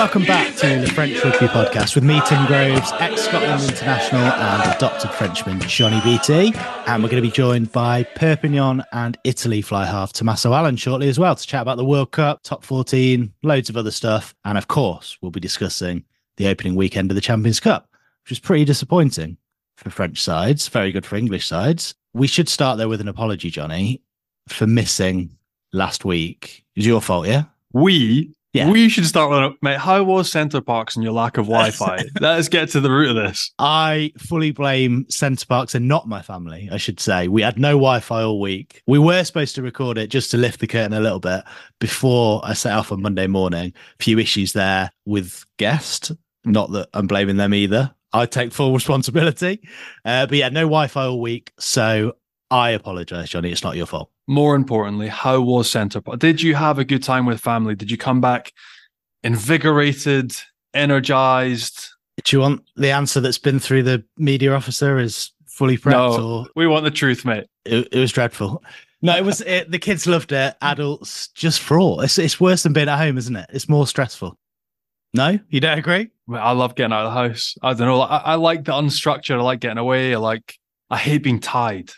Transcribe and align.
welcome 0.00 0.24
back 0.24 0.56
to 0.56 0.80
the 0.80 0.86
French 0.86 1.22
Rugby 1.22 1.46
Podcast 1.48 1.94
with 1.94 2.02
me, 2.02 2.22
Tim 2.24 2.46
Groves, 2.46 2.90
ex 3.00 3.20
Scotland 3.20 3.62
international 3.64 4.22
and 4.22 4.74
adopted 4.74 5.10
Frenchman 5.10 5.60
Johnny 5.60 6.00
Beattie. 6.00 6.58
And 6.86 7.02
we're 7.02 7.10
going 7.10 7.22
to 7.22 7.28
be 7.28 7.30
joined 7.30 7.70
by 7.70 8.04
Perpignan 8.04 8.82
and 8.94 9.18
Italy 9.24 9.60
fly 9.60 9.84
half 9.84 10.14
Tommaso 10.14 10.54
Allan 10.54 10.76
shortly 10.76 11.10
as 11.10 11.18
well 11.18 11.36
to 11.36 11.46
chat 11.46 11.60
about 11.60 11.76
the 11.76 11.84
World 11.84 12.12
Cup, 12.12 12.42
top 12.42 12.64
14, 12.64 13.30
loads 13.42 13.68
of 13.68 13.76
other 13.76 13.90
stuff. 13.90 14.34
And 14.46 14.56
of 14.56 14.68
course, 14.68 15.18
we'll 15.20 15.32
be 15.32 15.38
discussing 15.38 16.02
the 16.38 16.48
opening 16.48 16.76
weekend 16.76 17.10
of 17.10 17.14
the 17.14 17.20
Champions 17.20 17.60
Cup, 17.60 17.86
which 18.24 18.30
was 18.30 18.38
pretty 18.38 18.64
disappointing 18.64 19.36
for 19.76 19.90
French 19.90 20.22
sides, 20.22 20.66
very 20.68 20.92
good 20.92 21.04
for 21.04 21.16
English 21.16 21.46
sides. 21.46 21.94
We 22.14 22.26
should 22.26 22.48
start 22.48 22.78
there 22.78 22.88
with 22.88 23.02
an 23.02 23.08
apology, 23.08 23.50
Johnny, 23.50 24.00
for 24.48 24.66
missing 24.66 25.36
last 25.74 26.06
week. 26.06 26.64
It 26.74 26.80
was 26.80 26.86
your 26.86 27.02
fault, 27.02 27.26
yeah? 27.26 27.42
We 27.74 28.34
yeah. 28.52 28.70
We 28.70 28.88
should 28.88 29.06
start 29.06 29.30
with 29.30 29.62
mate. 29.62 29.78
How 29.78 30.02
was 30.02 30.30
Center 30.30 30.60
Parcs 30.60 30.96
and 30.96 31.04
your 31.04 31.12
lack 31.12 31.38
of 31.38 31.46
Wi-Fi? 31.46 32.04
Let's 32.20 32.48
get 32.48 32.68
to 32.70 32.80
the 32.80 32.90
root 32.90 33.10
of 33.10 33.16
this. 33.16 33.52
I 33.58 34.12
fully 34.18 34.50
blame 34.50 35.06
Center 35.08 35.46
Parcs 35.46 35.74
and 35.74 35.86
not 35.86 36.08
my 36.08 36.20
family. 36.20 36.68
I 36.72 36.76
should 36.76 36.98
say 36.98 37.28
we 37.28 37.42
had 37.42 37.58
no 37.58 37.72
Wi-Fi 37.72 38.22
all 38.22 38.40
week. 38.40 38.82
We 38.86 38.98
were 38.98 39.22
supposed 39.22 39.54
to 39.54 39.62
record 39.62 39.98
it 39.98 40.08
just 40.08 40.32
to 40.32 40.36
lift 40.36 40.60
the 40.60 40.66
curtain 40.66 40.92
a 40.92 41.00
little 41.00 41.20
bit 41.20 41.44
before 41.78 42.40
I 42.44 42.54
set 42.54 42.72
off 42.72 42.90
on 42.90 43.02
Monday 43.02 43.28
morning. 43.28 43.72
A 44.00 44.02
few 44.02 44.18
issues 44.18 44.52
there 44.52 44.90
with 45.06 45.44
guest. 45.56 46.10
Not 46.44 46.72
that 46.72 46.88
I'm 46.92 47.06
blaming 47.06 47.36
them 47.36 47.54
either. 47.54 47.94
I 48.12 48.26
take 48.26 48.52
full 48.52 48.74
responsibility. 48.74 49.60
Uh, 50.04 50.26
but 50.26 50.36
yeah, 50.36 50.48
no 50.48 50.62
Wi-Fi 50.62 51.04
all 51.04 51.20
week, 51.20 51.52
so 51.58 52.16
I 52.50 52.70
apologize, 52.70 53.30
Johnny. 53.30 53.52
It's 53.52 53.62
not 53.62 53.76
your 53.76 53.86
fault 53.86 54.10
more 54.30 54.54
importantly, 54.54 55.08
how 55.08 55.40
was 55.40 55.68
Center 55.68 56.00
Did 56.16 56.40
you 56.40 56.54
have 56.54 56.78
a 56.78 56.84
good 56.84 57.02
time 57.02 57.26
with 57.26 57.40
family? 57.40 57.74
Did 57.74 57.90
you 57.90 57.98
come 57.98 58.20
back 58.20 58.52
invigorated, 59.24 60.32
energized? 60.72 61.88
Do 62.24 62.36
you 62.36 62.40
want 62.40 62.62
the 62.76 62.92
answer 62.92 63.20
that's 63.20 63.38
been 63.38 63.58
through 63.58 63.82
the 63.82 64.04
media 64.16 64.54
officer 64.54 65.00
is 65.00 65.32
fully 65.48 65.76
prepped? 65.76 66.18
No, 66.18 66.22
or... 66.22 66.46
we 66.54 66.68
want 66.68 66.84
the 66.84 66.92
truth, 66.92 67.24
mate. 67.24 67.48
It, 67.64 67.88
it 67.90 67.98
was 67.98 68.12
dreadful. 68.12 68.62
No, 69.02 69.16
it 69.16 69.24
was 69.24 69.40
it, 69.40 69.68
the 69.68 69.80
kids 69.80 70.06
loved 70.06 70.30
it. 70.30 70.54
Adults 70.62 71.26
just 71.34 71.58
fraught. 71.58 72.04
It's 72.04 72.16
it's 72.16 72.38
worse 72.38 72.62
than 72.62 72.72
being 72.72 72.88
at 72.88 72.98
home, 72.98 73.18
isn't 73.18 73.34
it? 73.34 73.50
It's 73.52 73.68
more 73.68 73.86
stressful. 73.86 74.38
No, 75.12 75.40
you 75.48 75.58
don't 75.58 75.78
agree? 75.78 76.08
I 76.32 76.52
love 76.52 76.76
getting 76.76 76.92
out 76.92 77.06
of 77.06 77.12
the 77.12 77.20
house. 77.20 77.56
I 77.62 77.74
don't 77.74 77.88
know. 77.88 78.02
I, 78.02 78.18
I 78.18 78.34
like 78.36 78.62
the 78.62 78.72
unstructured. 78.72 79.40
I 79.40 79.42
like 79.42 79.58
getting 79.58 79.78
away. 79.78 80.14
I 80.14 80.18
like. 80.18 80.56
I 80.88 80.98
hate 80.98 81.24
being 81.24 81.40
tied 81.40 81.90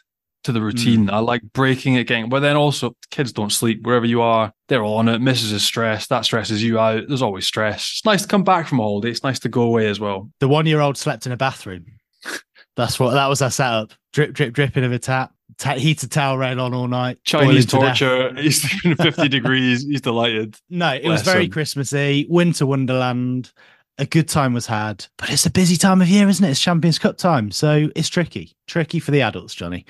to 0.45 0.53
the 0.53 0.61
routine. 0.61 1.07
Mm. 1.07 1.13
I 1.13 1.19
like 1.19 1.43
breaking 1.53 1.95
it, 1.95 2.05
getting, 2.05 2.29
but 2.29 2.41
then 2.41 2.57
also 2.57 2.97
kids 3.11 3.33
don't 3.33 3.53
sleep 3.53 3.83
wherever 3.85 4.07
you 4.07 4.23
are. 4.23 4.53
They're 4.69 4.83
all 4.83 4.99
on 4.99 5.09
it. 5.09 5.21
Misses 5.21 5.53
is 5.53 5.63
stressed. 5.65 6.09
That 6.09 6.25
stresses 6.25 6.63
you 6.63 6.79
out. 6.79 7.05
There's 7.09 7.23
always 7.23 7.47
stress. 7.47 7.93
It's 7.93 8.05
nice 8.05 8.23
to 8.23 8.29
come 8.29 8.45
back 8.45 8.67
from 8.67 8.81
a 8.81 8.83
holiday. 8.83 9.11
It's 9.11 9.23
nice 9.23 9.39
to 9.41 9.49
go 9.49 9.63
away 9.63 9.89
as 9.89 10.01
well. 10.01 10.31
The 10.41 10.49
one 10.49 10.67
year 10.67 10.81
old 10.81 10.97
slept 10.97 11.27
in 11.27 11.33
a 11.33 11.37
bathroom. 11.37 11.87
That's 12.77 12.99
what 12.99 13.13
that 13.13 13.27
was 13.27 13.43
our 13.43 13.51
setup. 13.51 13.93
Drip, 14.13 14.33
drip, 14.33 14.55
dripping 14.55 14.85
of 14.85 14.93
a 14.93 14.99
tap. 14.99 15.33
Ta- 15.59 15.75
heated 15.75 16.11
towel 16.11 16.39
rain 16.39 16.59
on 16.59 16.73
all 16.73 16.89
night. 16.89 17.19
Chinese 17.25 17.67
torture. 17.67 18.35
He's 18.37 18.63
sleeping 18.63 18.97
50 18.97 19.29
degrees. 19.29 19.83
He's 19.83 20.01
delighted. 20.01 20.57
No, 20.71 20.95
it 20.95 21.03
Bless 21.03 21.21
was 21.21 21.23
very 21.23 21.45
him. 21.45 21.51
Christmassy. 21.51 22.27
Winter 22.29 22.67
Wonderland. 22.67 23.53
A 23.99 24.07
good 24.07 24.27
time 24.27 24.55
was 24.55 24.67
had, 24.67 25.05
but 25.19 25.31
it's 25.31 25.45
a 25.45 25.51
busy 25.51 25.77
time 25.77 26.01
of 26.01 26.09
year, 26.09 26.27
isn't 26.27 26.45
it? 26.45 26.51
It's 26.51 26.59
Champions 26.59 26.99
Cup 26.99 27.19
time, 27.19 27.51
so 27.51 27.91
it's 27.95 28.09
tricky, 28.09 28.57
tricky 28.67 28.99
for 28.99 29.11
the 29.11 29.21
adults, 29.21 29.55
Johnny. 29.55 29.85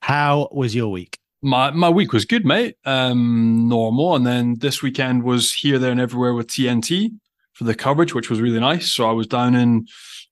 How 0.00 0.48
was 0.52 0.74
your 0.74 0.88
week? 0.88 1.18
My 1.42 1.70
my 1.70 1.88
week 1.88 2.12
was 2.12 2.24
good, 2.24 2.44
mate. 2.44 2.76
Um, 2.84 3.68
normal, 3.68 4.16
and 4.16 4.26
then 4.26 4.56
this 4.58 4.82
weekend 4.82 5.22
was 5.22 5.52
here, 5.52 5.78
there, 5.78 5.92
and 5.92 6.00
everywhere 6.00 6.34
with 6.34 6.48
TNT 6.48 7.10
for 7.52 7.64
the 7.64 7.74
coverage, 7.74 8.14
which 8.14 8.30
was 8.30 8.40
really 8.40 8.60
nice. 8.60 8.92
So 8.92 9.08
I 9.08 9.12
was 9.12 9.26
down 9.26 9.54
in 9.54 9.86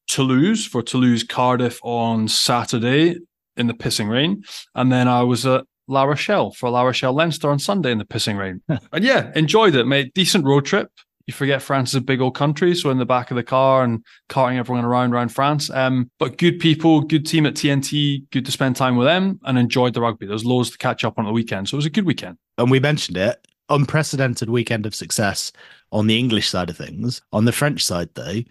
Toulouse 0.09 0.67
for 0.67 0.83
Toulouse 0.83 1.25
Cardiff 1.25 1.79
on 1.83 2.29
Saturday 2.29 3.17
in 3.57 3.67
the 3.67 3.75
pissing 3.75 4.09
rain, 4.09 4.43
and 4.75 4.91
then 4.91 5.09
I 5.09 5.23
was 5.23 5.47
at 5.47 5.65
La 5.87 6.05
Rochelle 6.05 6.53
for 6.53 6.71
La 6.71 6.83
Rochelle 6.83 7.13
Leinster 7.13 7.51
on 7.51 7.59
Sunday 7.59 7.93
in 7.93 7.99
the 7.99 8.05
pissing 8.05 8.39
rain. 8.39 8.63
and 8.93 9.05
yeah, 9.05 9.31
enjoyed 9.35 9.75
it, 9.75 9.87
mate. 9.87 10.15
Decent 10.15 10.45
road 10.45 10.65
trip 10.65 10.91
you 11.27 11.33
forget 11.33 11.63
France 11.63 11.91
is 11.91 11.97
a 11.97 12.01
big 12.01 12.21
old 12.21 12.35
country, 12.35 12.75
so 12.75 12.91
in 12.91 12.99
the 12.99 13.07
back 13.07 13.31
of 13.31 13.37
the 13.37 13.43
car 13.43 13.83
and 13.83 14.05
carting 14.29 14.59
everyone 14.59 14.85
around 14.85 15.13
around 15.13 15.31
France. 15.31 15.71
Um, 15.71 16.11
but 16.19 16.37
good 16.37 16.59
people, 16.59 17.01
good 17.01 17.27
team 17.27 17.47
at 17.47 17.55
TNT, 17.55 18.31
good 18.31 18.45
to 18.45 18.53
spend 18.53 18.77
time 18.77 18.97
with 18.97 19.07
them, 19.07 19.41
and 19.45 19.59
enjoyed 19.59 19.95
the 19.95 20.01
rugby. 20.01 20.27
There's 20.27 20.45
loads 20.45 20.71
to 20.71 20.79
catch 20.79 21.05
up 21.05 21.19
on 21.19 21.25
the 21.25 21.33
weekend, 21.33 21.69
so 21.69 21.77
it 21.77 21.79
was 21.79 21.87
a 21.87 21.91
good 21.91 22.05
weekend. 22.05 22.37
And 22.59 22.71
we 22.71 22.79
mentioned 22.79 23.17
it, 23.17 23.47
unprecedented 23.69 24.51
weekend 24.51 24.85
of 24.85 24.95
success 24.95 25.51
on 25.93 26.07
the 26.07 26.19
English 26.19 26.49
side 26.49 26.69
of 26.69 26.77
things. 26.77 27.23
On 27.33 27.47
the 27.47 27.53
French 27.53 27.85
side, 27.85 28.11
though, 28.15 28.43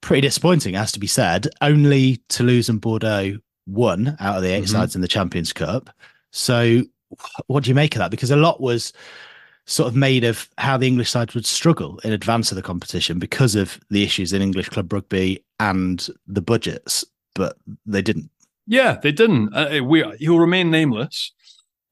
pretty 0.00 0.20
disappointing, 0.20 0.74
has 0.74 0.92
to 0.92 1.00
be 1.00 1.06
said. 1.08 1.48
Only 1.60 2.22
Toulouse 2.28 2.68
and 2.68 2.80
Bordeaux 2.80 3.38
won 3.66 4.16
out 4.20 4.36
of 4.36 4.42
the 4.42 4.50
8 4.50 4.58
mm-hmm. 4.58 4.66
sides 4.66 4.94
in 4.94 5.00
the 5.00 5.08
Champions 5.08 5.52
Cup. 5.52 5.90
So, 6.30 6.82
what 7.48 7.64
do 7.64 7.70
you 7.70 7.74
make 7.74 7.96
of 7.96 7.98
that? 7.98 8.12
Because 8.12 8.30
a 8.30 8.36
lot 8.36 8.60
was 8.60 8.92
sort 9.70 9.86
of 9.86 9.94
made 9.94 10.24
of 10.24 10.48
how 10.58 10.76
the 10.76 10.86
English 10.86 11.10
side 11.10 11.32
would 11.34 11.46
struggle 11.46 12.00
in 12.02 12.12
advance 12.12 12.50
of 12.50 12.56
the 12.56 12.62
competition 12.62 13.20
because 13.20 13.54
of 13.54 13.78
the 13.88 14.02
issues 14.02 14.32
in 14.32 14.42
English 14.42 14.68
club 14.68 14.92
rugby 14.92 15.44
and 15.60 16.08
the 16.26 16.42
budgets, 16.42 17.04
but 17.36 17.56
they 17.86 18.02
didn't. 18.02 18.30
Yeah, 18.66 18.98
they 19.00 19.12
didn't. 19.12 19.54
Uh, 19.54 19.82
we, 19.84 20.04
he'll 20.18 20.40
remain 20.40 20.72
nameless, 20.72 21.32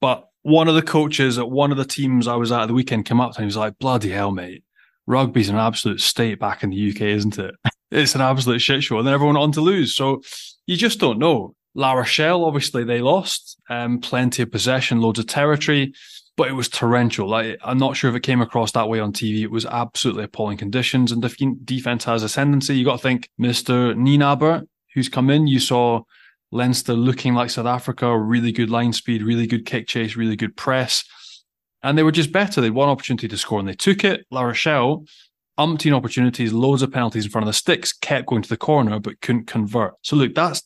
but 0.00 0.28
one 0.42 0.66
of 0.66 0.74
the 0.74 0.82
coaches 0.82 1.38
at 1.38 1.50
one 1.50 1.70
of 1.70 1.78
the 1.78 1.84
teams 1.84 2.26
I 2.26 2.34
was 2.34 2.50
at 2.50 2.66
the 2.66 2.74
weekend 2.74 3.04
came 3.04 3.20
up 3.20 3.32
to 3.32 3.40
me 3.40 3.44
and 3.44 3.48
was 3.48 3.56
like, 3.56 3.78
bloody 3.78 4.10
hell, 4.10 4.32
mate. 4.32 4.64
Rugby's 5.06 5.48
an 5.48 5.56
absolute 5.56 6.00
state 6.00 6.40
back 6.40 6.64
in 6.64 6.70
the 6.70 6.90
UK, 6.90 7.02
isn't 7.02 7.38
it? 7.38 7.54
It's 7.90 8.14
an 8.14 8.20
absolute 8.20 8.58
shit 8.58 8.82
show. 8.82 8.98
And 8.98 9.06
then 9.06 9.14
everyone 9.14 9.38
on 9.38 9.50
to 9.52 9.62
lose. 9.62 9.96
So 9.96 10.20
you 10.66 10.76
just 10.76 11.00
don't 11.00 11.18
know. 11.18 11.54
La 11.74 11.94
Rochelle, 11.94 12.44
obviously, 12.44 12.84
they 12.84 13.00
lost. 13.00 13.56
Um, 13.70 13.98
plenty 13.98 14.42
of 14.42 14.52
possession, 14.52 15.00
loads 15.00 15.18
of 15.18 15.26
territory 15.26 15.94
but 16.38 16.48
it 16.48 16.52
was 16.52 16.68
torrential. 16.68 17.28
Like 17.28 17.58
I'm 17.62 17.78
not 17.78 17.96
sure 17.96 18.08
if 18.08 18.16
it 18.16 18.20
came 18.20 18.40
across 18.40 18.70
that 18.72 18.88
way 18.88 19.00
on 19.00 19.12
TV. 19.12 19.42
It 19.42 19.50
was 19.50 19.66
absolutely 19.66 20.22
appalling 20.22 20.56
conditions, 20.56 21.10
and 21.10 21.20
the 21.20 21.56
defense 21.64 22.04
has 22.04 22.22
ascendancy. 22.22 22.78
You 22.78 22.84
got 22.84 22.96
to 22.96 23.02
think, 23.02 23.28
Mister 23.36 23.92
Nienaber, 23.94 24.64
who's 24.94 25.08
come 25.08 25.30
in. 25.30 25.48
You 25.48 25.58
saw 25.58 26.02
Leinster 26.52 26.94
looking 26.94 27.34
like 27.34 27.50
South 27.50 27.66
Africa, 27.66 28.16
really 28.16 28.52
good 28.52 28.70
line 28.70 28.92
speed, 28.92 29.24
really 29.24 29.48
good 29.48 29.66
kick 29.66 29.88
chase, 29.88 30.14
really 30.14 30.36
good 30.36 30.56
press, 30.56 31.04
and 31.82 31.98
they 31.98 32.04
were 32.04 32.12
just 32.12 32.30
better. 32.30 32.60
They 32.60 32.68
had 32.68 32.74
one 32.74 32.88
opportunity 32.88 33.26
to 33.26 33.36
score, 33.36 33.58
and 33.58 33.68
they 33.68 33.74
took 33.74 34.04
it. 34.04 34.24
La 34.30 34.42
Rochelle, 34.42 35.04
umpteen 35.58 35.92
opportunities, 35.92 36.52
loads 36.52 36.82
of 36.82 36.92
penalties 36.92 37.24
in 37.24 37.32
front 37.32 37.42
of 37.42 37.48
the 37.48 37.58
sticks, 37.58 37.92
kept 37.92 38.26
going 38.26 38.42
to 38.42 38.48
the 38.48 38.56
corner, 38.56 39.00
but 39.00 39.20
couldn't 39.22 39.48
convert. 39.48 39.94
So 40.02 40.14
look, 40.14 40.36
that's 40.36 40.62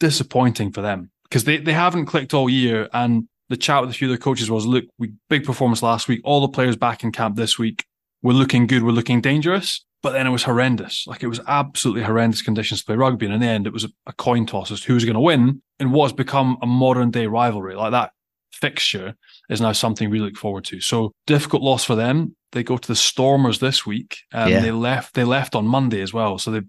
disappointing 0.00 0.70
for 0.70 0.82
them 0.82 1.10
because 1.22 1.44
they, 1.44 1.56
they 1.56 1.72
haven't 1.72 2.06
clicked 2.06 2.34
all 2.34 2.50
year 2.50 2.90
and 2.92 3.26
the 3.48 3.56
chat 3.56 3.80
with 3.80 3.90
a 3.90 3.94
few 3.94 4.08
of 4.10 4.12
the 4.12 4.22
coaches 4.22 4.50
was, 4.50 4.66
look, 4.66 4.84
we 4.98 5.12
big 5.28 5.44
performance 5.44 5.82
last 5.82 6.08
week. 6.08 6.20
All 6.24 6.40
the 6.40 6.48
players 6.48 6.76
back 6.76 7.04
in 7.04 7.12
camp 7.12 7.36
this 7.36 7.58
week. 7.58 7.84
We're 8.22 8.32
looking 8.32 8.66
good. 8.66 8.82
We're 8.82 8.92
looking 8.92 9.20
dangerous. 9.20 9.84
But 10.02 10.12
then 10.12 10.26
it 10.26 10.30
was 10.30 10.42
horrendous. 10.42 11.06
Like 11.06 11.22
it 11.22 11.28
was 11.28 11.40
absolutely 11.46 12.02
horrendous 12.02 12.42
conditions 12.42 12.80
to 12.80 12.86
play 12.86 12.96
rugby. 12.96 13.26
And 13.26 13.34
in 13.34 13.40
the 13.40 13.46
end, 13.46 13.66
it 13.66 13.72
was 13.72 13.84
a, 13.84 13.88
a 14.06 14.12
coin 14.12 14.44
toss 14.44 14.70
as 14.70 14.80
to 14.80 14.86
who's 14.88 15.04
going 15.04 15.14
to 15.14 15.20
win 15.20 15.62
in 15.78 15.92
what's 15.92 16.12
become 16.12 16.58
a 16.62 16.66
modern 16.66 17.10
day 17.10 17.26
rivalry. 17.26 17.74
Like 17.74 17.92
that 17.92 18.12
fixture 18.52 19.14
is 19.48 19.60
now 19.60 19.72
something 19.72 20.10
we 20.10 20.20
look 20.20 20.36
forward 20.36 20.64
to. 20.66 20.80
So 20.80 21.12
difficult 21.26 21.62
loss 21.62 21.84
for 21.84 21.94
them. 21.94 22.36
They 22.52 22.62
go 22.62 22.76
to 22.76 22.88
the 22.88 22.94
Stormers 22.94 23.60
this 23.60 23.86
week. 23.86 24.18
and 24.32 24.50
yeah. 24.50 24.60
They 24.60 24.72
left. 24.72 25.14
They 25.14 25.24
left 25.24 25.54
on 25.54 25.66
Monday 25.66 26.02
as 26.02 26.12
well. 26.12 26.38
So 26.38 26.50
they 26.50 26.60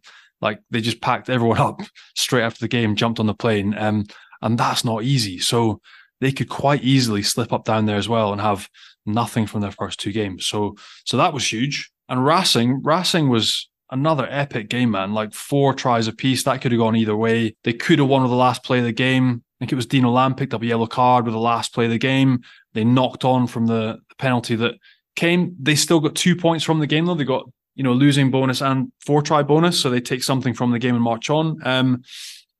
like 0.41 0.59
they 0.71 0.81
just 0.81 1.01
packed 1.01 1.29
everyone 1.29 1.57
up 1.59 1.81
straight 2.15 2.43
after 2.43 2.59
the 2.59 2.67
game, 2.67 2.95
jumped 2.95 3.19
on 3.19 3.27
the 3.27 3.33
plane, 3.33 3.75
um, 3.77 4.05
and 4.41 4.57
that's 4.57 4.85
not 4.85 5.03
easy. 5.03 5.39
So 5.39 5.81
they 6.25 6.31
could 6.31 6.49
quite 6.49 6.83
easily 6.83 7.21
slip 7.21 7.53
up 7.53 7.65
down 7.65 7.85
there 7.85 7.97
as 7.97 8.09
well 8.09 8.31
and 8.31 8.41
have 8.41 8.67
nothing 9.05 9.45
from 9.45 9.61
their 9.61 9.69
first 9.69 9.99
two 9.99 10.11
games. 10.11 10.47
So 10.47 10.75
so 11.05 11.17
that 11.17 11.33
was 11.33 11.51
huge. 11.53 11.91
And 12.09 12.25
Racing, 12.25 12.81
Racing 12.81 13.29
was 13.29 13.69
another 13.91 14.27
epic 14.31 14.67
game, 14.69 14.89
man. 14.89 15.13
Like 15.13 15.35
four 15.35 15.75
tries 15.75 16.07
apiece. 16.07 16.41
That 16.43 16.61
could 16.61 16.71
have 16.71 16.79
gone 16.79 16.95
either 16.95 17.15
way. 17.15 17.55
They 17.63 17.73
could 17.73 17.99
have 17.99 18.07
won 18.07 18.23
with 18.23 18.31
the 18.31 18.37
last 18.37 18.63
play 18.63 18.79
of 18.79 18.85
the 18.85 18.91
game. 18.91 19.43
I 19.43 19.55
think 19.59 19.71
it 19.71 19.75
was 19.75 19.85
Dino 19.85 20.09
Lamb 20.09 20.33
picked 20.33 20.55
up 20.55 20.63
a 20.63 20.65
yellow 20.65 20.87
card 20.87 21.25
with 21.25 21.35
the 21.35 21.39
last 21.39 21.75
play 21.75 21.85
of 21.85 21.91
the 21.91 21.99
game. 21.99 22.41
They 22.73 22.83
knocked 22.83 23.23
on 23.23 23.45
from 23.45 23.67
the, 23.67 23.99
penalty 24.17 24.55
that 24.55 24.75
came. 25.17 25.55
They 25.61 25.75
still 25.75 25.99
got 25.99 26.15
two 26.15 26.37
points 26.37 26.63
from 26.63 26.79
the 26.79 26.87
game 26.87 27.05
though. 27.05 27.15
They 27.15 27.25
got, 27.25 27.45
you 27.75 27.83
know, 27.83 27.91
losing 27.93 28.31
bonus 28.31 28.61
and 28.61 28.91
four 29.05 29.21
try 29.21 29.43
bonus. 29.43 29.79
So 29.79 29.89
they 29.89 29.99
take 29.99 30.23
something 30.23 30.53
from 30.53 30.71
the 30.71 30.79
game 30.79 30.95
and 30.95 31.03
march 31.03 31.29
on. 31.29 31.59
Um, 31.65 32.01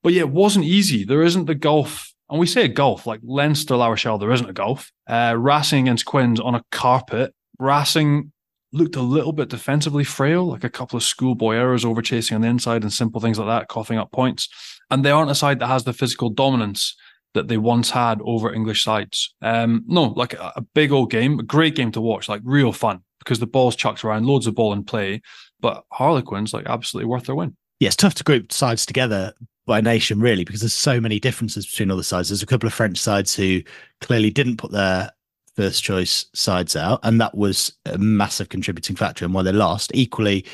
but 0.04 0.14
yeah, 0.14 0.22
it 0.22 0.30
wasn't 0.30 0.66
easy. 0.66 1.04
There 1.06 1.24
isn't 1.24 1.46
the 1.46 1.56
golf 1.56 2.14
and 2.30 2.40
we 2.40 2.48
say 2.48 2.66
a 2.66 2.70
golf, 2.70 3.06
like 3.06 3.20
Leinster, 3.24 3.76
La 3.76 3.88
Rochelle, 3.88 4.18
there 4.18 4.32
isn't 4.32 4.50
a 4.50 4.54
golf. 4.54 4.92
Uh, 5.08 5.36
Racing 5.38 5.88
against 5.88 6.06
Quins 6.06 6.40
on 6.40 6.56
a 6.56 6.64
carpet. 6.72 7.34
Racing 7.60 8.32
looked 8.74 8.96
a 8.96 9.02
little 9.02 9.32
bit 9.32 9.50
defensively 9.50 10.04
frail, 10.04 10.46
like 10.46 10.64
a 10.64 10.70
couple 10.70 10.98
of 10.98 11.04
schoolboy 11.04 11.56
errors 11.56 11.86
over 11.86 12.02
chasing 12.02 12.36
on 12.36 12.42
the 12.42 12.48
inside 12.48 12.82
and 12.84 12.92
simple 12.92 13.22
things 13.22 13.38
like 13.38 13.48
that, 13.48 13.68
coughing 13.68 13.98
up 13.98 14.12
points. 14.12 14.50
And 14.90 15.04
they 15.04 15.12
aren't 15.12 15.32
a 15.32 15.36
side 15.36 15.60
that 15.60 15.68
has 15.68 15.84
the 15.84 15.94
physical 15.94 16.30
dominance 16.30 16.96
that 17.36 17.48
they 17.48 17.58
once 17.58 17.92
had 17.92 18.20
over 18.24 18.54
English 18.54 18.84
sides. 18.84 19.34
Um, 19.42 19.84
no, 19.88 20.04
like 20.04 20.34
a, 20.34 20.54
a 20.56 20.62
big 20.62 20.92
old 20.92 21.12
game, 21.12 21.40
a 21.40 21.44
great 21.44 21.76
game 21.76 21.92
to 21.92 22.02
watch, 22.02 22.28
like 22.28 22.42
real 22.44 22.72
fun 22.72 23.02
because 23.20 23.40
the 23.40 23.48
ball's 23.48 23.76
chucked 23.76 24.04
around, 24.04 24.26
loads 24.26 24.48
of 24.48 24.56
ball 24.56 24.74
in 24.74 24.84
play. 24.84 25.22
but 25.60 25.84
Harlequins 25.92 26.54
like 26.54 26.66
absolutely 26.66 27.10
worth 27.10 27.26
their 27.26 27.36
win. 27.36 27.56
Yeah, 27.80 27.88
it's 27.88 27.96
tough 27.96 28.16
to 28.16 28.24
group 28.24 28.52
sides 28.52 28.86
together 28.86 29.34
by 29.66 29.82
nation, 29.82 30.20
really, 30.20 30.44
because 30.44 30.62
there's 30.62 30.74
so 30.74 31.00
many 31.02 31.20
differences 31.20 31.66
between 31.66 31.92
all 31.92 31.98
the 31.98 32.04
sides. 32.04 32.30
There's 32.30 32.44
a 32.44 32.48
couple 32.48 32.68
of 32.68 32.74
French 32.74 32.98
sides 32.98 33.36
who 33.36 33.62
clearly 34.02 34.30
didn't 34.30 34.58
put 34.58 34.72
their 34.72 35.12
first 35.56 35.84
choice 35.84 36.26
sides 36.34 36.76
out, 36.76 37.00
and 37.04 37.20
that 37.20 37.36
was 37.36 37.74
a 37.86 37.98
massive 37.98 38.50
contributing 38.50 38.96
factor 38.96 39.26
in 39.26 39.34
why 39.34 39.42
they 39.42 39.52
lost. 39.52 39.92
Equally, 39.94 40.46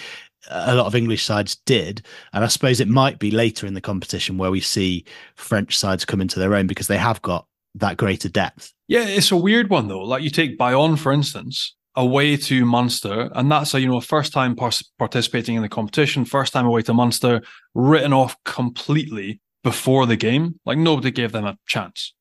a 0.50 0.76
lot 0.76 0.86
of 0.86 0.96
English 0.96 1.24
sides 1.24 1.56
did, 1.66 2.06
and 2.34 2.44
I 2.44 2.48
suppose 2.48 2.80
it 2.80 2.88
might 2.88 3.20
be 3.20 3.32
later 3.32 3.68
in 3.68 3.74
the 3.74 3.82
competition 3.82 4.38
where 4.38 4.52
we 4.52 4.62
see 4.62 5.06
French 5.36 5.78
sides 5.78 6.06
come 6.06 6.22
into 6.22 6.40
their 6.40 6.56
own 6.56 6.68
because 6.68 6.88
they 6.88 6.98
have 6.98 7.22
got 7.22 7.46
that 7.76 7.98
greater 7.98 8.30
depth. 8.30 8.74
Yeah, 8.88 9.06
it's 9.06 9.32
a 9.32 9.38
weird 9.38 9.70
one 9.70 9.88
though. 9.88 10.04
Like 10.04 10.24
you 10.24 10.30
take 10.30 10.58
Bayonne, 10.58 10.96
for 10.96 11.12
instance, 11.12 11.76
away 11.96 12.38
to 12.38 12.66
Munster, 12.66 13.30
and 13.34 13.52
that's 13.52 13.74
a 13.74 13.82
you 13.82 13.88
know 13.88 14.02
first 14.02 14.34
time 14.34 14.56
participating 14.56 15.56
in 15.56 15.62
the 15.62 15.70
competition, 15.70 16.26
first 16.26 16.54
time 16.54 16.66
away 16.66 16.82
to 16.84 16.94
Munster, 16.94 17.42
written 17.74 18.14
off 18.14 18.36
completely 18.46 19.40
before 19.64 20.06
the 20.06 20.16
game. 20.16 20.60
Like 20.66 20.78
nobody 20.78 21.12
gave 21.12 21.32
them 21.32 21.46
a 21.46 21.58
chance. 21.68 22.14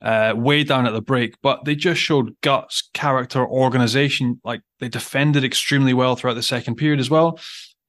Uh, 0.00 0.32
way 0.36 0.62
down 0.62 0.86
at 0.86 0.92
the 0.92 1.02
break, 1.02 1.34
but 1.42 1.64
they 1.64 1.74
just 1.74 2.00
showed 2.00 2.32
guts, 2.40 2.88
character, 2.94 3.44
organization. 3.44 4.40
Like 4.44 4.60
they 4.78 4.88
defended 4.88 5.42
extremely 5.42 5.92
well 5.92 6.14
throughout 6.14 6.34
the 6.34 6.42
second 6.42 6.76
period 6.76 7.00
as 7.00 7.10
well, 7.10 7.40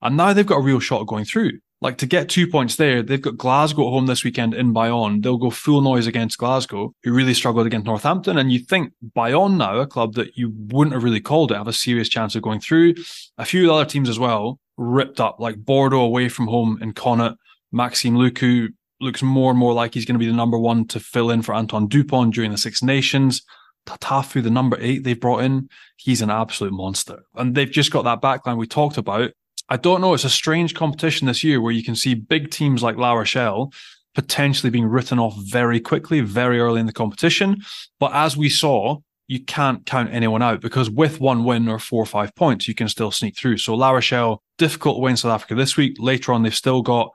and 0.01 0.17
now 0.17 0.33
they've 0.33 0.45
got 0.45 0.57
a 0.57 0.63
real 0.63 0.79
shot 0.79 1.01
of 1.01 1.07
going 1.07 1.25
through. 1.25 1.59
Like 1.81 1.97
to 1.99 2.05
get 2.05 2.27
two 2.27 2.45
points 2.45 2.75
there, 2.75 3.01
they've 3.01 3.21
got 3.21 3.37
Glasgow 3.37 3.87
at 3.87 3.91
home 3.91 4.05
this 4.05 4.25
weekend 4.25 4.53
in 4.53 4.73
Bayonne. 4.73 5.21
They'll 5.21 5.37
go 5.37 5.49
full 5.49 5.79
noise 5.79 6.07
against 6.07 6.37
Glasgow, 6.37 6.93
who 7.03 7.13
really 7.13 7.33
struggled 7.33 7.65
against 7.65 7.85
Northampton. 7.85 8.37
And 8.37 8.51
you 8.51 8.59
think 8.59 8.91
Bayonne 9.15 9.57
now, 9.57 9.77
a 9.79 9.87
club 9.87 10.15
that 10.15 10.35
you 10.35 10.51
wouldn't 10.67 10.93
have 10.93 11.05
really 11.05 11.21
called 11.21 11.51
it, 11.51 11.57
have 11.57 11.69
a 11.69 11.73
serious 11.73 12.09
chance 12.09 12.35
of 12.35 12.41
going 12.41 12.59
through. 12.59 12.95
A 13.37 13.45
few 13.45 13.73
other 13.73 13.85
teams 13.85 14.09
as 14.09 14.19
well 14.19 14.59
ripped 14.75 15.21
up, 15.21 15.39
like 15.39 15.57
Bordeaux 15.57 16.01
away 16.01 16.27
from 16.27 16.47
home 16.47 16.79
in 16.81 16.93
Connacht. 16.93 17.37
Maxime 17.71 18.15
Lucu 18.15 18.69
looks 18.99 19.23
more 19.23 19.49
and 19.49 19.59
more 19.59 19.73
like 19.73 19.93
he's 19.93 20.05
going 20.05 20.15
to 20.15 20.19
be 20.19 20.27
the 20.29 20.33
number 20.33 20.57
one 20.57 20.85
to 20.87 20.99
fill 20.99 21.31
in 21.31 21.41
for 21.41 21.55
Antoine 21.55 21.87
Dupont 21.87 22.33
during 22.33 22.51
the 22.51 22.57
Six 22.57 22.83
Nations. 22.83 23.41
Tatafu, 23.85 24.43
the 24.43 24.49
number 24.49 24.77
eight 24.81 25.03
they've 25.03 25.19
brought 25.19 25.43
in, 25.43 25.69
he's 25.97 26.21
an 26.21 26.29
absolute 26.29 26.73
monster. 26.73 27.23
And 27.35 27.55
they've 27.55 27.71
just 27.71 27.91
got 27.91 28.03
that 28.03 28.21
backline 28.21 28.57
we 28.57 28.67
talked 28.67 28.97
about 28.97 29.31
I 29.69 29.77
don't 29.77 30.01
know. 30.01 30.13
It's 30.13 30.25
a 30.25 30.29
strange 30.29 30.73
competition 30.73 31.27
this 31.27 31.43
year 31.43 31.61
where 31.61 31.71
you 31.71 31.83
can 31.83 31.95
see 31.95 32.15
big 32.15 32.49
teams 32.49 32.81
like 32.81 32.97
La 32.97 33.13
Rochelle 33.13 33.71
potentially 34.15 34.71
being 34.71 34.87
written 34.87 35.19
off 35.19 35.35
very 35.37 35.79
quickly, 35.79 36.21
very 36.21 36.59
early 36.59 36.79
in 36.79 36.87
the 36.87 36.91
competition. 36.91 37.57
But 37.99 38.11
as 38.13 38.35
we 38.35 38.49
saw, 38.49 38.97
you 39.27 39.43
can't 39.43 39.85
count 39.85 40.09
anyone 40.11 40.41
out 40.41 40.59
because 40.59 40.89
with 40.89 41.19
one 41.19 41.43
win 41.43 41.69
or 41.69 41.77
four 41.77 42.01
or 42.01 42.07
five 42.07 42.33
points, 42.35 42.67
you 42.67 42.73
can 42.73 42.89
still 42.89 43.11
sneak 43.11 43.37
through. 43.37 43.57
So 43.57 43.75
La 43.75 43.91
Rochelle, 43.91 44.41
difficult 44.57 44.99
win 44.99 45.15
South 45.15 45.31
Africa 45.31 45.53
this 45.53 45.77
week. 45.77 45.97
Later 45.99 46.33
on, 46.33 46.41
they've 46.41 46.53
still 46.53 46.81
got 46.81 47.11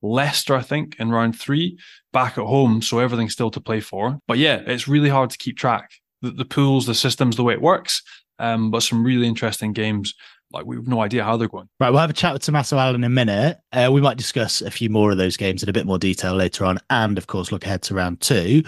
Leicester, 0.00 0.54
I 0.54 0.62
think, 0.62 0.96
in 0.98 1.10
round 1.10 1.38
three, 1.38 1.78
back 2.12 2.38
at 2.38 2.44
home. 2.44 2.80
So 2.80 3.00
everything's 3.00 3.34
still 3.34 3.50
to 3.50 3.60
play 3.60 3.80
for. 3.80 4.18
But 4.26 4.38
yeah, 4.38 4.62
it's 4.66 4.88
really 4.88 5.10
hard 5.10 5.28
to 5.30 5.38
keep 5.38 5.58
track. 5.58 5.90
The, 6.22 6.30
the 6.30 6.46
pools, 6.46 6.86
the 6.86 6.94
systems, 6.94 7.36
the 7.36 7.44
way 7.44 7.52
it 7.52 7.60
works. 7.60 8.02
Um, 8.38 8.70
but 8.70 8.82
some 8.82 9.04
really 9.04 9.26
interesting 9.26 9.72
games 9.72 10.14
like 10.52 10.64
we 10.66 10.76
have 10.76 10.86
no 10.86 11.00
idea 11.00 11.24
how 11.24 11.36
they're 11.36 11.48
going. 11.48 11.68
Right, 11.80 11.90
we'll 11.90 12.00
have 12.00 12.10
a 12.10 12.14
chat 12.14 12.32
with 12.32 12.42
Tommaso 12.42 12.78
Allan 12.78 12.96
in 12.96 13.04
a 13.04 13.08
minute. 13.08 13.58
Uh, 13.72 13.90
we 13.92 14.00
might 14.00 14.16
discuss 14.16 14.62
a 14.62 14.70
few 14.70 14.90
more 14.90 15.10
of 15.10 15.18
those 15.18 15.36
games 15.36 15.62
in 15.62 15.68
a 15.68 15.72
bit 15.72 15.86
more 15.86 15.98
detail 15.98 16.34
later 16.34 16.64
on, 16.64 16.78
and 16.90 17.18
of 17.18 17.26
course, 17.26 17.52
look 17.52 17.64
ahead 17.64 17.82
to 17.82 17.94
round 17.94 18.20
two. 18.20 18.62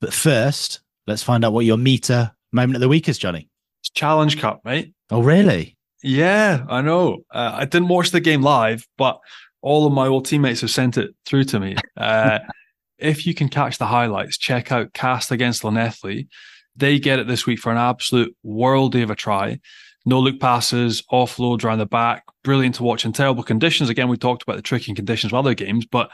But 0.00 0.12
first, 0.12 0.80
let's 1.06 1.22
find 1.22 1.44
out 1.44 1.52
what 1.52 1.64
your 1.64 1.76
Meater 1.76 2.32
moment 2.52 2.76
of 2.76 2.80
the 2.80 2.88
week 2.88 3.08
is, 3.08 3.18
Johnny. 3.18 3.48
It's 3.82 3.90
Challenge 3.90 4.38
Cup, 4.38 4.60
mate. 4.64 4.92
Oh, 5.10 5.22
really? 5.22 5.76
Yeah, 6.02 6.64
I 6.68 6.82
know. 6.82 7.18
Uh, 7.32 7.52
I 7.54 7.64
didn't 7.64 7.88
watch 7.88 8.10
the 8.10 8.20
game 8.20 8.42
live, 8.42 8.86
but 8.96 9.18
all 9.62 9.86
of 9.86 9.92
my 9.92 10.06
old 10.06 10.26
teammates 10.26 10.60
have 10.60 10.70
sent 10.70 10.96
it 10.96 11.14
through 11.24 11.44
to 11.44 11.60
me. 11.60 11.76
Uh, 11.96 12.38
if 12.98 13.26
you 13.26 13.34
can 13.34 13.48
catch 13.48 13.78
the 13.78 13.86
highlights, 13.86 14.38
check 14.38 14.70
out 14.70 14.92
Castres 14.92 15.34
against 15.34 15.62
Llanelli. 15.62 16.28
They 16.76 16.98
get 16.98 17.18
it 17.18 17.26
this 17.26 17.46
week 17.46 17.58
for 17.58 17.72
an 17.72 17.78
absolute 17.78 18.36
worldie 18.44 19.02
of 19.02 19.10
a 19.10 19.14
try 19.14 19.58
no 20.06 20.20
look 20.20 20.40
passes, 20.40 21.02
offloads 21.12 21.64
around 21.64 21.78
the 21.78 21.86
back, 21.86 22.24
brilliant 22.44 22.76
to 22.76 22.84
watch 22.84 23.04
in 23.04 23.12
terrible 23.12 23.42
conditions. 23.42 23.90
Again, 23.90 24.08
we 24.08 24.16
talked 24.16 24.44
about 24.44 24.56
the 24.56 24.62
tricky 24.62 24.94
conditions 24.94 25.32
of 25.32 25.38
other 25.38 25.52
games, 25.52 25.84
but 25.84 26.10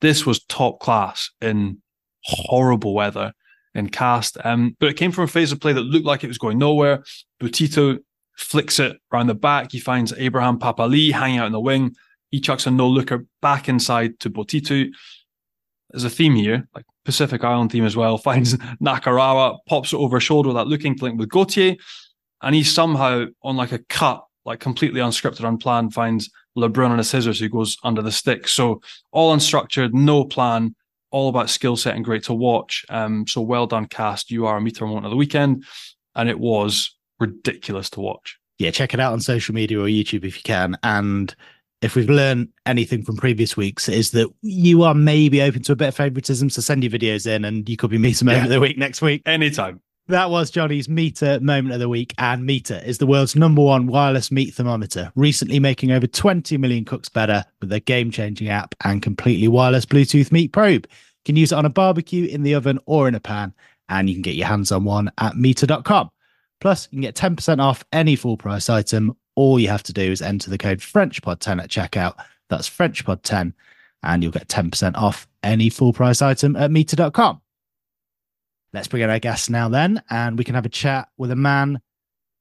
this 0.00 0.24
was 0.24 0.42
top 0.44 0.80
class 0.80 1.30
in 1.42 1.80
horrible 2.24 2.94
weather 2.94 3.32
in 3.74 3.90
Castres. 3.90 4.42
Um, 4.44 4.74
but 4.80 4.88
it 4.88 4.96
came 4.96 5.12
from 5.12 5.24
a 5.24 5.28
phase 5.28 5.52
of 5.52 5.60
play 5.60 5.74
that 5.74 5.82
looked 5.82 6.06
like 6.06 6.24
it 6.24 6.28
was 6.28 6.38
going 6.38 6.58
nowhere. 6.58 7.04
Botitu 7.40 7.98
flicks 8.38 8.80
it 8.80 8.96
around 9.12 9.26
the 9.26 9.34
back. 9.34 9.70
He 9.70 9.80
finds 9.80 10.14
Abraham 10.14 10.58
Papali 10.58 11.12
hanging 11.12 11.38
out 11.38 11.46
in 11.46 11.52
the 11.52 11.60
wing. 11.60 11.94
He 12.30 12.40
chucks 12.40 12.66
a 12.66 12.70
no 12.70 12.88
looker 12.88 13.26
back 13.42 13.68
inside 13.68 14.18
to 14.20 14.30
Botitu. 14.30 14.88
There's 15.90 16.04
a 16.04 16.10
theme 16.10 16.34
here, 16.34 16.66
like 16.74 16.86
Pacific 17.04 17.44
Island 17.44 17.70
theme 17.70 17.84
as 17.84 17.96
well. 17.96 18.16
Finds 18.18 18.54
Nakarawa, 18.82 19.58
pops 19.68 19.92
it 19.92 19.96
over 19.96 20.20
shoulder 20.20 20.48
without 20.48 20.68
looking 20.68 20.96
to 20.96 21.04
link 21.04 21.18
with 21.18 21.28
Gauthier 21.28 21.76
and 22.42 22.54
he 22.54 22.62
somehow 22.62 23.26
on 23.42 23.56
like 23.56 23.72
a 23.72 23.78
cut, 23.78 24.24
like 24.44 24.60
completely 24.60 25.00
unscripted, 25.00 25.46
unplanned, 25.46 25.94
finds 25.94 26.30
LeBrun 26.56 26.92
and 26.92 27.00
a 27.00 27.04
scissors 27.04 27.40
who 27.40 27.48
goes 27.48 27.76
under 27.84 28.02
the 28.02 28.12
stick. 28.12 28.48
So 28.48 28.80
all 29.12 29.34
unstructured, 29.34 29.92
no 29.92 30.24
plan, 30.24 30.74
all 31.10 31.28
about 31.28 31.50
skill 31.50 31.76
set 31.76 31.96
and 31.96 32.04
great 32.04 32.24
to 32.24 32.34
watch. 32.34 32.84
Um, 32.88 33.26
so 33.26 33.40
well 33.40 33.66
done, 33.66 33.86
Castres. 33.86 34.30
You 34.30 34.46
are 34.46 34.56
a 34.56 34.60
Meater 34.60 34.86
moment 34.86 35.06
of 35.06 35.10
the 35.10 35.16
weekend, 35.16 35.64
and 36.14 36.28
it 36.28 36.38
was 36.38 36.94
ridiculous 37.18 37.90
to 37.90 38.00
watch. 38.00 38.38
Yeah, 38.58 38.70
check 38.70 38.94
it 38.94 39.00
out 39.00 39.12
on 39.12 39.20
social 39.20 39.54
media 39.54 39.78
or 39.78 39.86
YouTube 39.86 40.24
if 40.24 40.36
you 40.36 40.42
can. 40.42 40.76
And 40.82 41.34
if 41.82 41.94
we've 41.94 42.08
learned 42.08 42.48
anything 42.64 43.02
from 43.02 43.16
previous 43.16 43.56
weeks, 43.56 43.88
is 43.88 44.12
that 44.12 44.28
you 44.40 44.82
are 44.82 44.94
maybe 44.94 45.42
open 45.42 45.62
to 45.64 45.72
a 45.72 45.76
bit 45.76 45.88
of 45.88 45.94
favoritism. 45.94 46.50
So 46.50 46.62
send 46.62 46.82
your 46.82 46.90
videos 46.92 47.26
in, 47.26 47.44
and 47.44 47.68
you 47.68 47.76
could 47.76 47.90
be 47.90 47.98
Meater 47.98 48.24
moment 48.24 48.42
yeah. 48.42 48.44
of 48.44 48.50
the 48.50 48.60
week 48.60 48.78
next 48.78 49.02
week. 49.02 49.22
Anytime. 49.26 49.80
That 50.08 50.30
was 50.30 50.52
Johnny's 50.52 50.88
Meater 50.88 51.40
moment 51.40 51.74
of 51.74 51.80
the 51.80 51.88
week. 51.88 52.14
And 52.16 52.46
Meater 52.46 52.80
is 52.86 52.98
the 52.98 53.06
world's 53.06 53.34
number 53.34 53.60
one 53.60 53.88
wireless 53.88 54.30
meat 54.30 54.54
thermometer, 54.54 55.10
recently 55.16 55.58
making 55.58 55.90
over 55.90 56.06
20 56.06 56.56
million 56.58 56.84
cooks 56.84 57.08
better 57.08 57.44
with 57.60 57.70
their 57.70 57.80
game 57.80 58.12
changing 58.12 58.48
app 58.48 58.76
and 58.84 59.02
completely 59.02 59.48
wireless 59.48 59.84
Bluetooth 59.84 60.30
meat 60.30 60.52
probe. 60.52 60.86
You 60.86 61.24
can 61.24 61.34
use 61.34 61.50
it 61.50 61.56
on 61.56 61.66
a 61.66 61.70
barbecue, 61.70 62.26
in 62.26 62.44
the 62.44 62.54
oven, 62.54 62.78
or 62.86 63.08
in 63.08 63.16
a 63.16 63.20
pan. 63.20 63.52
And 63.88 64.08
you 64.08 64.14
can 64.14 64.22
get 64.22 64.36
your 64.36 64.46
hands 64.46 64.70
on 64.70 64.84
one 64.84 65.10
at 65.18 65.36
Meater.com. 65.36 66.10
Plus, 66.60 66.86
you 66.92 66.96
can 66.96 67.02
get 67.02 67.16
10% 67.16 67.60
off 67.60 67.84
any 67.92 68.14
full 68.14 68.36
price 68.36 68.70
item. 68.70 69.16
All 69.34 69.58
you 69.58 69.68
have 69.68 69.82
to 69.84 69.92
do 69.92 70.12
is 70.12 70.22
enter 70.22 70.50
the 70.50 70.58
code 70.58 70.78
FrenchPod10 70.78 71.60
at 71.60 71.68
checkout. 71.68 72.14
That's 72.48 72.70
FrenchPod10, 72.70 73.52
and 74.04 74.22
you'll 74.22 74.30
get 74.30 74.46
10% 74.46 74.94
off 74.94 75.26
any 75.42 75.68
full 75.68 75.92
price 75.92 76.22
item 76.22 76.54
at 76.54 76.70
Meater.com. 76.70 77.40
Let's 78.72 78.88
bring 78.88 79.02
in 79.02 79.10
our 79.10 79.18
guest 79.18 79.48
now, 79.48 79.68
then, 79.68 80.02
and 80.10 80.36
we 80.36 80.44
can 80.44 80.54
have 80.54 80.66
a 80.66 80.70
chat 80.70 81.08
with 81.16 81.30
a 81.30 81.36
man 81.36 81.80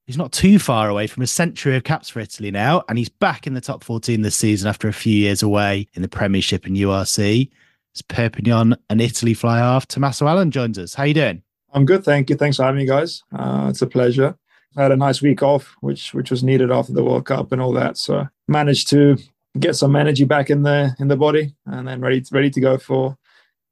who's 0.05 0.17
not 0.17 0.31
too 0.31 0.59
far 0.59 0.89
away 0.89 1.07
from 1.07 1.23
a 1.23 1.27
century 1.27 1.75
of 1.75 1.83
caps 1.83 2.09
for 2.09 2.19
Italy 2.19 2.51
now, 2.51 2.83
and 2.89 2.97
he's 2.97 3.09
back 3.09 3.47
in 3.47 3.53
the 3.53 3.61
top 3.61 3.83
14 3.83 4.21
this 4.21 4.35
season 4.35 4.67
after 4.67 4.87
a 4.87 4.93
few 4.93 5.15
years 5.15 5.41
away 5.41 5.87
in 5.93 6.01
the 6.01 6.07
Premiership 6.07 6.65
and 6.65 6.75
URC. 6.75 7.49
It's 7.93 8.01
Perpignan 8.01 8.75
and 8.89 9.01
Italy 9.01 9.33
fly 9.33 9.59
half. 9.59 9.87
Tommaso 9.87 10.27
Allan 10.27 10.51
joins 10.51 10.77
us. 10.77 10.93
How 10.93 11.03
you 11.03 11.13
doing? 11.13 11.41
I'm 11.73 11.85
good, 11.85 12.03
thank 12.03 12.29
you. 12.29 12.35
Thanks 12.35 12.57
for 12.57 12.63
having 12.63 12.79
me, 12.79 12.85
guys. 12.85 13.23
Uh, 13.33 13.67
it's 13.69 13.81
a 13.81 13.87
pleasure. 13.87 14.35
I 14.77 14.83
had 14.83 14.91
a 14.91 14.97
nice 14.97 15.21
week 15.21 15.41
off, 15.41 15.75
which 15.79 16.13
which 16.13 16.29
was 16.29 16.43
needed 16.43 16.69
after 16.69 16.91
the 16.91 17.03
World 17.03 17.25
Cup 17.25 17.53
and 17.53 17.61
all 17.61 17.71
that. 17.73 17.97
So 17.97 18.27
managed 18.49 18.89
to 18.89 19.17
get 19.57 19.75
some 19.75 19.95
energy 19.95 20.25
back 20.25 20.49
in 20.49 20.63
the 20.63 20.93
in 20.99 21.07
the 21.07 21.15
body, 21.15 21.55
and 21.65 21.87
then 21.87 22.01
ready 22.01 22.21
ready 22.31 22.49
to 22.49 22.59
go 22.59 22.77
for 22.77 23.17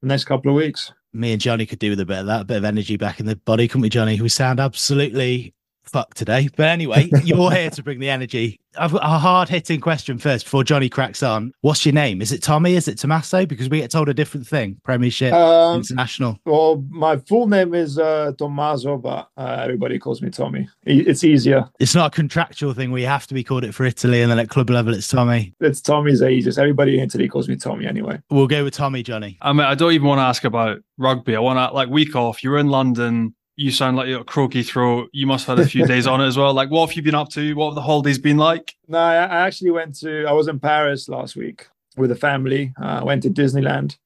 the 0.02 0.08
next 0.08 0.24
couple 0.24 0.50
of 0.50 0.56
weeks 0.56 0.94
me 1.14 1.32
and 1.32 1.42
Johnny 1.42 1.66
could 1.66 1.80
do 1.80 1.92
with 1.92 2.00
a 2.00 2.06
bit 2.06 2.20
of 2.20 2.26
that, 2.26 2.42
a 2.42 2.46
bit 2.46 2.58
of 2.58 2.66
energy 2.66 2.98
back 2.98 3.20
in 3.20 3.26
the 3.26 3.36
body, 3.36 3.68
couldn't 3.68 3.82
we, 3.82 3.90
Johnny? 3.90 4.20
We 4.20 4.30
sound 4.30 4.60
absolutely 4.60 5.54
fucked 5.84 6.18
today. 6.18 6.50
But 6.56 6.68
anyway, 6.68 7.10
you're 7.24 7.52
here 7.52 7.70
to 7.70 7.84
bring 7.84 8.00
the 8.00 8.10
energy. 8.10 8.60
I've 8.76 8.92
got 8.92 9.04
a 9.04 9.20
hard 9.20 9.50
hitting 9.50 9.80
question 9.80 10.18
first 10.18 10.46
before 10.46 10.64
Johnny 10.64 10.90
cracks 10.90 11.22
on. 11.22 11.54
What's 11.62 11.86
your 11.86 11.94
name? 11.94 12.22
Is 12.22 12.32
it 12.32 12.42
Tommy? 12.42 12.76
Is 12.76 12.88
it 12.88 12.98
Tommaso? 12.98 13.46
Because 13.46 13.70
we 13.70 13.80
get 13.80 13.92
told 13.92 14.10
a 14.10 14.14
different 14.16 14.48
thing. 14.48 14.80
Premiership, 14.84 15.32
um, 15.32 15.80
international. 15.82 16.40
Well, 16.46 16.84
my 16.90 17.18
full 17.18 17.48
name 17.48 17.76
is 17.76 18.00
uh, 18.00 18.32
Tommaso, 18.38 18.98
but 18.98 19.30
uh, 19.38 19.60
everybody 19.62 20.00
calls 20.00 20.22
me 20.22 20.32
Tommy. 20.32 20.68
It's 20.86 21.24
easier. 21.24 21.70
It's 21.80 21.94
not 21.94 22.08
a 22.08 22.16
contractual 22.16 22.74
thing 22.74 22.92
where 22.92 23.02
you 23.02 23.08
have 23.08 23.28
to 23.28 23.34
be 23.34 23.44
called 23.44 23.64
it 23.64 23.76
for 23.76 23.86
Italy, 23.86 24.22
and 24.22 24.32
then 24.32 24.40
at 24.40 24.50
club 24.50 24.70
level 24.70 24.94
it's 24.94 25.08
Tommy. 25.08 25.54
It's 25.60 25.82
Tommy's 25.82 26.24
ages. 26.24 26.58
Everybody 26.58 26.98
in 26.98 27.04
Italy 27.04 27.28
calls 27.28 27.48
me 27.48 27.56
Tommy 27.56 27.86
anyway. 27.86 28.20
We'll 28.32 28.48
go 28.48 28.64
with 28.64 28.74
Tommy, 28.74 29.04
Johnny. 29.04 29.38
I 29.42 29.54
mean, 29.54 29.68
I 29.68 29.76
don't 29.76 29.92
even 29.92 30.08
want 30.08 30.20
to 30.20 30.24
ask 30.24 30.44
about 30.44 30.80
rugby. 30.98 31.36
I 31.36 31.40
want 31.40 31.58
to 31.58 31.74
like 31.76 31.90
week 31.90 32.16
off. 32.16 32.44
You're 32.44 32.58
in 32.58 32.70
London 32.70 33.36
you 33.56 33.72
sound 33.72 33.98
like 33.98 34.08
you're 34.08 34.22
a 34.22 34.26
croaky 34.26 34.64
throat. 34.64 35.10
You 35.14 35.28
must 35.28 35.46
have 35.46 35.58
had 35.58 35.68
a 35.68 35.70
few 35.70 35.86
days 35.86 36.08
on 36.08 36.22
it 36.22 36.28
as 36.28 36.38
well. 36.38 36.54
Like, 36.54 36.70
what 36.70 36.90
have 36.90 36.96
you 36.96 37.04
been 37.04 37.16
up 37.16 37.30
to? 37.30 37.54
What 37.54 37.68
have 37.68 37.76
the 37.76 37.82
holidays 37.82 38.18
been 38.18 38.38
like? 38.38 38.76
No, 38.88 38.98
I 38.98 39.46
actually 39.46 39.72
went 39.72 39.96
to. 40.00 40.26
I 40.26 40.32
was 40.32 40.48
in 40.48 40.60
Paris 40.60 41.08
last 41.08 41.36
week 41.36 41.68
with 41.96 42.12
a 42.12 42.16
family. 42.16 42.74
Uh, 42.82 43.00
I 43.02 43.04
went 43.04 43.24
to 43.24 43.30
Disneyland. 43.30 43.98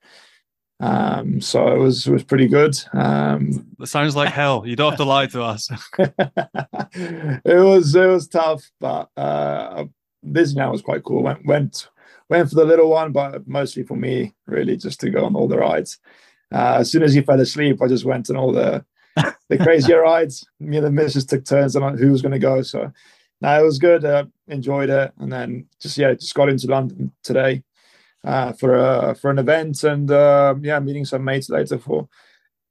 Um, 0.80 1.42
so 1.42 1.68
it 1.74 1.80
was 1.80 2.06
it 2.06 2.12
was 2.12 2.24
pretty 2.24 2.48
good. 2.48 2.78
Um, 2.94 3.68
it 3.80 3.88
sounds 3.88 4.16
like 4.16 4.30
hell. 4.30 4.64
You 4.66 4.76
don't 4.76 4.92
have 4.92 5.00
to 5.00 5.06
lie 5.06 5.28
to 5.28 5.42
us. 5.42 5.70
it 5.98 7.42
was 7.46 7.96
it 7.96 8.06
was 8.06 8.28
tough, 8.28 8.70
but 8.80 9.10
uh, 9.18 9.86
Disneyland 10.26 10.72
was 10.72 10.82
quite 10.82 11.04
cool. 11.04 11.24
Went 11.24 11.46
went 11.46 11.90
went 12.30 12.50
for 12.50 12.56
the 12.56 12.66
little 12.66 12.90
one, 12.90 13.12
but 13.12 13.48
mostly 13.48 13.84
for 13.84 13.96
me, 13.96 14.36
really, 14.46 14.78
just 14.78 15.00
to 15.00 15.10
go 15.10 15.26
on 15.26 15.36
all 15.36 15.48
the 15.48 15.58
rides. 15.58 15.98
Uh, 16.54 16.78
as 16.80 16.92
soon 16.92 17.04
as 17.04 17.14
he 17.14 17.22
fell 17.22 17.40
asleep, 17.40 17.82
I 17.82 17.88
just 17.88 18.06
went 18.06 18.30
on 18.30 18.38
all 18.38 18.52
the 18.52 18.86
the 19.50 19.58
crazier 19.58 20.02
rides. 20.04 20.46
Me 20.60 20.78
and 20.78 20.86
the 20.86 20.92
missus 20.92 21.26
took 21.26 21.46
turns 21.46 21.76
on 21.76 21.98
who 21.98 22.12
was 22.12 22.22
going 22.22 22.32
to 22.32 22.40
go. 22.40 22.62
So, 22.62 22.92
no, 23.42 23.60
it 23.60 23.64
was 23.64 23.80
good. 23.80 24.06
Uh, 24.06 24.26
enjoyed 24.48 24.90
it, 24.90 25.12
and 25.20 25.32
then 25.32 25.68
just 25.80 25.98
yeah, 25.98 26.14
just 26.14 26.34
got 26.34 26.50
into 26.50 26.68
London 26.68 27.12
today 27.24 27.64
uh, 28.24 28.54
for 28.54 28.76
a 28.76 29.16
for 29.16 29.30
an 29.30 29.40
event, 29.40 29.84
and 29.84 30.10
uh, 30.10 30.56
yeah, 30.62 30.80
meeting 30.80 31.06
some 31.06 31.24
mates 31.24 31.50
later 31.50 31.78
for 31.78 32.08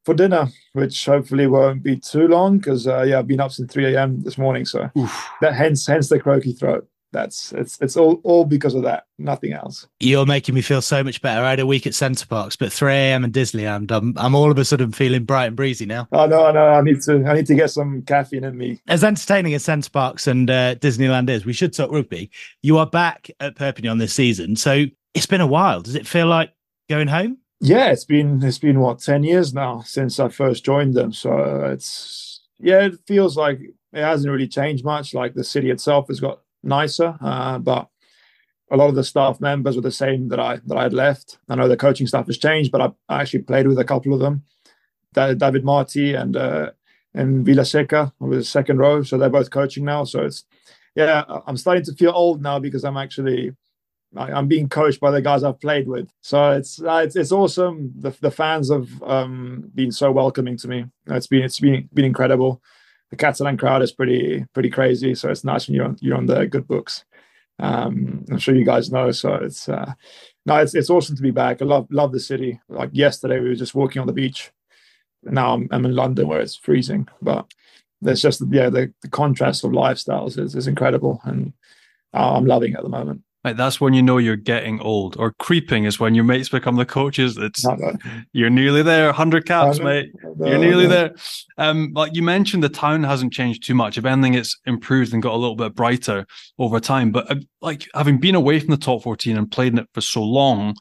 for 0.05 0.15
dinner, 0.15 0.49
which 0.73 1.05
hopefully 1.07 1.47
won't 1.47 1.83
be 1.83 1.97
too 1.97 2.29
long 2.29 2.59
because 2.59 2.87
uh, 2.87 3.03
yeah, 3.03 3.19
I've 3.19 3.27
been 3.27 3.41
up 3.41 3.53
since 3.53 3.73
three 3.73 3.95
a.m. 3.95 4.23
this 4.23 4.39
morning, 4.39 4.65
so 4.65 4.91
Oof. 4.99 5.31
that 5.41 5.55
hence 5.55 5.87
hence 5.87 6.09
the 6.09 6.21
croaky 6.21 6.53
throat 6.53 6.89
that's 7.13 7.53
it's 7.53 7.79
it's 7.81 7.97
all 7.97 8.21
all 8.25 8.45
because 8.45 8.75
of 8.75 8.83
that 8.83 9.07
nothing 9.19 9.53
else. 9.53 9.87
You're 10.01 10.27
making 10.27 10.55
me 10.55 10.61
feel 10.61 10.83
so 10.83 11.03
much 11.03 11.23
better. 11.23 11.43
I 11.43 11.51
had 11.51 11.61
a 11.61 11.67
week 11.67 11.87
at 11.87 11.95
Center 11.95 12.27
Parcs 12.27 12.57
but 12.57 12.73
3 12.73 12.93
a.m 12.93 13.25
and 13.25 13.33
disneyland 13.33 13.91
i'm, 13.91 14.13
I'm 14.17 14.35
all 14.35 14.51
of 14.51 14.59
a 14.59 14.65
sudden 14.65 14.93
feeling 14.93 15.25
bright 15.25 15.47
and 15.47 15.57
breezy 15.57 15.87
now. 15.87 16.09
Oh 16.13 16.27
no 16.27 16.51
no 16.53 16.67
i 16.69 16.81
need 16.83 17.01
to 17.03 17.25
i 17.25 17.35
need 17.35 17.47
to 17.47 17.55
get 17.55 17.71
some 17.71 18.03
caffeine 18.03 18.45
in 18.45 18.57
me. 18.57 18.81
As 18.89 19.05
entertaining 19.05 19.55
as 19.55 19.65
Center 19.65 19.91
Parcs 19.91 20.27
and 20.27 20.51
uh, 20.51 20.75
disneyland 20.77 21.31
is 21.31 21.45
we 21.45 21.53
should 21.53 21.73
talk 21.73 21.91
rugby. 21.91 22.31
You 22.63 22.79
are 22.79 22.87
back 22.87 23.31
at 23.41 23.57
perpignan 23.57 23.99
this 23.99 24.13
season. 24.13 24.57
So 24.57 24.85
it's 25.15 25.27
been 25.27 25.41
a 25.41 25.47
while. 25.47 25.81
Does 25.81 25.95
it 25.95 26.07
feel 26.07 26.27
like 26.27 26.53
going 26.89 27.09
home? 27.09 27.39
Yeah 27.61 27.91
it's 27.91 28.05
been 28.05 28.43
it's 28.43 28.59
been 28.59 28.81
what 28.81 28.99
10 28.99 29.25
years 29.25 29.55
now 29.55 29.81
since 29.81 30.21
i 30.21 30.29
first 30.29 30.65
joined 30.65 30.95
them. 30.95 31.13
So 31.13 31.71
it's 31.73 32.43
yeah 32.59 32.87
it 32.87 32.99
feels 33.07 33.37
like 33.37 33.61
it 33.93 34.03
hasn't 34.03 34.31
really 34.31 34.49
changed 34.49 34.85
much. 34.85 35.15
Like 35.15 35.35
the 35.35 35.45
city 35.45 35.71
itself 35.71 36.09
has 36.09 36.21
got 36.21 36.41
nicer. 36.67 37.17
Uh, 37.21 37.59
but 37.59 37.89
a 38.71 38.77
lot 38.77 38.89
of 38.89 38.95
the 38.95 39.05
staff 39.05 39.41
members 39.41 39.77
were 39.77 39.83
the 39.83 39.91
same 39.91 40.29
that 40.29 40.41
I 40.41 40.59
that 40.67 40.77
I 40.77 40.83
had 40.83 40.93
left. 40.93 41.39
I 41.49 41.55
know 41.55 41.69
the 41.69 41.77
coaching 41.77 42.07
staff 42.07 42.27
has 42.27 42.39
changed, 42.39 42.73
but 42.73 42.81
I, 42.81 42.91
I 43.09 43.23
actually 43.23 43.43
played 43.43 43.67
with 43.67 43.79
a 43.79 43.85
couple 43.85 44.13
of 44.13 44.21
them, 44.21 44.45
David 45.15 45.65
Marty 45.65 46.15
and 46.15 46.37
uh, 46.37 46.71
and 47.15 47.47
Vilaseca 47.47 48.13
was 48.19 48.49
second 48.49 48.79
row, 48.79 49.03
so 49.03 49.17
they're 49.17 49.31
both 49.31 49.51
coaching 49.51 49.85
now. 49.85 50.05
So 50.05 50.25
it's 50.25 50.45
yeah, 50.95 51.25
I'm 51.47 51.57
starting 51.57 51.85
to 51.85 51.93
feel 51.95 52.13
old 52.15 52.43
now 52.43 52.59
because 52.59 52.85
I'm 52.85 52.97
actually 52.97 53.53
I'm 54.17 54.49
being 54.49 54.69
coached 54.69 55.01
by 55.01 55.11
the 55.11 55.21
guys 55.21 55.45
I've 55.45 55.61
played 55.61 55.89
with. 55.89 56.09
So 56.21 56.53
it's 56.53 56.81
uh, 56.83 57.03
it's, 57.05 57.17
it's 57.17 57.33
awesome. 57.33 57.93
The, 57.99 58.11
the 58.21 58.31
fans 58.31 58.71
have 58.71 59.03
um, 59.03 59.71
been 59.75 59.93
so 59.93 60.11
welcoming 60.11 60.57
to 60.59 60.69
me. 60.69 60.87
It's 61.07 61.27
been 61.27 61.43
it's 61.43 61.61
been 61.61 61.89
been 61.93 62.05
incredible 62.05 62.63
the 63.11 63.17
Catalan 63.17 63.57
crowd 63.57 63.83
is 63.83 63.93
pretty 63.93 64.45
pretty 64.53 64.71
crazy. 64.71 65.15
So 65.15 65.31
it's 65.31 65.45
nice 65.45 65.69
when 65.69 65.77
you're 65.77 65.85
on, 65.87 65.97
you're 66.01 66.17
on 66.17 66.27
the 66.27 66.47
good 66.47 66.67
books. 66.67 67.05
Um, 67.59 68.25
I'm 68.31 68.39
sure 68.39 68.55
you 68.55 68.65
guys 68.65 68.91
know. 68.91 69.11
So 69.13 69.35
it's 69.35 69.69
uh, 69.69 69.93
no, 70.45 70.57
it's 70.57 70.75
it's 70.75 70.91
awesome 70.91 71.17
to 71.17 71.23
be 71.23 71.31
back. 71.31 71.63
I 71.63 71.65
love 71.65 71.87
love 71.91 72.13
the 72.13 72.21
city. 72.21 72.61
Like 72.69 72.91
yesterday, 72.93 73.41
we 73.41 73.49
were 73.49 73.55
just 73.55 73.75
walking 73.75 74.01
on 74.01 74.07
the 74.07 74.13
beach. 74.13 74.53
Now 75.23 75.55
I'm, 75.55 75.69
I'm 75.71 75.85
in 75.85 75.95
London 75.95 76.29
where 76.29 76.41
it's 76.41 76.57
freezing, 76.57 77.09
but 77.23 77.53
there's 78.01 78.23
just 78.23 78.43
yeah 78.51 78.71
the, 78.71 78.93
the 79.03 79.09
contrast 79.09 79.65
of 79.65 79.73
lifestyles 79.73 80.39
is, 80.39 80.55
is 80.55 80.67
incredible, 80.67 81.21
and 81.25 81.53
uh, 82.13 82.37
I'm 82.37 82.47
loving 82.47 82.73
it 82.73 82.77
at 82.77 82.83
the 82.83 82.89
moment. 82.89 83.23
Like 83.47 83.57
that's 83.57 83.81
when 83.81 83.95
you 83.95 84.03
know 84.03 84.19
you're 84.19 84.35
getting 84.35 84.81
old, 84.81 85.17
or 85.21 85.33
creeping 85.39 85.85
is 85.85 86.01
when 86.01 86.17
your 86.17 86.25
mates 86.25 86.49
become 86.49 86.75
the 86.75 86.85
coaches. 86.85 87.39
It's 87.39 87.65
you're 88.33 88.51
nearly 88.51 88.83
there, 88.83 89.13
hundred 89.13 89.47
caps, 89.47 89.79
mate. 89.79 90.11
you're 90.41 90.59
nearly 90.59 90.89
there. 90.89 91.15
Um, 91.57 91.93
like 91.95 92.13
you 92.17 92.25
mentioned, 92.25 92.65
the 92.65 92.69
town 92.69 93.05
hasn't 93.05 93.33
changed 93.33 93.65
too 93.65 93.77
much. 93.77 93.99
If 93.99 94.05
anything, 94.05 94.35
it's 94.35 94.59
improved 94.67 95.13
and 95.15 95.23
got 95.23 95.33
a 95.33 95.37
little 95.37 95.55
bit 95.55 95.77
brighter 95.77 96.27
over 96.59 96.81
time. 96.81 97.13
But 97.13 97.31
uh, 97.31 97.37
like 97.61 97.87
having 97.95 98.19
been 98.19 98.35
away 98.35 98.59
from 98.59 98.71
the 98.71 98.77
top 98.77 99.05
fourteen 99.05 99.37
and 99.37 99.49
played 99.49 99.75
in 99.75 99.79
it 99.79 99.87
for 99.95 100.01
so 100.01 100.25
long, 100.25 100.75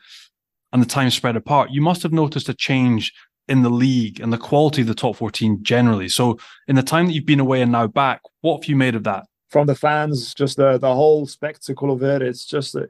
and 0.74 0.82
the 0.82 0.88
time 0.88 1.12
spread 1.12 1.36
apart, 1.36 1.70
you 1.70 1.84
must 1.84 2.02
have 2.02 2.14
noticed 2.14 2.50
a 2.50 2.56
change 2.56 3.14
in 3.48 3.62
the 3.62 3.70
league 3.70 4.20
and 4.20 4.34
the 4.34 4.40
quality 4.40 4.82
of 4.82 4.88
the 4.88 4.96
top 4.96 5.18
14 5.18 5.60
generally. 5.62 6.10
So, 6.10 6.40
in 6.68 6.76
the 6.76 6.82
time 6.82 7.06
that 7.06 7.14
you've 7.14 7.28
been 7.28 7.40
away 7.40 7.62
and 7.62 7.72
now 7.72 7.86
back, 7.86 8.22
what 8.42 8.64
have 8.64 8.66
you 8.68 8.76
made 8.76 8.96
of 8.96 9.04
that? 9.04 9.26
From 9.50 9.68
the 9.68 9.76
fans, 9.76 10.34
just 10.34 10.58
the 10.58 10.78
the 10.78 10.94
whole 10.94 11.26
spectacle 11.28 11.92
of 11.92 12.04
it. 12.04 12.22
It's 12.22 12.46
just 12.46 12.76
a, 12.76 12.90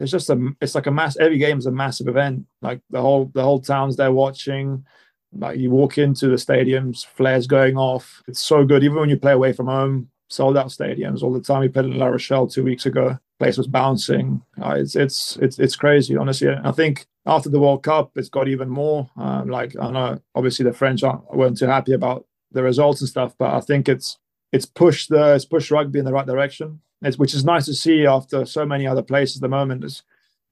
it's 0.00 0.10
just 0.10 0.30
a 0.30 0.54
it's 0.60 0.74
like 0.74 0.86
a 0.86 0.90
mass. 0.90 1.16
Every 1.16 1.38
game 1.38 1.58
is 1.58 1.66
a 1.66 1.70
massive 1.70 2.08
event. 2.08 2.46
Like 2.62 2.80
the 2.90 3.00
whole 3.00 3.30
the 3.34 3.42
whole 3.42 3.60
town's 3.60 3.96
there 3.96 4.12
watching. 4.12 4.84
Like 5.32 5.58
you 5.58 5.70
walk 5.70 5.98
into 5.98 6.28
the 6.28 6.36
stadiums, 6.36 7.04
flares 7.04 7.46
going 7.46 7.76
off. 7.76 8.22
It's 8.28 8.40
so 8.40 8.64
good. 8.64 8.84
Even 8.84 8.98
when 8.98 9.08
you 9.08 9.18
play 9.18 9.32
away 9.32 9.52
from 9.52 9.66
home, 9.66 10.08
sold 10.28 10.56
out 10.56 10.68
stadiums 10.68 11.22
all 11.22 11.32
the 11.32 11.40
time. 11.40 11.60
We 11.60 11.68
played 11.68 11.86
in 11.86 11.98
La 11.98 12.06
Rochelle 12.06 12.46
two 12.46 12.64
weeks 12.64 12.86
ago. 12.86 13.18
Place 13.38 13.58
was 13.58 13.66
bouncing. 13.66 14.42
Uh, 14.62 14.76
it's 14.78 14.96
it's 14.96 15.36
it's 15.42 15.58
it's 15.58 15.76
crazy, 15.76 16.16
honestly. 16.16 16.48
I 16.48 16.72
think 16.72 17.06
after 17.26 17.50
the 17.50 17.60
World 17.60 17.82
Cup, 17.82 18.12
it's 18.16 18.30
got 18.30 18.48
even 18.48 18.68
more. 18.68 19.10
Um, 19.16 19.48
like 19.48 19.74
I 19.78 19.90
know, 19.90 20.20
obviously 20.34 20.64
the 20.64 20.72
French 20.72 21.02
aren't, 21.02 21.34
weren't 21.34 21.58
too 21.58 21.66
happy 21.66 21.92
about 21.92 22.24
the 22.52 22.62
results 22.62 23.00
and 23.00 23.10
stuff, 23.10 23.34
but 23.38 23.52
I 23.52 23.60
think 23.60 23.88
it's 23.88 24.18
it's 24.52 24.66
pushed 24.66 25.08
the 25.08 25.34
it's 25.34 25.44
pushed 25.44 25.70
rugby 25.70 25.98
in 25.98 26.04
the 26.04 26.12
right 26.12 26.26
direction. 26.26 26.80
It's, 27.02 27.18
which 27.18 27.34
is 27.34 27.44
nice 27.44 27.66
to 27.66 27.74
see 27.74 28.06
after 28.06 28.46
so 28.46 28.64
many 28.64 28.86
other 28.86 29.02
places 29.02 29.36
at 29.36 29.42
the 29.42 29.48
moment 29.48 29.84
is 29.84 30.02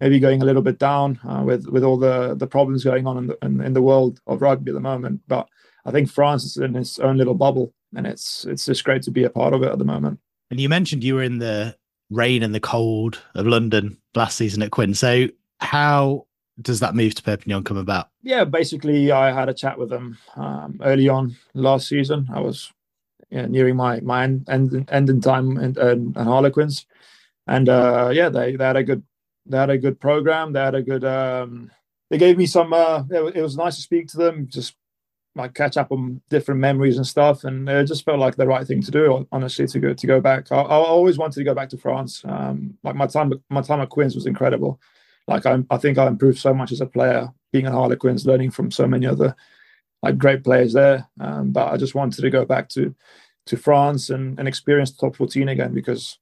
maybe 0.00 0.20
going 0.20 0.42
a 0.42 0.44
little 0.44 0.62
bit 0.62 0.78
down 0.78 1.18
uh, 1.26 1.42
with 1.44 1.66
with 1.68 1.84
all 1.84 1.96
the 1.96 2.34
the 2.34 2.46
problems 2.46 2.84
going 2.84 3.06
on 3.06 3.16
in 3.16 3.26
the 3.28 3.38
in, 3.42 3.60
in, 3.60 3.72
the 3.72 3.82
world 3.82 4.20
of 4.26 4.42
rugby 4.42 4.70
at 4.70 4.74
the 4.74 4.80
moment. 4.80 5.22
But 5.26 5.48
I 5.84 5.90
think 5.90 6.10
France 6.10 6.44
is 6.44 6.56
in 6.56 6.76
its 6.76 6.98
own 6.98 7.16
little 7.16 7.34
bubble, 7.34 7.72
and 7.96 8.06
it's 8.06 8.44
it's 8.44 8.66
just 8.66 8.84
great 8.84 9.02
to 9.02 9.10
be 9.10 9.24
a 9.24 9.30
part 9.30 9.54
of 9.54 9.62
it 9.62 9.72
at 9.72 9.78
the 9.78 9.84
moment. 9.84 10.20
And 10.50 10.60
you 10.60 10.68
mentioned 10.68 11.02
you 11.02 11.14
were 11.14 11.22
in 11.22 11.38
the 11.38 11.76
rain 12.10 12.42
and 12.42 12.54
the 12.54 12.60
cold 12.60 13.20
of 13.34 13.46
London 13.46 13.98
last 14.14 14.36
season 14.36 14.62
at 14.62 14.70
Quinn. 14.70 14.94
So 14.94 15.28
how 15.60 16.26
does 16.60 16.80
that 16.80 16.94
move 16.94 17.14
to 17.16 17.22
Perpignan 17.22 17.64
come 17.64 17.76
about? 17.76 18.10
Yeah, 18.22 18.44
basically, 18.44 19.10
I 19.10 19.32
had 19.32 19.48
a 19.48 19.54
chat 19.54 19.78
with 19.78 19.88
them 19.88 20.18
um, 20.36 20.80
early 20.82 21.08
on 21.08 21.36
last 21.54 21.88
season. 21.88 22.28
I 22.32 22.40
was 22.40 22.70
yeah, 23.34 23.46
nearing 23.46 23.74
my 23.74 24.00
my 24.00 24.22
end 24.22 24.48
end, 24.48 24.88
end 24.90 25.10
in 25.10 25.20
time 25.20 25.56
and, 25.56 25.76
and, 25.76 26.16
and 26.16 26.28
Harlequins, 26.28 26.86
and 27.48 27.68
uh, 27.68 28.10
yeah, 28.12 28.28
they 28.28 28.54
they 28.54 28.64
had 28.64 28.76
a 28.76 28.84
good 28.84 29.02
they 29.46 29.58
had 29.58 29.70
a 29.70 29.78
good 29.78 30.00
program. 30.00 30.52
They 30.52 30.60
had 30.60 30.76
a 30.76 30.82
good. 30.82 31.04
Um, 31.04 31.70
they 32.10 32.18
gave 32.18 32.38
me 32.38 32.46
some. 32.46 32.72
Uh, 32.72 33.02
it, 33.10 33.36
it 33.36 33.42
was 33.42 33.56
nice 33.56 33.74
to 33.76 33.82
speak 33.82 34.06
to 34.08 34.16
them. 34.16 34.46
Just 34.48 34.76
like 35.34 35.52
catch 35.52 35.76
up 35.76 35.90
on 35.90 36.20
different 36.30 36.60
memories 36.60 36.96
and 36.96 37.06
stuff, 37.06 37.42
and 37.42 37.68
it 37.68 37.86
just 37.86 38.04
felt 38.04 38.20
like 38.20 38.36
the 38.36 38.46
right 38.46 38.66
thing 38.66 38.80
to 38.82 38.92
do. 38.92 39.26
Honestly, 39.32 39.66
to 39.66 39.80
go 39.80 39.92
to 39.94 40.06
go 40.06 40.20
back. 40.20 40.52
I, 40.52 40.56
I 40.56 40.76
always 40.76 41.18
wanted 41.18 41.40
to 41.40 41.44
go 41.44 41.54
back 41.54 41.70
to 41.70 41.78
France. 41.78 42.22
Um, 42.24 42.78
like 42.84 42.94
my 42.94 43.08
time, 43.08 43.32
my 43.50 43.62
time 43.62 43.80
at 43.80 43.90
Quins 43.90 44.14
was 44.14 44.26
incredible. 44.26 44.80
Like 45.26 45.44
I, 45.44 45.58
I 45.70 45.76
think 45.78 45.98
I 45.98 46.06
improved 46.06 46.38
so 46.38 46.54
much 46.54 46.70
as 46.70 46.80
a 46.80 46.86
player, 46.86 47.30
being 47.52 47.66
at 47.66 47.72
Harlequins, 47.72 48.26
learning 48.26 48.52
from 48.52 48.70
so 48.70 48.86
many 48.86 49.06
other 49.06 49.34
like 50.04 50.18
great 50.18 50.44
players 50.44 50.74
there. 50.74 51.08
Um, 51.18 51.50
but 51.50 51.72
I 51.72 51.76
just 51.78 51.94
wanted 51.94 52.20
to 52.20 52.30
go 52.30 52.44
back 52.44 52.68
to 52.70 52.94
to 53.46 53.56
France 53.56 54.10
and, 54.10 54.38
and 54.38 54.48
experience 54.48 54.92
the 54.92 55.06
top 55.06 55.16
14 55.16 55.48
again 55.48 55.74
because 55.74 56.18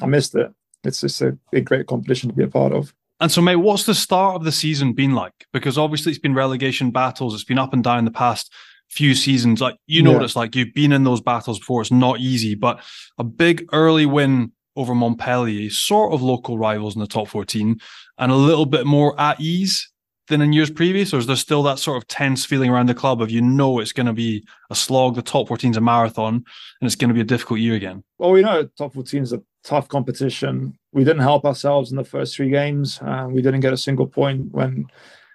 I 0.00 0.06
missed 0.06 0.34
it. 0.34 0.50
It's 0.84 1.00
just 1.00 1.22
a, 1.22 1.36
a 1.52 1.60
great 1.60 1.86
competition 1.86 2.28
to 2.28 2.34
be 2.34 2.44
a 2.44 2.48
part 2.48 2.72
of. 2.72 2.94
And 3.18 3.32
so, 3.32 3.40
mate, 3.40 3.56
what's 3.56 3.86
the 3.86 3.94
start 3.94 4.36
of 4.36 4.44
the 4.44 4.52
season 4.52 4.92
been 4.92 5.14
like? 5.14 5.46
Because 5.52 5.78
obviously 5.78 6.12
it's 6.12 6.20
been 6.20 6.34
relegation 6.34 6.90
battles. 6.90 7.34
It's 7.34 7.44
been 7.44 7.58
up 7.58 7.72
and 7.72 7.82
down 7.82 8.04
the 8.04 8.10
past 8.10 8.52
few 8.88 9.14
seasons. 9.14 9.60
Like 9.60 9.76
you 9.86 10.02
know, 10.02 10.12
yeah. 10.12 10.24
it's 10.24 10.36
like 10.36 10.54
you've 10.54 10.74
been 10.74 10.92
in 10.92 11.04
those 11.04 11.20
battles 11.20 11.58
before. 11.58 11.80
It's 11.80 11.90
not 11.90 12.20
easy, 12.20 12.54
but 12.54 12.80
a 13.18 13.24
big 13.24 13.66
early 13.72 14.06
win 14.06 14.52
over 14.76 14.94
Montpellier, 14.94 15.70
sort 15.70 16.12
of 16.12 16.20
local 16.20 16.58
rivals 16.58 16.94
in 16.94 17.00
the 17.00 17.06
top 17.06 17.28
14, 17.28 17.80
and 18.18 18.32
a 18.32 18.36
little 18.36 18.66
bit 18.66 18.84
more 18.84 19.18
at 19.18 19.40
ease 19.40 19.90
than 20.28 20.42
in 20.42 20.52
years 20.52 20.70
previous, 20.70 21.14
or 21.14 21.18
is 21.18 21.26
there 21.26 21.36
still 21.36 21.62
that 21.62 21.78
sort 21.78 21.96
of 21.96 22.08
tense 22.08 22.44
feeling 22.44 22.70
around 22.70 22.88
the 22.88 22.94
club 22.94 23.22
of 23.22 23.30
you 23.30 23.40
know 23.40 23.78
it's 23.78 23.92
going 23.92 24.06
to 24.06 24.12
be 24.12 24.44
a 24.70 24.74
slog, 24.74 25.14
the 25.14 25.22
top 25.22 25.48
14 25.48 25.70
is 25.70 25.76
a 25.76 25.80
marathon, 25.80 26.34
and 26.34 26.44
it's 26.82 26.96
going 26.96 27.08
to 27.08 27.14
be 27.14 27.20
a 27.20 27.24
difficult 27.24 27.60
year 27.60 27.74
again? 27.74 28.02
Well, 28.18 28.32
we 28.32 28.42
know 28.42 28.68
top 28.78 28.94
14 28.94 29.22
is 29.22 29.32
a 29.32 29.42
tough 29.62 29.88
competition. 29.88 30.78
We 30.92 31.04
didn't 31.04 31.22
help 31.22 31.44
ourselves 31.44 31.90
in 31.90 31.96
the 31.96 32.04
first 32.04 32.34
three 32.34 32.50
games. 32.50 33.00
Uh, 33.00 33.28
we 33.30 33.42
didn't 33.42 33.60
get 33.60 33.72
a 33.72 33.78
single 33.78 34.06
point 34.06 34.52
when 34.52 34.86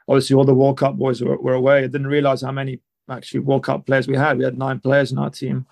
obviously 0.07 0.35
all 0.35 0.45
the 0.45 0.53
World 0.53 0.77
Cup 0.77 0.95
boys 0.95 1.21
were, 1.21 1.37
were, 1.37 1.53
away. 1.53 1.79
I 1.79 1.87
didn't 1.87 2.07
realize 2.07 2.41
how 2.41 2.51
many 2.51 2.81
actually 3.09 3.41
World 3.41 3.63
Cup 3.63 3.85
players 3.85 4.07
we 4.07 4.17
had. 4.17 4.37
We 4.37 4.43
had 4.43 4.57
nine 4.57 4.79
players 4.79 5.11
in 5.11 5.17
our 5.17 5.29
team, 5.29 5.65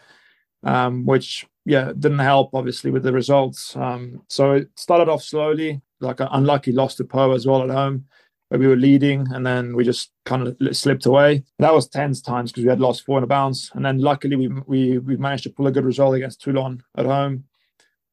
um, 0.64 1.06
which 1.06 1.46
yeah 1.66 1.92
didn't 1.98 2.20
help 2.20 2.52
obviously 2.54 2.90
with 2.90 3.04
the 3.04 3.12
results. 3.12 3.76
Um, 3.76 4.22
so 4.30 4.54
it 4.54 4.70
started 4.76 5.10
off 5.10 5.24
slowly, 5.24 5.82
like 6.00 6.22
an 6.22 6.30
unlucky 6.32 6.72
loss 6.72 6.96
to 6.96 7.04
Pau 7.04 7.32
as 7.32 7.46
well 7.46 7.64
at 7.64 7.70
home 7.70 8.06
where 8.50 8.60
we 8.60 8.68
were 8.68 8.76
leading 8.76 9.28
and 9.32 9.46
then 9.46 9.76
we 9.76 9.84
just 9.84 10.12
kind 10.26 10.48
of 10.48 10.76
slipped 10.76 11.06
away. 11.06 11.44
That 11.60 11.74
was 11.74 11.88
tense 11.88 12.22
times 12.22 12.52
because 12.52 12.64
we 12.64 12.70
had 12.70 12.82
lost 12.82 13.06
four 13.06 13.20
in 13.20 13.24
a 13.24 13.28
bounce. 13.28 13.72
And 13.74 13.86
then 13.86 14.00
luckily 14.00 14.36
we, 14.36 14.48
we, 14.48 14.98
we 14.98 15.18
managed 15.18 15.44
to 15.44 15.52
pull 15.52 15.68
a 15.68 15.72
good 15.72 15.86
result 15.86 16.16
against 16.16 16.42
Toulon 16.42 16.84
at 16.98 17.06
home, 17.06 17.46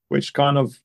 which 0.08 0.34
kind 0.34 0.58
of 0.58 0.78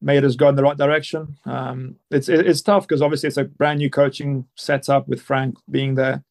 made 0.00 0.24
us 0.24 0.36
go 0.36 0.48
in 0.48 0.54
the 0.54 0.62
right 0.62 0.76
direction. 0.76 1.36
Um, 1.44 1.96
it's 2.10 2.28
it's 2.28 2.62
tough 2.62 2.86
because 2.86 3.02
obviously 3.02 3.26
it's 3.26 3.36
a 3.36 3.44
brand 3.44 3.78
new 3.78 3.90
coaching 3.90 4.46
setup 4.56 5.08
with 5.08 5.20
Franck 5.20 5.56
being 5.70 5.94
there, 5.94 6.24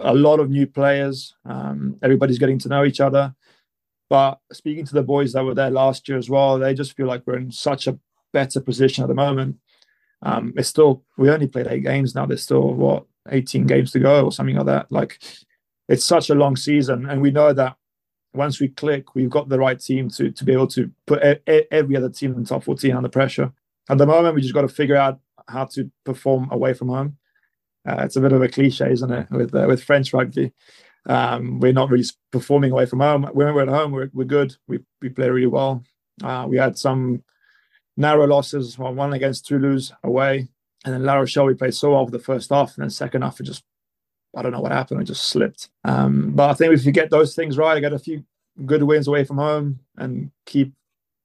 a 0.00 0.14
lot 0.14 0.40
of 0.40 0.50
new 0.50 0.66
players. 0.66 1.34
Um, 1.44 1.98
everybody's 2.02 2.38
getting 2.38 2.58
to 2.60 2.68
know 2.68 2.84
each 2.84 3.00
other. 3.00 3.34
But 4.10 4.38
speaking 4.52 4.84
to 4.86 4.94
the 4.94 5.02
boys 5.02 5.32
that 5.32 5.44
were 5.44 5.54
there 5.54 5.70
last 5.70 6.08
year 6.08 6.18
as 6.18 6.28
well, 6.28 6.58
they 6.58 6.74
just 6.74 6.96
feel 6.96 7.06
like 7.06 7.22
we're 7.26 7.38
in 7.38 7.52
such 7.52 7.86
a 7.86 7.98
better 8.32 8.60
position 8.60 9.04
at 9.04 9.08
the 9.08 9.14
moment. 9.14 9.56
Um, 10.24 10.54
it's 10.56 10.68
still 10.68 11.04
we 11.16 11.30
only 11.30 11.46
played 11.46 11.66
eight 11.68 11.84
games 11.84 12.14
now. 12.14 12.26
There's 12.26 12.42
still 12.42 12.74
what 12.74 13.04
18 13.30 13.66
games 13.66 13.92
to 13.92 14.00
go 14.00 14.24
or 14.24 14.32
something 14.32 14.56
like 14.56 14.66
that. 14.66 14.90
Like 14.90 15.22
it's 15.88 16.04
such 16.04 16.30
a 16.30 16.34
long 16.34 16.56
season, 16.56 17.08
and 17.08 17.20
we 17.20 17.30
know 17.30 17.52
that 17.52 17.76
once 18.32 18.58
we 18.58 18.68
click, 18.68 19.14
we've 19.14 19.30
got 19.30 19.48
the 19.48 19.58
right 19.58 19.78
team 19.78 20.08
to 20.10 20.30
to 20.30 20.44
be 20.44 20.52
able 20.52 20.66
to 20.68 20.90
put 21.06 21.42
every 21.70 21.96
other 21.96 22.08
team 22.08 22.32
in 22.32 22.42
the 22.42 22.48
top 22.48 22.64
14 22.64 22.96
under 22.96 23.08
pressure. 23.08 23.52
At 23.88 23.98
the 23.98 24.06
moment, 24.06 24.34
we 24.34 24.40
just 24.40 24.54
got 24.54 24.62
to 24.62 24.68
figure 24.68 24.96
out 24.96 25.20
how 25.46 25.66
to 25.66 25.90
perform 26.04 26.48
away 26.50 26.72
from 26.72 26.88
home. 26.88 27.18
Uh, 27.86 27.96
it's 27.98 28.16
a 28.16 28.20
bit 28.20 28.32
of 28.32 28.42
a 28.42 28.48
cliche, 28.48 28.90
isn't 28.90 29.12
it, 29.12 29.26
with 29.30 29.54
uh, 29.54 29.66
with 29.68 29.84
French 29.84 30.12
rugby? 30.12 30.52
Um, 31.06 31.60
we're 31.60 31.74
not 31.74 31.90
really 31.90 32.04
performing 32.32 32.72
away 32.72 32.86
from 32.86 33.00
home. 33.00 33.24
When 33.24 33.54
we're 33.54 33.62
at 33.62 33.68
home, 33.68 33.92
we're, 33.92 34.10
we're 34.14 34.24
good. 34.24 34.56
We 34.66 34.80
we 35.02 35.10
play 35.10 35.28
really 35.28 35.46
well. 35.46 35.84
Uh, 36.22 36.46
we 36.48 36.56
had 36.56 36.78
some 36.78 37.22
narrow 37.96 38.26
losses. 38.26 38.78
one 38.78 39.12
against 39.12 39.46
Toulouse 39.46 39.92
away, 40.02 40.48
and 40.84 40.94
then 40.94 41.04
La 41.04 41.14
Rochelle 41.14 41.46
we 41.46 41.54
played 41.54 41.74
so 41.74 41.92
well 41.92 42.04
for 42.04 42.12
the 42.12 42.18
first 42.18 42.50
half, 42.50 42.76
and 42.76 42.82
then 42.82 42.90
second 42.90 43.22
half 43.22 43.40
it 43.40 43.44
just 43.44 43.64
I 44.36 44.42
don't 44.42 44.52
know 44.52 44.60
what 44.60 44.72
happened. 44.72 45.00
It 45.00 45.04
just 45.04 45.26
slipped. 45.26 45.68
Um, 45.84 46.32
but 46.34 46.50
I 46.50 46.54
think 46.54 46.72
if 46.72 46.84
you 46.84 46.92
get 46.92 47.10
those 47.10 47.34
things 47.34 47.56
right, 47.56 47.80
get 47.80 47.92
a 47.92 47.98
few 47.98 48.24
good 48.66 48.82
wins 48.82 49.08
away 49.08 49.24
from 49.24 49.38
home, 49.38 49.80
and 49.96 50.30
keep 50.46 50.72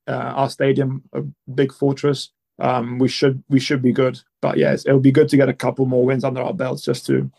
uh, 0.07 0.33
our 0.35 0.49
stadium 0.49 1.03
a 1.13 1.23
big 1.53 1.73
fortress. 1.73 2.29
Um, 2.59 2.99
we 2.99 3.07
should 3.07 3.43
we 3.49 3.59
should 3.59 3.81
be 3.81 3.91
good. 3.91 4.19
But 4.41 4.57
yes, 4.57 4.85
it'll 4.85 4.99
be 4.99 5.11
good 5.11 5.29
to 5.29 5.38
get 5.38 5.49
a 5.49 5.53
couple 5.53 5.85
more 5.85 6.05
wins 6.05 6.23
under 6.23 6.41
our 6.41 6.53
belts 6.53 6.83
just 6.83 7.05
to 7.07 7.31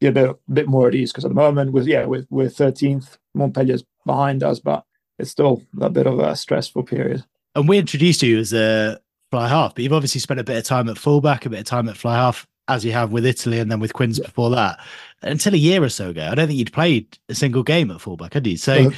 be 0.00 0.06
a 0.06 0.12
bit, 0.12 0.30
a 0.30 0.36
bit 0.52 0.68
more 0.68 0.88
at 0.88 0.94
ease. 0.94 1.12
Because 1.12 1.24
at 1.24 1.30
the 1.30 1.34
moment, 1.34 1.72
with 1.72 1.86
yeah, 1.86 2.06
we're, 2.06 2.26
we're 2.30 2.48
13th, 2.48 3.18
Montpellier's 3.34 3.84
behind 4.06 4.42
us, 4.42 4.58
but 4.60 4.84
it's 5.18 5.30
still 5.30 5.62
a 5.80 5.90
bit 5.90 6.06
of 6.06 6.18
a 6.18 6.36
stressful 6.36 6.84
period. 6.84 7.24
And 7.54 7.68
we 7.68 7.78
introduced 7.78 8.22
you 8.22 8.38
as 8.38 8.52
a 8.52 9.00
fly 9.30 9.48
half, 9.48 9.74
but 9.74 9.84
you've 9.84 9.92
obviously 9.92 10.20
spent 10.20 10.40
a 10.40 10.44
bit 10.44 10.56
of 10.56 10.64
time 10.64 10.88
at 10.88 10.98
fullback, 10.98 11.46
a 11.46 11.50
bit 11.50 11.60
of 11.60 11.66
time 11.66 11.88
at 11.88 11.96
fly 11.96 12.14
half, 12.16 12.46
as 12.68 12.84
you 12.84 12.92
have 12.92 13.12
with 13.12 13.26
Italy 13.26 13.58
and 13.58 13.70
then 13.70 13.80
with 13.80 13.92
Quins 13.92 14.18
yeah. 14.18 14.26
before 14.26 14.50
that. 14.50 14.78
Until 15.22 15.54
a 15.54 15.58
year 15.58 15.82
or 15.82 15.88
so 15.88 16.10
ago, 16.10 16.28
I 16.30 16.34
don't 16.34 16.46
think 16.46 16.58
you'd 16.58 16.72
played 16.72 17.18
a 17.28 17.34
single 17.34 17.62
game 17.62 17.90
at 17.90 18.00
fullback, 18.00 18.34
had 18.34 18.46
you? 18.46 18.56
So, 18.56 18.74
uh-huh. 18.74 18.90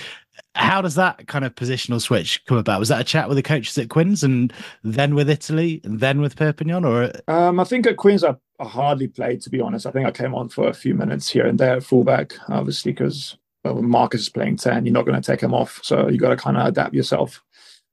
how 0.54 0.82
does 0.82 0.96
that 0.96 1.26
kind 1.28 1.44
of 1.44 1.54
positional 1.54 2.00
switch 2.00 2.44
come 2.44 2.58
about? 2.58 2.80
Was 2.80 2.88
that 2.88 3.00
a 3.00 3.04
chat 3.04 3.28
with 3.28 3.36
the 3.36 3.42
coaches 3.42 3.78
at 3.78 3.88
Quins 3.88 4.22
and 4.22 4.52
then 4.84 5.14
with 5.14 5.30
Italy 5.30 5.80
and 5.84 6.00
then 6.00 6.20
with 6.20 6.36
Perpignan, 6.36 6.84
or? 6.84 7.12
Um, 7.28 7.58
I 7.60 7.64
think 7.64 7.86
at 7.86 7.96
Quins 7.96 8.24
I, 8.24 8.34
I 8.58 8.64
hardly 8.64 9.08
played, 9.08 9.40
to 9.42 9.50
be 9.50 9.60
honest. 9.60 9.86
I 9.86 9.92
think 9.92 10.06
I 10.06 10.10
came 10.10 10.34
on 10.34 10.48
for 10.48 10.68
a 10.68 10.74
few 10.74 10.94
minutes 10.94 11.30
here 11.30 11.46
and 11.46 11.58
there 11.58 11.76
at 11.76 11.84
fullback, 11.84 12.34
obviously 12.48 12.92
because 12.92 13.38
well, 13.64 13.82
Marcus 13.82 14.22
is 14.22 14.28
playing 14.28 14.56
ten, 14.56 14.84
you're 14.86 14.92
not 14.92 15.06
going 15.06 15.20
to 15.20 15.26
take 15.26 15.42
him 15.42 15.54
off, 15.54 15.80
so 15.82 16.08
you 16.08 16.18
got 16.18 16.30
to 16.30 16.36
kind 16.36 16.56
of 16.56 16.66
adapt 16.66 16.94
yourself. 16.94 17.42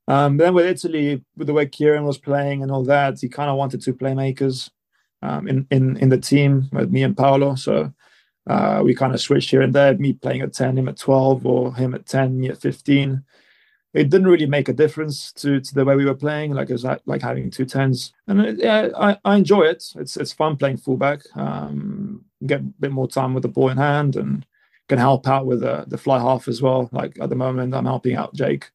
Um, 0.08 0.38
then 0.38 0.54
with 0.54 0.64
Italy, 0.64 1.22
with 1.36 1.46
the 1.46 1.52
way 1.52 1.66
Kieran 1.66 2.04
was 2.04 2.18
playing 2.18 2.62
and 2.62 2.72
all 2.72 2.82
that, 2.84 3.20
he 3.20 3.28
kind 3.28 3.50
of 3.50 3.58
wanted 3.58 3.82
two 3.82 3.94
playmakers 3.94 4.70
um, 5.22 5.46
in 5.46 5.66
in 5.70 5.96
in 5.98 6.08
the 6.08 6.18
team 6.18 6.68
with 6.72 6.90
me 6.90 7.02
and 7.02 7.16
Paolo. 7.16 7.54
So 7.56 7.92
uh, 8.48 8.80
we 8.82 8.94
kind 8.94 9.14
of 9.14 9.20
switched 9.20 9.50
here 9.50 9.60
and 9.60 9.74
there. 9.74 9.94
Me 9.98 10.14
playing 10.14 10.40
at 10.40 10.54
ten, 10.54 10.78
him 10.78 10.88
at 10.88 10.96
twelve, 10.96 11.44
or 11.46 11.74
him 11.74 11.94
at 11.94 12.06
ten, 12.06 12.40
me 12.40 12.48
at 12.48 12.60
fifteen. 12.60 13.22
It 13.94 14.10
didn't 14.10 14.28
really 14.28 14.46
make 14.46 14.68
a 14.68 14.74
difference 14.74 15.32
to, 15.32 15.60
to 15.60 15.74
the 15.74 15.84
way 15.84 15.96
we 15.96 16.04
were 16.04 16.14
playing. 16.14 16.52
Like 16.52 16.70
it 16.70 16.74
was 16.74 16.84
like, 16.84 17.00
like 17.06 17.22
having 17.22 17.50
two 17.50 17.64
tens, 17.64 18.12
and 18.26 18.40
it, 18.40 18.58
yeah, 18.58 18.88
I, 18.96 19.18
I 19.24 19.36
enjoy 19.36 19.62
it. 19.62 19.84
It's 19.96 20.16
it's 20.16 20.32
fun 20.32 20.56
playing 20.56 20.78
fullback. 20.78 21.20
Um, 21.36 22.24
get 22.46 22.60
a 22.60 22.64
bit 22.80 22.92
more 22.92 23.08
time 23.08 23.34
with 23.34 23.42
the 23.42 23.48
ball 23.48 23.68
in 23.68 23.76
hand 23.76 24.16
and 24.16 24.46
can 24.88 24.98
help 24.98 25.28
out 25.28 25.44
with 25.44 25.60
the, 25.60 25.84
the 25.86 25.98
fly 25.98 26.18
half 26.18 26.48
as 26.48 26.62
well. 26.62 26.88
Like 26.92 27.18
at 27.20 27.28
the 27.28 27.36
moment, 27.36 27.74
I'm 27.74 27.84
helping 27.84 28.16
out 28.16 28.34
Jake 28.34 28.70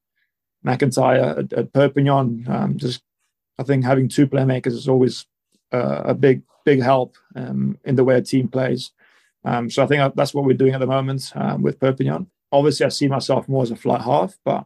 McIntyre 0.65 1.39
at, 1.39 1.54
at 1.54 1.73
Perpignan. 1.73 2.45
Um, 2.47 2.78
just 2.78 3.04
I 3.60 3.63
think 3.63 3.84
having 3.84 4.08
two 4.08 4.28
playmakers 4.28 4.73
is 4.73 4.88
always 4.88 5.26
uh, 5.71 6.02
a 6.06 6.13
big 6.13 6.43
big 6.65 6.82
help 6.82 7.17
um, 7.36 7.78
in 7.84 7.95
the 7.95 8.04
way 8.04 8.15
a 8.15 8.21
team 8.21 8.47
plays. 8.47 8.91
Um, 9.45 9.69
so 9.69 9.84
I 9.84 9.88
think 9.88 10.15
that's 10.15 10.34
what 10.34 10.45
we're 10.45 10.58
doing 10.58 10.73
at 10.73 10.80
the 10.80 10.88
moment 10.88 11.32
um, 11.36 11.62
with 11.62 11.80
Perpignan. 11.80 12.28
Obviously, 12.52 12.86
I 12.86 12.89
see 12.89 13.08
myself 13.08 13.49
more 13.49 13.63
as 13.63 13.71
a 13.71 13.76
fly 13.76 14.02
half, 14.02 14.38
but 14.45 14.65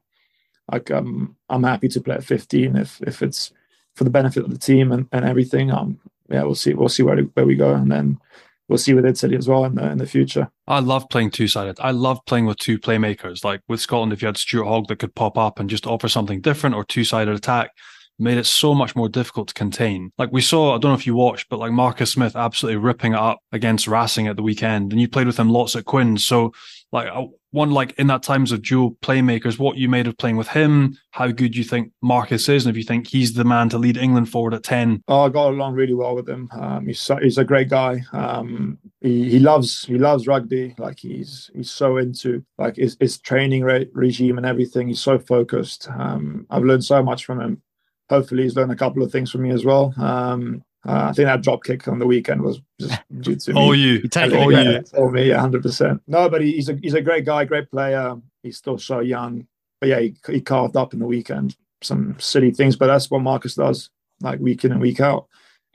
like 0.72 0.92
um, 0.92 1.36
I'm 1.50 1.64
happy 1.64 1.88
to 1.90 2.02
play 2.02 2.16
at 2.16 2.24
15 2.24 2.76
if 2.76 3.02
if 3.02 3.22
it's 3.22 3.52
for 3.96 4.04
the 4.04 4.10
benefit 4.10 4.44
of 4.44 4.52
the 4.52 4.60
team 4.60 4.92
and, 4.92 5.08
and 5.12 5.26
everything. 5.26 5.72
Um, 5.72 6.00
yeah, 6.30 6.44
we'll 6.44 6.56
see 6.56 6.74
we'll 6.74 6.90
see 6.90 7.04
where 7.04 7.18
where 7.18 7.46
we 7.46 7.56
go, 7.56 7.74
and 7.74 7.92
then 7.92 8.20
we'll 8.68 8.78
see 8.78 8.94
with 8.94 9.06
Italy 9.06 9.36
as 9.36 9.48
well 9.48 9.66
in 9.66 9.76
the 9.76 9.90
in 9.92 9.98
the 9.98 10.06
future. 10.06 10.50
I 10.68 10.80
love 10.80 11.10
playing 11.10 11.32
two 11.32 11.48
sided. 11.48 11.80
I 11.80 11.92
love 11.92 12.20
playing 12.26 12.46
with 12.46 12.58
two 12.58 12.80
playmakers. 12.80 13.44
Like 13.44 13.62
with 13.68 13.82
Scotland, 13.82 14.14
if 14.14 14.22
you 14.22 14.28
had 14.28 14.38
Stuart 14.38 14.66
Hogg 14.66 14.88
that 14.88 15.00
could 15.00 15.16
pop 15.16 15.38
up 15.38 15.60
and 15.60 15.70
just 15.70 15.88
offer 15.88 16.08
something 16.08 16.42
different 16.42 16.76
or 16.76 16.84
two 16.84 17.04
sided 17.04 17.36
attack, 17.36 17.72
made 18.20 18.38
it 18.38 18.46
so 18.46 18.74
much 18.74 18.96
more 18.96 19.10
difficult 19.10 19.50
to 19.50 19.54
contain. 19.54 20.12
Like 20.18 20.32
we 20.32 20.42
saw, 20.42 20.76
I 20.76 20.80
don't 20.80 20.92
know 20.92 20.98
if 20.98 21.08
you 21.08 21.16
watched, 21.16 21.50
but 21.50 21.60
like 21.60 21.72
Marcus 21.72 22.12
Smith 22.12 22.36
absolutely 22.36 22.78
ripping 22.78 23.14
it 23.14 23.20
up 23.20 23.40
against 23.52 23.88
Racing 23.88 24.28
at 24.28 24.36
the 24.36 24.44
weekend, 24.44 24.92
and 24.92 25.02
you 25.02 25.08
played 25.08 25.28
with 25.28 25.40
him 25.40 25.50
lots 25.50 25.76
at 25.76 25.86
Quins. 25.86 26.26
So 26.26 26.54
like 26.92 27.10
one 27.52 27.72
like 27.72 27.94
in 28.00 28.08
that 28.08 28.24
times 28.24 28.52
of 28.52 28.62
dual 28.62 28.92
playmakers, 29.02 29.60
what 29.60 29.78
you 29.78 29.90
made 29.90 30.08
of 30.08 30.18
playing 30.18 30.38
with 30.38 30.48
him, 30.48 30.98
how 31.12 31.28
good 31.28 31.56
you 31.56 31.64
think 31.64 31.92
Marcus 32.02 32.48
is, 32.48 32.66
and 32.66 32.74
if 32.74 32.78
you 32.78 32.84
think 32.84 33.08
he's 33.08 33.34
the 33.34 33.44
man 33.44 33.70
to 33.70 33.78
lead 33.78 33.98
England 33.98 34.30
forward 34.30 34.54
at 34.54 34.64
ten. 34.64 35.04
Oh, 35.08 35.22
I 35.22 35.30
got 35.30 35.50
along 35.50 35.74
really 35.74 35.94
well 35.94 36.16
with 36.16 36.30
him. 36.30 36.50
Um, 36.54 36.88
he's 36.88 37.02
so, 37.02 37.18
he's 37.18 37.38
a 37.38 37.44
great 37.44 37.70
guy. 37.70 38.02
Um, 38.14 38.78
he, 39.02 39.30
he 39.30 39.40
loves 39.40 39.86
he 39.86 39.98
loves 39.98 40.28
rugby. 40.28 40.76
Like 40.78 41.00
he's 41.00 41.50
he's 41.54 41.72
so 41.72 41.98
into 41.98 42.46
like 42.58 42.78
his, 42.78 42.96
his 43.00 43.18
training 43.18 43.64
re- 43.64 43.90
regime 43.94 44.38
and 44.38 44.46
everything. 44.46 44.88
He's 44.88 45.02
so 45.02 45.20
focused. 45.20 45.90
Um, 45.90 46.46
I've 46.50 46.64
learned 46.64 46.86
so 46.86 47.04
much 47.04 47.26
from 47.26 47.42
him. 47.42 47.62
Hopefully, 48.10 48.44
he's 48.44 48.56
learned 48.56 48.72
a 48.72 48.76
couple 48.76 49.04
of 49.04 49.12
things 49.12 49.32
from 49.32 49.42
me 49.42 49.50
as 49.50 49.66
well. 49.66 49.94
Um, 49.98 50.64
uh, 50.88 51.08
I 51.10 51.14
think 51.14 51.26
that 51.28 51.42
drop 51.42 51.64
kick 51.64 51.88
on 51.88 52.00
the 52.00 52.06
weekend 52.06 52.42
was 52.42 52.62
just 52.80 53.02
due 53.20 53.36
to 53.36 53.54
me. 53.54 53.60
Oh, 53.60 53.72
you, 53.74 53.94
you 53.94 54.08
take 54.08 54.32
it, 54.32 54.38
all 54.38 54.52
you. 54.52 54.82
For 54.84 55.12
me, 55.12 55.30
hundred 55.30 55.64
percent. 55.64 56.02
No, 56.08 56.30
but 56.30 56.42
he's 56.42 56.70
a 56.70 56.76
he's 56.82 56.94
a 56.94 57.02
great 57.02 57.26
guy, 57.26 57.44
great 57.46 57.70
player. 57.70 58.16
He's 58.44 58.58
still 58.58 58.78
so 58.78 59.00
young, 59.00 59.48
but 59.82 59.90
yeah, 59.90 60.00
he, 60.00 60.16
he 60.28 60.40
carved 60.40 60.78
up 60.78 60.94
in 60.94 61.00
the 61.00 61.06
weekend 61.06 61.58
some 61.82 62.16
silly 62.20 62.52
things. 62.52 62.76
But 62.76 62.88
that's 62.88 63.12
what 63.12 63.22
Marcus 63.22 63.56
does, 63.56 63.90
like 64.22 64.40
week 64.40 64.64
in 64.64 64.72
and 64.72 64.82
week 64.82 65.02
out. 65.02 65.28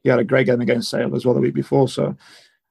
He 0.03 0.09
had 0.09 0.19
a 0.19 0.25
great 0.25 0.47
game 0.47 0.61
against 0.61 0.91
Sale 0.91 1.15
as 1.15 1.25
well 1.25 1.35
the 1.35 1.41
week 1.41 1.55
before. 1.55 1.89
So 1.89 2.17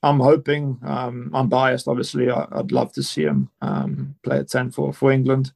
I'm 0.01 0.19
hoping. 0.19 0.79
Um, 0.83 1.29
I'm 1.33 1.47
biased, 1.47 1.87
obviously. 1.87 2.29
I, 2.29 2.45
would 2.51 2.71
love 2.71 2.91
to 2.93 3.03
see 3.03 3.23
him 3.23 3.49
um, 3.61 4.15
play 4.23 4.39
at 4.39 4.49
ten 4.49 4.71
for 4.71 4.93
for 4.93 5.11
England, 5.11 5.53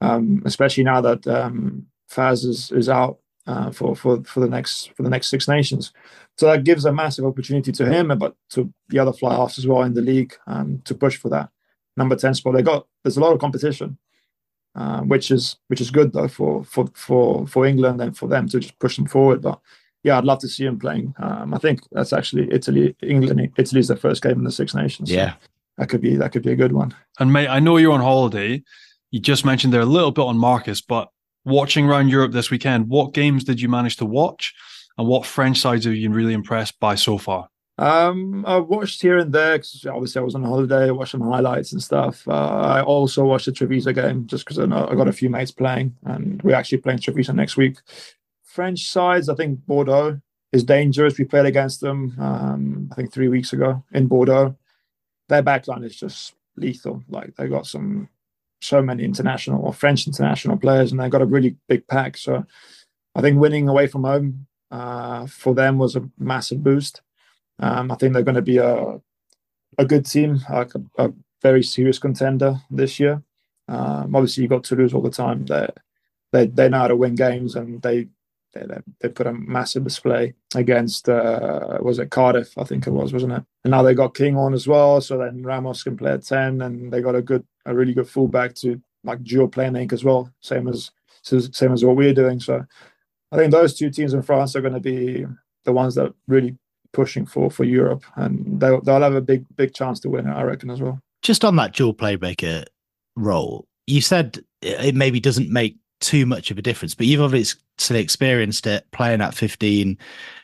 um, 0.00 0.42
especially 0.46 0.84
now 0.84 1.02
that 1.02 1.26
um, 1.26 1.86
Faz 2.10 2.46
is 2.46 2.72
is 2.72 2.88
out 2.88 3.18
uh, 3.46 3.70
for 3.70 3.96
for 3.96 4.22
for 4.24 4.40
the 4.40 4.48
next 4.48 4.94
for 4.96 5.02
the 5.02 5.10
next 5.10 5.28
Six 5.28 5.48
Nations. 5.48 5.92
So 6.38 6.46
that 6.46 6.64
gives 6.64 6.84
a 6.84 6.92
massive 6.92 7.24
opportunity 7.24 7.72
to 7.72 7.86
him, 7.86 8.16
but 8.18 8.34
to 8.50 8.72
the 8.88 8.98
other 8.98 9.12
fly 9.12 9.34
halves 9.34 9.58
as 9.58 9.66
well 9.66 9.82
in 9.82 9.94
the 9.94 10.00
league 10.00 10.34
um, 10.46 10.80
to 10.84 10.94
push 10.94 11.16
for 11.16 11.28
that 11.30 11.50
number 11.96 12.16
ten 12.16 12.34
spot. 12.34 12.54
They 12.54 12.62
got 12.62 12.86
there's 13.02 13.16
a 13.16 13.20
lot 13.20 13.32
of 13.32 13.40
competition, 13.40 13.98
uh, 14.74 15.00
which 15.00 15.30
is 15.30 15.56
which 15.68 15.80
is 15.80 15.90
good 15.90 16.12
though 16.12 16.28
for 16.28 16.64
for 16.64 16.86
for 16.94 17.46
for 17.46 17.66
England 17.66 18.00
and 18.00 18.16
for 18.16 18.28
them 18.28 18.48
to 18.48 18.60
just 18.60 18.78
push 18.78 18.96
them 18.96 19.06
forward. 19.06 19.42
But 19.42 19.60
yeah, 20.04 20.18
I'd 20.18 20.24
love 20.24 20.40
to 20.40 20.48
see 20.48 20.64
him 20.64 20.78
playing. 20.78 21.14
Um, 21.18 21.54
I 21.54 21.58
think 21.58 21.80
that's 21.92 22.12
actually 22.12 22.52
Italy, 22.52 22.96
England. 23.02 23.52
Italy's 23.56 23.88
their 23.88 23.96
first 23.96 24.22
game 24.22 24.38
in 24.38 24.44
the 24.44 24.50
Six 24.50 24.74
Nations. 24.74 25.10
So 25.10 25.16
yeah, 25.16 25.34
that 25.78 25.88
could 25.88 26.00
be 26.00 26.16
that 26.16 26.32
could 26.32 26.42
be 26.42 26.52
a 26.52 26.56
good 26.56 26.72
one. 26.72 26.94
And 27.18 27.32
mate, 27.32 27.48
I 27.48 27.60
know 27.60 27.76
you're 27.76 27.92
on 27.92 28.00
holiday. 28.00 28.62
You 29.10 29.20
just 29.20 29.44
mentioned 29.44 29.72
there 29.72 29.82
a 29.82 29.86
little 29.86 30.10
bit 30.10 30.22
on 30.22 30.38
Marcus, 30.38 30.80
but 30.80 31.10
watching 31.44 31.86
around 31.86 32.08
Europe 32.08 32.32
this 32.32 32.50
weekend, 32.50 32.88
what 32.88 33.14
games 33.14 33.44
did 33.44 33.60
you 33.60 33.68
manage 33.68 33.96
to 33.98 34.06
watch, 34.06 34.54
and 34.98 35.06
what 35.06 35.26
French 35.26 35.58
sides 35.58 35.84
have 35.84 35.94
you 35.94 36.08
been 36.08 36.16
really 36.16 36.34
impressed 36.34 36.78
by 36.80 36.94
so 36.94 37.18
far? 37.18 37.48
Um, 37.78 38.44
I 38.46 38.58
watched 38.58 39.00
here 39.00 39.18
and 39.18 39.32
there 39.32 39.56
because 39.56 39.86
obviously 39.86 40.20
I 40.20 40.24
was 40.24 40.34
on 40.34 40.44
holiday. 40.44 40.90
Some 41.06 41.22
highlights 41.22 41.72
and 41.72 41.82
stuff. 41.82 42.26
Uh, 42.28 42.60
I 42.60 42.82
also 42.82 43.24
watched 43.24 43.46
the 43.46 43.52
Treviso 43.52 43.92
game 43.92 44.26
just 44.26 44.44
because 44.44 44.58
I, 44.58 44.64
I 44.64 44.94
got 44.94 45.08
a 45.08 45.12
few 45.12 45.30
mates 45.30 45.50
playing, 45.50 45.96
and 46.04 46.42
we're 46.42 46.54
actually 46.54 46.78
playing 46.78 47.00
Treviso 47.00 47.32
next 47.32 47.56
week. 47.56 47.78
French 48.44 48.90
sides, 48.90 49.28
I 49.28 49.34
think 49.34 49.60
Bordeaux 49.66 50.20
is 50.52 50.64
dangerous. 50.64 51.18
We 51.18 51.24
played 51.24 51.46
against 51.46 51.80
them, 51.80 52.14
um, 52.20 52.88
I 52.92 52.94
think 52.94 53.12
three 53.12 53.28
weeks 53.28 53.54
ago 53.54 53.82
in 53.92 54.06
Bordeaux. 54.06 54.54
Their 55.28 55.42
backline 55.42 55.84
is 55.84 55.96
just 55.96 56.34
lethal. 56.56 57.02
Like 57.08 57.34
they 57.36 57.48
got 57.48 57.66
some 57.66 58.10
so 58.62 58.82
many 58.82 59.04
international 59.04 59.62
or 59.62 59.72
French 59.72 60.06
international 60.06 60.56
players, 60.56 60.90
and 60.90 61.00
they 61.00 61.08
got 61.08 61.22
a 61.22 61.26
really 61.26 61.56
big 61.68 61.86
pack. 61.86 62.16
So 62.16 62.44
I 63.14 63.20
think 63.20 63.38
winning 63.38 63.68
away 63.68 63.86
from 63.86 64.04
home 64.04 64.46
uh, 64.70 65.26
for 65.26 65.54
them 65.54 65.78
was 65.78 65.96
a 65.96 66.08
massive 66.18 66.62
boost. 66.62 67.02
Um, 67.58 67.90
I 67.90 67.96
think 67.96 68.12
they're 68.12 68.22
going 68.22 68.34
to 68.36 68.42
be 68.42 68.58
a 68.58 69.00
a 69.78 69.84
good 69.84 70.04
team, 70.04 70.40
a, 70.48 70.66
a 70.98 71.12
very 71.40 71.62
serious 71.62 71.98
contender 71.98 72.60
this 72.70 73.00
year. 73.00 73.22
Um, 73.68 74.14
obviously, 74.14 74.42
you 74.42 74.48
got 74.48 74.64
Toulouse 74.64 74.94
all 74.94 75.02
the 75.02 75.10
time. 75.10 75.46
They 75.46 75.68
they 76.32 76.46
they 76.46 76.68
know 76.68 76.80
how 76.80 76.88
to 76.88 76.96
win 76.96 77.14
games, 77.14 77.54
and 77.56 77.80
they 77.82 78.08
they, 78.54 78.66
they 79.00 79.08
put 79.08 79.26
a 79.26 79.32
massive 79.32 79.84
display 79.84 80.34
against 80.54 81.08
uh, 81.08 81.78
was 81.80 81.98
it 81.98 82.10
Cardiff? 82.10 82.56
I 82.58 82.64
think 82.64 82.86
it 82.86 82.90
was, 82.90 83.12
wasn't 83.12 83.32
it? 83.32 83.44
And 83.64 83.70
now 83.70 83.82
they 83.82 83.94
got 83.94 84.14
Kinghorn 84.14 84.54
as 84.54 84.66
well, 84.68 85.00
so 85.00 85.18
then 85.18 85.42
Ramos 85.42 85.82
can 85.82 85.96
play 85.96 86.12
at 86.12 86.24
ten, 86.24 86.60
and 86.60 86.92
they 86.92 87.00
got 87.00 87.14
a 87.14 87.22
good, 87.22 87.44
a 87.66 87.74
really 87.74 87.94
good 87.94 88.08
fullback 88.08 88.54
to 88.56 88.80
like 89.04 89.22
dual 89.22 89.48
playmaker 89.48 89.92
as 89.92 90.04
well, 90.04 90.32
same 90.40 90.68
as 90.68 90.90
same 91.22 91.72
as 91.72 91.84
what 91.84 91.96
we're 91.96 92.14
doing. 92.14 92.40
So 92.40 92.64
I 93.30 93.36
think 93.36 93.52
those 93.52 93.74
two 93.74 93.90
teams 93.90 94.14
in 94.14 94.22
France 94.22 94.56
are 94.56 94.60
going 94.60 94.74
to 94.74 94.80
be 94.80 95.26
the 95.64 95.72
ones 95.72 95.94
that 95.94 96.06
are 96.08 96.14
really 96.28 96.56
pushing 96.92 97.26
for 97.26 97.50
for 97.50 97.64
Europe, 97.64 98.04
and 98.16 98.60
they'll 98.60 98.80
they'll 98.80 99.00
have 99.00 99.14
a 99.14 99.20
big 99.20 99.44
big 99.56 99.74
chance 99.74 100.00
to 100.00 100.10
win 100.10 100.26
it, 100.26 100.32
I 100.32 100.42
reckon 100.42 100.70
as 100.70 100.80
well. 100.80 100.98
Just 101.22 101.44
on 101.44 101.56
that 101.56 101.72
dual 101.72 101.94
playmaker 101.94 102.64
role, 103.16 103.66
you 103.86 104.00
said 104.00 104.42
it 104.60 104.94
maybe 104.94 105.20
doesn't 105.20 105.50
make 105.50 105.76
too 106.00 106.26
much 106.26 106.50
of 106.50 106.58
a 106.58 106.62
difference, 106.62 106.94
but 106.94 107.06
you've 107.06 107.22
obviously 107.22 107.60
experienced 107.90 108.66
it 108.66 108.86
playing 108.90 109.20
at 109.20 109.34
15 109.34 109.96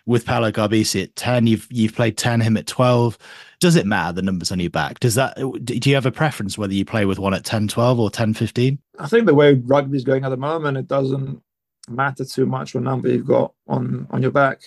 with 0.07 0.24
Paolo 0.24 0.50
Garbisi 0.50 1.02
at 1.02 1.16
10. 1.16 1.46
You've 1.46 1.66
you've 1.70 1.94
played 1.94 2.16
10 2.16 2.40
him 2.40 2.57
at 2.57 2.66
12. 2.66 3.18
Does 3.60 3.74
it 3.74 3.86
matter 3.86 4.12
the 4.12 4.22
numbers 4.22 4.52
on 4.52 4.60
your 4.60 4.70
back? 4.70 5.00
Does 5.00 5.16
that 5.16 5.36
do 5.64 5.90
you 5.90 5.94
have 5.94 6.06
a 6.06 6.12
preference 6.12 6.56
whether 6.56 6.72
you 6.72 6.84
play 6.84 7.04
with 7.04 7.18
one 7.18 7.34
at 7.34 7.44
10, 7.44 7.68
12 7.68 7.98
or 7.98 8.10
10, 8.10 8.34
15? 8.34 8.78
I 8.98 9.08
think 9.08 9.26
the 9.26 9.34
way 9.34 9.54
rugby 9.54 9.96
is 9.96 10.04
going 10.04 10.24
at 10.24 10.28
the 10.28 10.36
moment, 10.36 10.76
it 10.76 10.86
doesn't 10.86 11.42
matter 11.88 12.24
too 12.24 12.46
much 12.46 12.74
what 12.74 12.84
number 12.84 13.08
you've 13.08 13.26
got 13.26 13.52
on 13.66 14.06
on 14.10 14.22
your 14.22 14.30
back. 14.30 14.62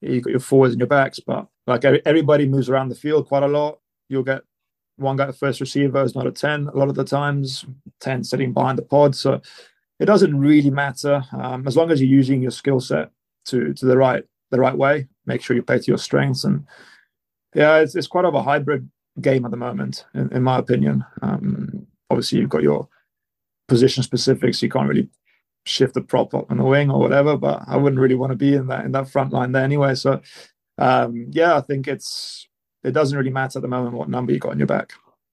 You've 0.00 0.24
got 0.24 0.30
your 0.30 0.40
forwards 0.40 0.74
and 0.74 0.80
your 0.80 0.86
backs, 0.86 1.18
but 1.18 1.48
like 1.66 1.84
everybody 1.84 2.46
moves 2.46 2.68
around 2.68 2.90
the 2.90 2.94
field 2.94 3.26
quite 3.26 3.42
a 3.42 3.48
lot. 3.48 3.80
You'll 4.08 4.22
get 4.22 4.42
one 4.96 5.16
guy, 5.16 5.32
first 5.32 5.60
receiver, 5.60 6.02
is 6.02 6.14
not 6.14 6.26
a 6.26 6.32
10 6.32 6.68
a 6.68 6.76
lot 6.76 6.88
of 6.88 6.94
the 6.94 7.04
times, 7.04 7.64
10 8.00 8.24
sitting 8.24 8.52
behind 8.52 8.78
the 8.78 8.82
pod. 8.82 9.14
So 9.14 9.40
it 9.98 10.06
doesn't 10.06 10.38
really 10.38 10.70
matter 10.70 11.22
um, 11.32 11.66
as 11.66 11.76
long 11.76 11.90
as 11.90 12.00
you're 12.00 12.10
using 12.10 12.42
your 12.42 12.50
skill 12.50 12.80
set 12.80 13.10
to 13.46 13.72
to 13.74 13.86
the 13.86 13.96
right 13.96 14.24
the 14.50 14.60
right 14.60 14.76
way. 14.76 15.08
Make 15.24 15.42
sure 15.42 15.56
you 15.56 15.62
play 15.62 15.78
to 15.78 15.90
your 15.90 15.98
strengths, 15.98 16.44
and 16.44 16.66
yeah, 17.56 17.78
it's, 17.78 17.94
it's 17.96 18.06
quite 18.06 18.26
of 18.26 18.34
a 18.34 18.42
hybrid 18.42 18.88
game 19.20 19.46
at 19.46 19.50
the 19.50 19.56
moment, 19.56 20.04
in, 20.14 20.30
in 20.30 20.42
my 20.42 20.58
opinion. 20.58 21.04
Um, 21.22 21.86
obviously, 22.10 22.38
you've 22.38 22.50
got 22.50 22.62
your 22.62 22.86
position 23.66 24.02
specifics. 24.02 24.62
You 24.62 24.68
can't 24.68 24.88
really 24.88 25.08
shift 25.64 25.94
the 25.94 26.02
prop 26.02 26.34
up 26.34 26.50
on 26.50 26.58
the 26.58 26.64
wing 26.64 26.90
or 26.90 27.00
whatever, 27.00 27.36
but 27.36 27.62
I 27.66 27.76
wouldn't 27.76 28.00
really 28.00 28.14
want 28.14 28.32
to 28.32 28.36
be 28.36 28.54
in 28.54 28.66
that 28.68 28.84
in 28.84 28.92
that 28.92 29.08
front 29.08 29.32
line 29.32 29.52
there 29.52 29.64
anyway. 29.64 29.94
So 29.94 30.20
um, 30.78 31.26
yeah, 31.30 31.56
I 31.56 31.62
think 31.62 31.88
it's 31.88 32.46
it 32.84 32.92
doesn't 32.92 33.16
really 33.16 33.30
matter 33.30 33.58
at 33.58 33.62
the 33.62 33.68
moment 33.68 33.94
what 33.94 34.10
number 34.10 34.32
you 34.32 34.38
got 34.38 34.52
on 34.52 34.58
your 34.58 34.66
back. 34.66 34.92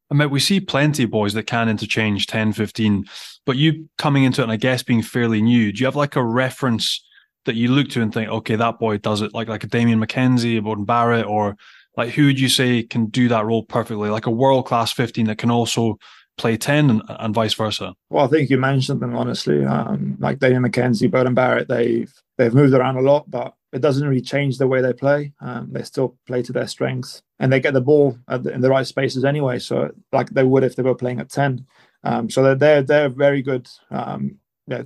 I 0.10 0.16
mean, 0.16 0.30
we 0.30 0.40
see 0.40 0.62
plenty 0.62 1.04
of 1.04 1.12
boys 1.12 1.34
that 1.34 1.48
can 1.48 1.70
interchange 1.70 2.28
10, 2.28 2.54
15, 2.54 3.06
but 3.46 3.58
you 3.58 3.90
coming 3.98 4.24
into 4.24 4.42
it 4.42 4.46
and 4.46 4.52
I 4.52 4.58
guess 4.58 4.84
being 4.84 5.02
fairly 5.02 5.42
new, 5.42 5.72
do 5.72 5.80
you 5.80 5.86
have 5.86 5.96
like 5.96 6.16
a 6.16 6.24
reference 6.24 7.04
that 7.46 7.56
you 7.56 7.70
look 7.70 7.90
to 7.90 8.02
and 8.02 8.14
think, 8.14 8.30
okay, 8.30 8.56
that 8.56 8.80
boy 8.80 8.98
does 8.98 9.22
it 9.22 9.34
like 9.34 9.50
like 9.50 9.64
a 9.64 9.68
Damian 9.68 10.00
McKenzie, 10.00 10.58
a 10.58 10.62
Beauden 10.62 10.86
Barrett, 10.86 11.26
or 11.26 11.58
like 11.96 12.12
who 12.12 12.26
would 12.26 12.40
you 12.40 12.50
say 12.50 12.84
can 12.84 13.08
do 13.08 13.28
that 13.30 13.46
role 13.46 13.64
perfectly? 13.64 14.10
Like 14.10 14.26
a 14.26 14.32
world 14.32 14.66
class 14.66 14.92
15 14.92 15.28
that 15.28 15.38
can 15.38 15.52
also 15.52 15.98
play 16.38 16.58
10 16.58 16.90
and, 16.90 17.02
and 17.08 17.34
vice 17.34 17.54
versa? 17.54 17.94
Well, 18.10 18.26
I 18.26 18.28
think 18.28 18.50
you 18.50 18.58
mentioned 18.58 19.02
them 19.02 19.16
honestly. 19.16 19.64
Um, 19.66 20.18
like 20.20 20.40
Damian 20.40 20.64
McKenzie, 20.64 21.10
Beauden 21.10 21.36
Barrett, 21.36 21.68
they've 21.68 22.12
they've 22.38 22.54
moved 22.54 22.74
around 22.74 22.98
a 22.98 23.02
lot, 23.02 23.30
but 23.30 23.54
it 23.72 23.82
doesn't 23.82 24.08
really 24.08 24.22
change 24.22 24.58
the 24.58 24.68
way 24.68 24.82
they 24.82 24.94
play. 24.94 25.34
Um, 25.42 25.70
they 25.72 25.84
still 25.84 26.16
play 26.28 26.44
to 26.44 26.54
their 26.54 26.68
strengths, 26.68 27.22
and 27.40 27.52
they 27.52 27.60
get 27.60 27.74
the 27.74 27.82
ball 27.82 28.18
the, 28.28 28.52
in 28.54 28.62
the 28.62 28.70
right 28.70 28.86
spaces 28.86 29.26
anyway. 29.26 29.60
So 29.60 29.92
like 30.12 30.30
they 30.30 30.44
would 30.44 30.64
if 30.64 30.76
they 30.76 30.84
were 30.84 30.96
playing 30.96 31.20
at 31.20 31.30
ten. 31.30 31.66
Um, 32.04 32.30
so 32.30 32.44
they're 32.44 32.56
they're, 32.56 32.84
they're 32.84 33.10
very 33.10 33.42
good. 33.42 33.68
Um, 33.90 34.40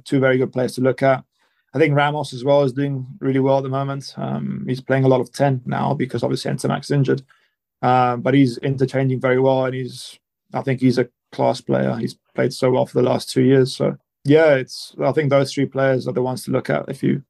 two 0.06 0.20
very 0.20 0.38
good 0.38 0.52
players 0.52 0.76
to 0.76 0.82
look 0.82 1.04
at. 1.04 1.24
I 1.73 1.80
think 1.80 1.95
Ramos 1.95 2.34
as 2.34 2.43
well 2.43 2.63
is 2.63 2.73
doing 2.73 3.06
really 3.19 3.39
well 3.39 3.58
at 3.58 3.63
the 3.63 3.69
moment. 3.69 4.13
Um, 4.17 4.65
he's 4.67 4.82
playing 4.82 5.03
a 5.03 5.10
lot 5.10 5.21
of 5.21 5.32
ten 5.32 5.62
now 5.65 5.93
because 5.93 6.23
obviously 6.23 6.51
Ntamack's 6.51 6.91
injured, 6.91 7.21
um, 7.82 8.21
but 8.21 8.34
he's 8.34 8.58
interchanging 8.60 9.19
very 9.19 9.39
well, 9.39 9.65
and 9.65 9.75
he's 9.75 10.17
I 10.53 10.62
think 10.62 10.82
he's 10.82 10.97
a 10.97 11.10
class 11.32 11.62
player. 11.62 11.95
He's 11.97 12.17
played 12.34 12.53
so 12.53 12.71
well 12.71 12.86
for 12.86 12.99
the 12.99 13.08
last 13.08 13.30
two 13.30 13.43
years. 13.43 13.75
So 13.75 13.97
yeah, 14.23 14.56
it's 14.56 14.95
I 15.03 15.12
think 15.12 15.30
those 15.30 15.53
three 15.53 15.65
players 15.65 16.08
are 16.08 16.13
the 16.13 16.21
ones 16.21 16.43
to 16.45 16.51
look 16.51 16.69
at 16.69 16.89
if 16.89 17.03
you 17.03 17.23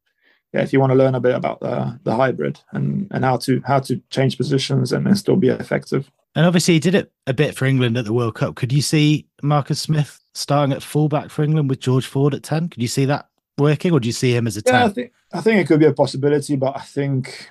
yeah, 0.54 0.62
if 0.62 0.72
you 0.72 0.80
want 0.80 0.92
to 0.92 0.98
learn 0.98 1.16
a 1.16 1.20
bit 1.20 1.36
about 1.36 1.60
the 1.60 2.00
the 2.04 2.16
hybrid 2.16 2.60
and 2.72 3.08
and 3.12 3.26
how 3.26 3.38
to 3.38 3.62
how 3.66 3.80
to 3.80 4.02
change 4.10 4.38
positions 4.38 4.92
and, 4.92 5.08
and 5.08 5.18
still 5.18 5.36
be 5.36 5.50
effective. 5.50 6.10
And 6.36 6.46
obviously, 6.46 6.76
he 6.76 6.80
did 6.80 6.96
it 6.96 7.12
a 7.26 7.34
bit 7.34 7.56
for 7.56 7.66
England 7.66 7.98
at 7.98 8.06
the 8.06 8.14
World 8.14 8.36
Cup. 8.36 8.56
Could 8.56 8.72
you 8.72 8.82
see 8.82 9.28
Marcus 9.42 9.82
Smith 9.82 10.20
starting 10.34 10.74
at 10.74 10.84
fullback 10.84 11.32
for 11.32 11.44
England 11.44 11.70
with 11.70 11.80
George 11.80 12.06
Ford 12.06 12.34
at 12.34 12.44
ten? 12.44 12.70
Could 12.70 12.82
you 12.82 12.88
see 12.88 13.06
that 13.06 13.28
working, 13.58 13.92
or 13.92 14.00
do 14.00 14.08
you 14.08 14.14
see 14.14 14.36
him 14.36 14.48
as 14.48 14.58
a 14.58 14.62
ten? 14.62 14.74
Yeah, 14.74 14.86
I 14.86 14.90
think 14.90 15.12
I 15.34 15.42
think 15.42 15.62
it 15.62 15.68
could 15.68 15.80
be 15.80 15.86
a 15.86 15.94
possibility, 15.94 16.56
but 16.56 16.78
I 16.78 16.82
think 16.82 17.50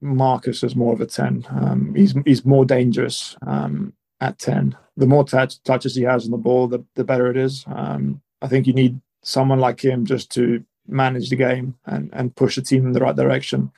Marcus 0.00 0.62
is 0.62 0.76
more 0.76 0.92
of 0.92 1.00
a 1.00 1.06
ten. 1.06 1.46
Um, 1.50 1.94
he's 1.94 2.14
he's 2.24 2.44
more 2.44 2.64
dangerous 2.64 3.36
um, 3.46 3.92
at 4.20 4.38
ten. 4.38 4.76
The 4.96 5.06
more 5.06 5.24
touch, 5.24 5.62
touches 5.64 5.96
he 5.96 6.02
has 6.02 6.24
on 6.24 6.30
the 6.30 6.36
ball, 6.36 6.68
the 6.68 6.84
the 6.94 7.04
better 7.04 7.30
it 7.30 7.36
is. 7.36 7.64
Um, 7.66 8.22
I 8.42 8.48
think 8.48 8.66
you 8.66 8.72
need 8.72 9.00
someone 9.22 9.58
like 9.58 9.82
him 9.84 10.04
just 10.04 10.30
to 10.32 10.64
manage 10.86 11.30
the 11.30 11.36
game 11.36 11.76
and 11.86 12.10
and 12.12 12.36
push 12.36 12.56
the 12.56 12.62
team 12.62 12.86
in 12.86 12.92
the 12.92 13.00
right 13.00 13.16
direction. 13.16 13.72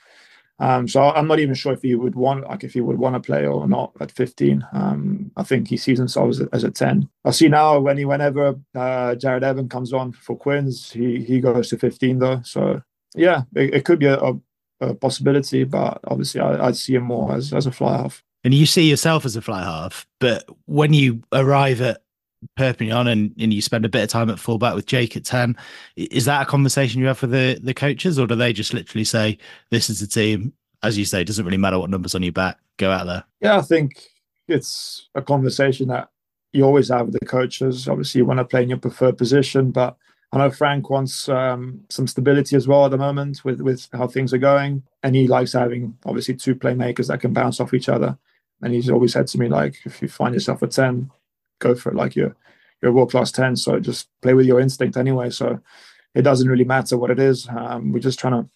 Um, 0.59 0.89
so 0.89 1.03
I'm 1.03 1.27
not 1.27 1.39
even 1.39 1.55
sure 1.55 1.73
if 1.73 1.83
he 1.83 1.95
would 1.95 2.15
want 2.15 2.45
like 2.49 2.65
if 2.65 2.73
he 2.73 2.81
would 2.81 2.99
want 2.99 3.15
to 3.15 3.21
play 3.21 3.47
or 3.47 3.69
not 3.69 3.93
at 4.01 4.11
15. 4.11 4.67
Um, 4.73 5.31
I 5.37 5.43
think 5.43 5.69
he 5.69 5.77
sees 5.77 5.99
himself 5.99 6.31
as 6.31 6.41
a, 6.41 6.49
as 6.53 6.65
a 6.65 6.71
10. 6.71 7.09
I 7.25 7.31
see 7.31 7.49
now 7.49 7.79
when 7.79 7.99
he 7.99 8.05
whenever 8.05 8.49
uh, 8.75 9.15
Jarrod 9.15 9.43
Evans 9.43 9.71
comes 9.71 9.93
on 9.93 10.13
for 10.13 10.37
Quins, 10.37 10.91
he 10.91 11.23
he 11.23 11.41
goes 11.41 11.69
to 11.69 11.79
15 11.79 12.19
though. 12.19 12.41
So 12.43 12.83
yeah, 13.15 13.43
it, 13.55 13.75
it 13.75 13.85
could 13.85 13.99
be 13.99 14.07
a, 14.07 14.19
a, 14.81 14.95
possibility, 14.95 15.65
but 15.65 16.01
obviously 16.05 16.41
I, 16.41 16.67
would 16.67 16.77
see 16.77 16.95
him 16.95 17.05
more 17.05 17.35
as 17.35 17.53
as 17.53 17.67
a 17.67 17.73
fly 17.73 17.99
half. 17.99 18.23
And 18.43 18.55
you 18.55 18.65
see 18.65 18.89
yourself 18.89 19.25
as 19.25 19.37
a 19.37 19.43
fly 19.43 19.63
half, 19.63 20.07
but 20.21 20.45
when 20.67 20.95
you 20.95 21.23
arrive 21.33 21.81
at 21.81 22.03
Perpignan 22.57 23.09
and, 23.09 23.35
and 23.39 23.53
you 23.53 23.63
spend 23.63 23.85
a 23.85 23.89
bit 23.89 24.03
of 24.03 24.09
time 24.09 24.31
at 24.31 24.39
fullback 24.39 24.75
with 24.75 24.87
Jake 24.87 25.17
at 25.17 25.25
10. 25.25 25.57
Is 25.97 26.25
that 26.27 26.43
a 26.43 26.47
conversation 26.47 27.01
you 27.01 27.07
have 27.07 27.21
with 27.21 27.31
the, 27.31 27.59
the 27.63 27.75
coaches, 27.75 28.19
or 28.19 28.27
do 28.27 28.35
they 28.35 28.53
just 28.53 28.75
literally 28.75 29.05
say, 29.05 29.39
This 29.71 29.91
is 29.91 30.01
the 30.01 30.07
team? 30.07 30.53
As 30.83 30.99
you 30.99 31.05
say, 31.05 31.23
it 31.23 31.27
doesn't 31.27 31.45
really 31.45 31.57
matter 31.57 31.79
what 31.79 31.91
numbers 31.91 32.15
on 32.15 32.23
your 32.23 32.33
back, 32.33 32.59
go 32.77 32.91
out 32.91 33.07
there. 33.07 33.25
Yeah, 33.41 33.59
I 33.59 33.63
think 33.63 34.07
it's 34.47 35.09
a 35.15 35.23
conversation 35.23 35.89
that 35.89 36.11
you 36.53 36.65
always 36.65 36.89
have 36.89 37.07
with 37.07 37.19
the 37.19 37.27
coaches. 37.27 37.89
Obviously, 37.89 38.21
you 38.21 38.27
want 38.27 38.39
to 38.39 38.45
play 38.45 38.63
in 38.63 38.69
your 38.69 38.79
preferred 38.79 39.19
position, 39.19 39.71
but 39.71 39.97
I 40.33 40.39
know 40.39 40.51
Franck 40.51 40.91
wants 40.91 41.29
um, 41.29 41.81
some 41.89 42.07
stability 42.07 42.57
as 42.57 42.67
well 42.67 42.85
at 42.85 42.91
the 42.91 42.99
moment 42.99 43.45
with, 43.45 43.61
with 43.61 43.89
how 43.93 44.07
things 44.07 44.35
are 44.35 44.39
going. 44.39 44.83
And 45.03 45.15
he 45.15 45.29
likes 45.29 45.53
having 45.53 45.97
obviously 46.05 46.35
two 46.35 46.55
playmakers 46.55 47.09
that 47.09 47.21
can 47.21 47.33
bounce 47.33 47.61
off 47.61 47.75
each 47.75 47.89
other. 47.89 48.19
And 48.63 48.73
he's 48.73 48.91
always 48.91 49.13
said 49.13 49.27
to 49.29 49.39
me, 49.39 49.49
like, 49.49 49.77
if 49.85 50.03
you 50.03 50.09
find 50.09 50.35
yourself 50.35 50.63
a 50.63 50.67
10, 50.67 51.11
go 51.59 51.75
for 51.75 51.91
it 51.91 51.97
like 51.97 52.17
you're 52.17 52.37
you're 52.83 52.93
world 52.93 53.11
class 53.11 53.33
10 53.33 53.57
so 53.57 53.79
just 53.81 54.09
play 54.23 54.35
with 54.35 54.47
your 54.47 54.61
instinct 54.61 54.97
anyway 54.97 55.31
so 55.31 55.59
it 56.15 56.23
doesn't 56.23 56.49
really 56.49 56.65
matter 56.65 56.97
what 56.97 57.11
it 57.11 57.19
is 57.19 57.49
um, 57.49 57.93
we're 57.93 57.99
just 57.99 58.19
trying 58.19 58.33
to 58.33 58.49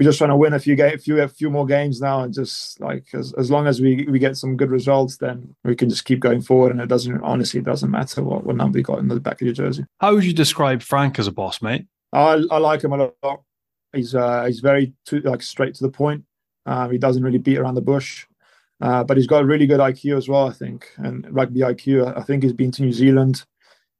we're 0.00 0.04
just 0.04 0.16
trying 0.16 0.30
to 0.30 0.36
win 0.36 0.54
a 0.54 0.58
few 0.58 0.76
game, 0.76 0.96
few 0.96 1.20
a 1.20 1.28
few 1.28 1.50
more 1.50 1.66
games 1.66 2.00
now, 2.00 2.22
and 2.22 2.32
just 2.32 2.80
like 2.80 3.08
as, 3.12 3.34
as 3.34 3.50
long 3.50 3.66
as 3.66 3.82
we, 3.82 4.06
we 4.06 4.18
get 4.18 4.34
some 4.34 4.56
good 4.56 4.70
results, 4.70 5.18
then 5.18 5.54
we 5.62 5.76
can 5.76 5.90
just 5.90 6.06
keep 6.06 6.20
going 6.20 6.40
forward. 6.40 6.72
And 6.72 6.80
it 6.80 6.88
doesn't 6.88 7.20
honestly, 7.20 7.60
it 7.60 7.66
doesn't 7.66 7.90
matter 7.90 8.24
what, 8.24 8.44
what 8.44 8.56
number 8.56 8.78
you 8.78 8.82
got 8.82 8.98
in 8.98 9.08
the 9.08 9.20
back 9.20 9.42
of 9.42 9.46
your 9.46 9.52
jersey. 9.52 9.84
How 10.00 10.14
would 10.14 10.24
you 10.24 10.32
describe 10.32 10.80
Franck 10.80 11.18
as 11.18 11.26
a 11.26 11.32
boss, 11.32 11.60
mate? 11.60 11.84
I, 12.14 12.42
I 12.50 12.56
like 12.56 12.82
him 12.82 12.94
a 12.94 13.12
lot. 13.22 13.42
He's 13.92 14.14
uh, 14.14 14.46
he's 14.46 14.60
very 14.60 14.94
to, 15.08 15.20
like 15.20 15.42
straight 15.42 15.74
to 15.74 15.84
the 15.84 15.90
point. 15.90 16.24
Um, 16.64 16.90
he 16.90 16.96
doesn't 16.96 17.22
really 17.22 17.36
beat 17.36 17.58
around 17.58 17.74
the 17.74 17.82
bush. 17.82 18.26
Uh, 18.80 19.04
but 19.04 19.16
he's 19.16 19.26
got 19.26 19.42
a 19.42 19.46
really 19.46 19.66
good 19.66 19.80
IQ 19.80 20.16
as 20.16 20.28
well, 20.28 20.48
I 20.48 20.52
think, 20.52 20.90
and 20.96 21.26
rugby 21.30 21.60
IQ. 21.60 22.16
I 22.16 22.22
think 22.22 22.42
he's 22.42 22.54
been 22.54 22.70
to 22.72 22.82
New 22.82 22.92
Zealand 22.92 23.44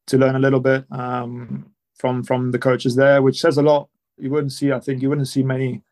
to 0.06 0.16
learn 0.16 0.36
a 0.36 0.40
little 0.40 0.60
bit 0.60 0.86
um, 0.90 1.70
from 1.94 2.24
from 2.24 2.50
the 2.50 2.58
coaches 2.58 2.96
there, 2.96 3.20
which 3.20 3.40
says 3.40 3.58
a 3.58 3.62
lot. 3.62 3.88
You 4.16 4.30
wouldn't 4.30 4.52
see, 4.52 4.72
I 4.72 4.80
think, 4.80 5.02
you 5.02 5.08
wouldn't 5.08 5.28
see 5.28 5.42
many 5.42 5.82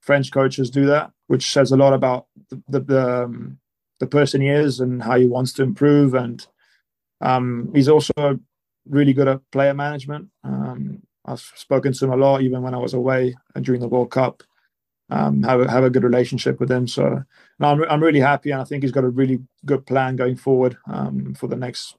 French 0.00 0.32
coaches 0.32 0.70
do 0.70 0.86
that, 0.86 1.12
which 1.28 1.52
says 1.52 1.70
a 1.70 1.76
lot 1.76 1.92
about 1.92 2.26
the 2.50 2.62
the, 2.68 2.80
the, 2.80 3.22
um, 3.24 3.58
the 4.00 4.06
person 4.08 4.40
he 4.40 4.48
is 4.48 4.80
and 4.80 5.00
how 5.00 5.16
he 5.16 5.26
wants 5.26 5.52
to 5.54 5.62
improve. 5.62 6.14
And 6.14 6.44
um, 7.20 7.70
he's 7.72 7.88
also 7.88 8.40
really 8.88 9.12
good 9.12 9.28
at 9.28 9.48
player 9.52 9.74
management. 9.74 10.28
Um, 10.42 11.02
I've 11.24 11.40
spoken 11.54 11.92
to 11.92 12.04
him 12.04 12.12
a 12.12 12.16
lot, 12.16 12.42
even 12.42 12.62
when 12.62 12.74
I 12.74 12.78
was 12.78 12.94
away 12.94 13.36
during 13.60 13.80
the 13.80 13.86
World 13.86 14.10
Cup 14.10 14.42
um, 15.12 15.42
have 15.42 15.60
a, 15.60 15.70
have 15.70 15.84
a 15.84 15.90
good 15.90 16.04
relationship 16.04 16.58
with 16.58 16.70
him. 16.70 16.88
So 16.88 17.22
I'm 17.60 17.84
I'm 17.84 18.02
really 18.02 18.20
happy, 18.20 18.50
and 18.50 18.60
I 18.60 18.64
think 18.64 18.82
he's 18.82 18.92
got 18.92 19.04
a 19.04 19.08
really 19.08 19.40
good 19.66 19.86
plan 19.86 20.16
going 20.16 20.36
forward 20.36 20.76
um, 20.86 21.34
for 21.34 21.46
the 21.46 21.56
next 21.56 21.96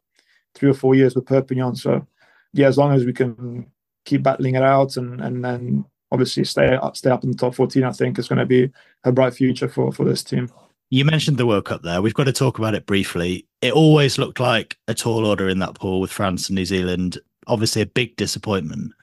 three 0.56 0.70
or 0.70 0.74
four 0.74 0.96
years 0.96 1.16
with 1.16 1.26
Perpignan. 1.26 1.76
So 1.76 2.08
yeah, 2.54 2.68
as 2.68 2.78
long 2.78 2.92
as 2.94 3.06
we 3.06 3.14
can 3.14 3.68
keep 4.06 4.24
battling 4.24 4.56
it 4.56 4.64
out 4.64 4.98
and 4.98 5.22
and 5.22 5.46
then 5.46 5.86
obviously 6.12 6.44
stay 6.44 6.76
up, 6.76 6.98
stay 6.98 7.10
up 7.10 7.24
in 7.24 7.32
the 7.32 7.38
top 7.38 7.56
14, 7.56 7.84
I 7.84 7.92
think 7.92 8.20
it's 8.20 8.28
going 8.28 8.38
to 8.38 8.46
be 8.46 8.72
a 9.04 9.12
bright 9.12 9.34
future 9.34 9.70
for 9.70 9.92
for 9.92 10.06
this 10.06 10.24
team. 10.24 10.52
You 10.90 11.06
mentioned 11.06 11.38
the 11.38 11.48
World 11.48 11.66
Cup 11.66 11.82
there. 11.82 12.02
We've 12.02 12.14
got 12.14 12.26
to 12.26 12.34
talk 12.34 12.60
about 12.60 12.76
it 12.76 12.86
briefly. 12.86 13.48
It 13.62 13.74
always 13.74 14.18
looked 14.18 14.40
like 14.40 14.78
a 14.88 14.94
tall 14.94 15.26
order 15.26 15.50
in 15.50 15.60
that 15.60 15.76
pool 15.76 16.02
with 16.02 16.12
France 16.12 16.50
and 16.50 16.56
New 16.56 16.66
Zealand. 16.66 17.18
Obviously, 17.48 17.82
a 17.82 17.88
big 17.88 18.16
disappointment, 18.16 18.94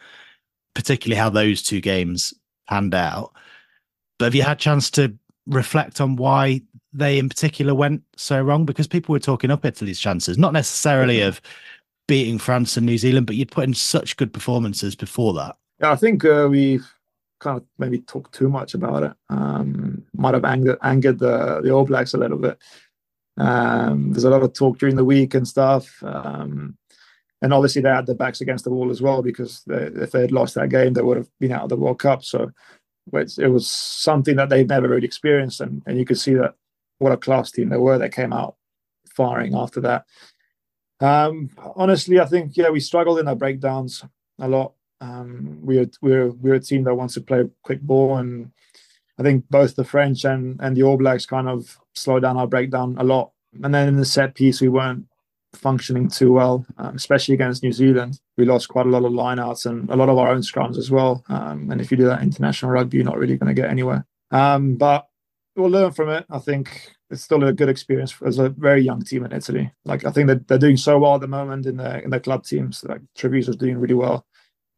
particularly 0.75 1.19
how 1.19 1.31
those 1.31 1.63
two 1.63 1.81
games 1.81 2.33
panned 2.69 2.95
out. 2.95 3.33
But 4.21 4.27
have 4.27 4.35
you 4.35 4.43
had 4.43 4.59
a 4.59 4.61
chance 4.61 4.91
to 4.91 5.15
reflect 5.47 5.99
on 5.99 6.17
why 6.17 6.61
they 6.93 7.19
in 7.19 7.31
particular 7.31 7.75
went 7.75 8.03
so 8.17 8.39
wrong? 8.43 8.67
Because 8.67 8.87
people 8.87 9.15
were 9.15 9.19
talking 9.19 9.51
up 9.51 9.65
Italy's 9.65 9.99
chances, 9.99 10.37
not 10.37 10.53
necessarily 10.53 11.23
of 11.23 11.41
beating 12.07 12.39
France 12.39 12.77
and 12.77 12.85
New 12.85 12.99
Zealand, 12.99 13.27
but 13.27 13.37
you'd 13.37 13.51
put 13.51 13.65
in 13.65 13.73
such 13.73 14.19
good 14.19 14.31
performances 14.31 14.95
before 14.95 15.33
that. 15.33 15.57
Yeah, 15.81 15.93
I 15.93 15.97
think 15.97 16.23
uh, 16.27 16.49
we 16.51 16.81
kind 17.41 17.57
of 17.57 17.65
maybe 17.79 18.01
talked 18.01 18.35
too 18.35 18.51
much 18.51 18.75
about 18.75 19.05
it. 19.05 19.13
Um, 19.31 20.05
might 20.15 20.35
have 20.35 20.45
angered 20.45 20.77
angered 20.83 21.19
the 21.19 21.63
the 21.63 21.71
All 21.71 21.87
Blacks 21.87 22.13
a 22.13 22.19
little 22.19 22.37
bit. 22.37 22.59
Um, 23.39 24.13
there's 24.13 24.25
a 24.25 24.31
lot 24.31 24.43
of 24.43 24.53
talk 24.53 24.79
during 24.79 24.97
the 24.97 25.05
week 25.05 25.33
and 25.33 25.49
stuff. 25.49 25.91
Um, 26.03 26.77
and 27.41 27.55
obviously 27.55 27.81
they 27.81 27.89
had 27.89 28.05
their 28.05 28.15
backs 28.15 28.43
against 28.43 28.65
the 28.65 28.71
wall 28.71 28.91
as 28.91 29.01
well 29.01 29.23
because 29.23 29.63
they, 29.67 29.77
if 29.77 30.11
they 30.11 30.21
had 30.21 30.33
lost 30.33 30.57
that 30.57 30.69
game, 30.69 30.93
they 30.93 31.01
would 31.01 31.17
have 31.17 31.31
been 31.39 31.53
out 31.53 31.63
of 31.63 31.69
the 31.71 31.77
World 31.77 31.99
Cup. 31.99 32.23
So 32.23 32.51
it 33.13 33.51
was 33.51 33.69
something 33.69 34.37
that 34.37 34.49
they've 34.49 34.69
never 34.69 34.89
really 34.89 35.07
experienced, 35.07 35.61
and, 35.61 35.83
and 35.87 35.99
you 35.99 36.05
could 36.05 36.19
see 36.19 36.35
that 36.35 36.55
what 36.99 37.13
a 37.13 37.17
class 37.17 37.51
team 37.51 37.69
they 37.69 37.77
were. 37.77 37.99
They 37.99 38.09
came 38.09 38.33
out 38.33 38.57
firing 39.15 39.55
after 39.55 39.81
that. 39.81 40.07
Um, 41.01 41.51
honestly, 41.77 42.21
I 42.21 42.27
think 42.27 42.57
yeah, 42.57 42.71
we 42.71 42.81
struggled 42.81 43.19
in 43.19 43.29
our 43.29 43.35
breakdowns 43.35 44.05
a 44.39 44.49
lot. 44.49 44.75
Um, 45.01 45.59
we're 45.63 45.91
we're 46.03 46.31
we're 46.31 46.55
a 46.55 46.61
team 46.61 46.85
that 46.85 46.95
wants 46.95 47.15
to 47.15 47.21
play 47.21 47.45
quick 47.63 47.81
ball, 47.81 48.19
and 48.19 48.53
I 49.19 49.23
think 49.23 49.49
both 49.49 49.77
the 49.77 49.85
French 49.85 50.25
and 50.25 50.61
and 50.61 50.77
the 50.77 50.83
All 50.83 50.99
Blacks 50.99 51.27
kind 51.27 51.49
of 51.49 51.79
slowed 51.95 52.23
down 52.23 52.37
our 52.37 52.47
breakdown 52.47 52.97
a 52.99 53.05
lot. 53.05 53.33
And 53.63 53.75
then 53.75 53.89
in 53.89 53.97
the 53.97 54.05
set 54.05 54.35
piece, 54.35 54.61
we 54.61 54.69
weren't 54.69 55.07
functioning 55.55 56.09
too 56.09 56.33
well, 56.33 56.65
um, 56.79 56.95
especially 56.97 57.35
against 57.35 57.63
New 57.63 57.73
Zealand. 57.73 58.21
We 58.37 58.45
lost 58.45 58.69
quite 58.69 58.87
a 58.87 58.91
lot 58.91 59.05
of 59.05 59.13
lineouts 59.13 59.67
and 59.67 59.89
a 59.91 59.97
lot 59.97 60.09
of 60.09 60.19
our 60.19 60.31
own 60.31 60.41
scrums 60.41 60.79
as 60.79 60.91
well. 60.91 61.25
Um, 61.29 61.71
and 61.71 61.81
if 61.81 61.91
you 61.91 61.97
do 61.97 62.07
that 62.07 62.23
international 62.23 62.73
rugby, 62.73 62.99
you're 62.99 63.05
not 63.05 63.19
really 63.19 63.37
going 63.37 63.55
to 63.55 63.61
get 63.61 63.71
anywhere. 63.71 64.07
Um, 64.31 64.77
but 64.77 65.07
we'll 65.57 65.71
learn 65.71 65.93
from 65.93 66.11
it. 66.11 66.25
I 66.31 66.39
think 66.39 66.93
it's 67.11 67.23
still 67.23 67.43
a 67.45 67.53
good 67.53 67.69
experience 67.69 68.15
as 68.25 68.39
a 68.39 68.49
very 68.51 68.83
young 68.83 69.03
team 69.03 69.25
in 69.25 69.33
Italy. 69.33 69.73
Like 69.85 70.05
I 70.05 70.11
think 70.11 70.29
that 70.29 70.49
they're 70.49 70.59
doing 70.59 70.77
so 70.77 70.99
well 70.99 71.17
at 71.17 71.21
the 71.21 71.29
moment 71.29 71.67
in 71.67 71.77
the 71.77 72.03
in 72.03 72.11
the 72.11 72.21
club 72.21 72.45
teams. 72.45 72.85
Like 72.85 73.01
Treviso's 73.17 73.57
doing 73.57 73.79
really 73.79 73.95
well, 73.95 74.27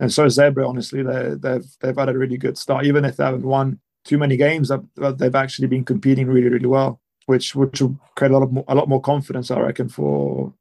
and 0.01 0.13
so 0.13 0.27
Zebre. 0.27 0.69
Honestly, 0.69 1.03
they 1.03 1.35
they've 1.39 1.67
they've 1.81 1.97
had 1.97 2.09
a 2.09 2.19
really 2.19 2.39
good 2.39 2.57
start. 2.57 2.87
Even 2.87 3.05
if 3.05 3.17
they 3.17 3.25
haven't 3.25 3.45
won 3.45 3.81
too 4.05 4.19
many 4.19 4.37
games, 4.37 4.71
they've 4.97 5.35
actually 5.35 5.69
been 5.69 5.85
competing 5.85 6.27
really 6.27 6.49
really 6.49 6.67
well, 6.67 7.01
which 7.27 7.55
which 7.55 7.81
will 7.83 7.99
create 8.17 8.31
a 8.31 8.35
lot 8.35 8.43
of 8.43 8.53
more, 8.53 8.65
a 8.69 8.75
lot 8.75 8.89
more 8.89 9.01
confidence, 9.01 9.51
I 9.51 9.61
reckon, 9.61 9.89
for 9.89 10.55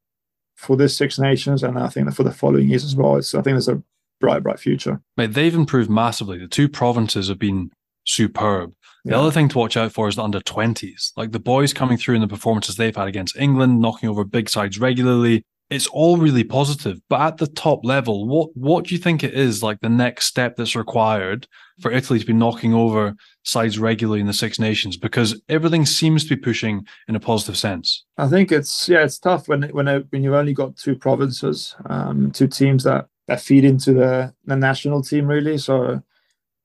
for 0.62 0.78
this 0.78 0.96
Six 0.96 1.18
Nations, 1.18 1.64
and 1.64 1.78
I 1.78 1.88
think 1.88 2.14
for 2.14 2.24
the 2.24 2.32
following 2.32 2.70
years 2.70 2.86
as 2.86 2.96
well. 2.96 3.16
It's, 3.16 3.34
I 3.34 3.42
think 3.42 3.56
there's 3.56 3.68
a 3.68 3.82
bright, 4.20 4.44
bright 4.44 4.60
future. 4.60 5.02
Mate, 5.18 5.34
they've 5.34 5.56
improved 5.56 5.90
massively. 5.90 6.38
The 6.38 6.48
two 6.48 6.70
provinces 6.70 7.30
have 7.30 7.40
been 7.40 7.72
superb. 8.06 8.74
The 9.04 9.12
yeah. 9.12 9.20
other 9.20 9.32
thing 9.32 9.50
to 9.50 9.58
watch 9.58 9.76
out 9.76 9.92
for 9.92 10.08
is 10.08 10.16
the 10.16 10.24
under 10.24 10.40
20s. 10.40 11.14
Like 11.18 11.32
the 11.32 11.40
boys 11.40 11.74
coming 11.74 11.98
through 11.98 12.16
in 12.16 12.22
the 12.22 12.28
performances 12.28 12.76
they've 12.76 12.96
had 12.96 13.08
against 13.08 13.36
England, 13.36 13.82
knocking 13.82 14.08
over 14.08 14.24
big 14.24 14.48
sides 14.48 14.80
regularly. 14.80 15.44
It's 15.72 15.88
all 15.88 16.18
really 16.18 16.44
positive. 16.44 17.00
But 17.10 17.22
at 17.22 17.38
the 17.38 17.48
top 17.48 17.84
level, 17.84 18.28
what 18.28 18.50
what 18.54 18.86
do 18.86 18.94
you 18.94 19.02
think 19.02 19.24
it 19.24 19.34
is 19.34 19.64
like 19.64 19.80
the 19.80 19.90
next 19.90 20.26
step 20.26 20.58
that's 20.58 20.76
required 20.76 21.48
for 21.80 21.92
Italy 21.92 22.20
to 22.20 22.26
be 22.26 22.34
knocking 22.34 22.76
over 22.76 23.16
sides 23.44 23.80
regularly 23.80 24.22
in 24.22 24.28
the 24.28 24.34
Six 24.34 24.60
Nations? 24.60 24.98
Because 24.98 25.42
everything 25.50 25.86
seems 25.86 26.24
to 26.24 26.36
be 26.36 26.42
pushing 26.42 26.86
in 27.08 27.16
a 27.16 27.20
positive 27.20 27.58
sense. 27.58 28.06
I 28.18 28.28
think 28.28 28.52
it's 28.52 28.90
yeah, 28.90 29.04
it's 29.04 29.20
tough 29.20 29.48
when 29.48 29.64
when 29.70 29.88
when 30.10 30.24
you've 30.24 30.34
only 30.34 30.54
got 30.54 30.76
two 30.76 30.96
provinces, 30.96 31.76
um, 31.86 32.32
two 32.32 32.48
teams 32.48 32.84
that 32.84 33.08
that 33.28 33.42
feed 33.42 33.64
into 33.66 33.94
the 33.94 34.34
the 34.46 34.56
national 34.56 35.04
team 35.04 35.28
really. 35.28 35.58
So 35.58 36.02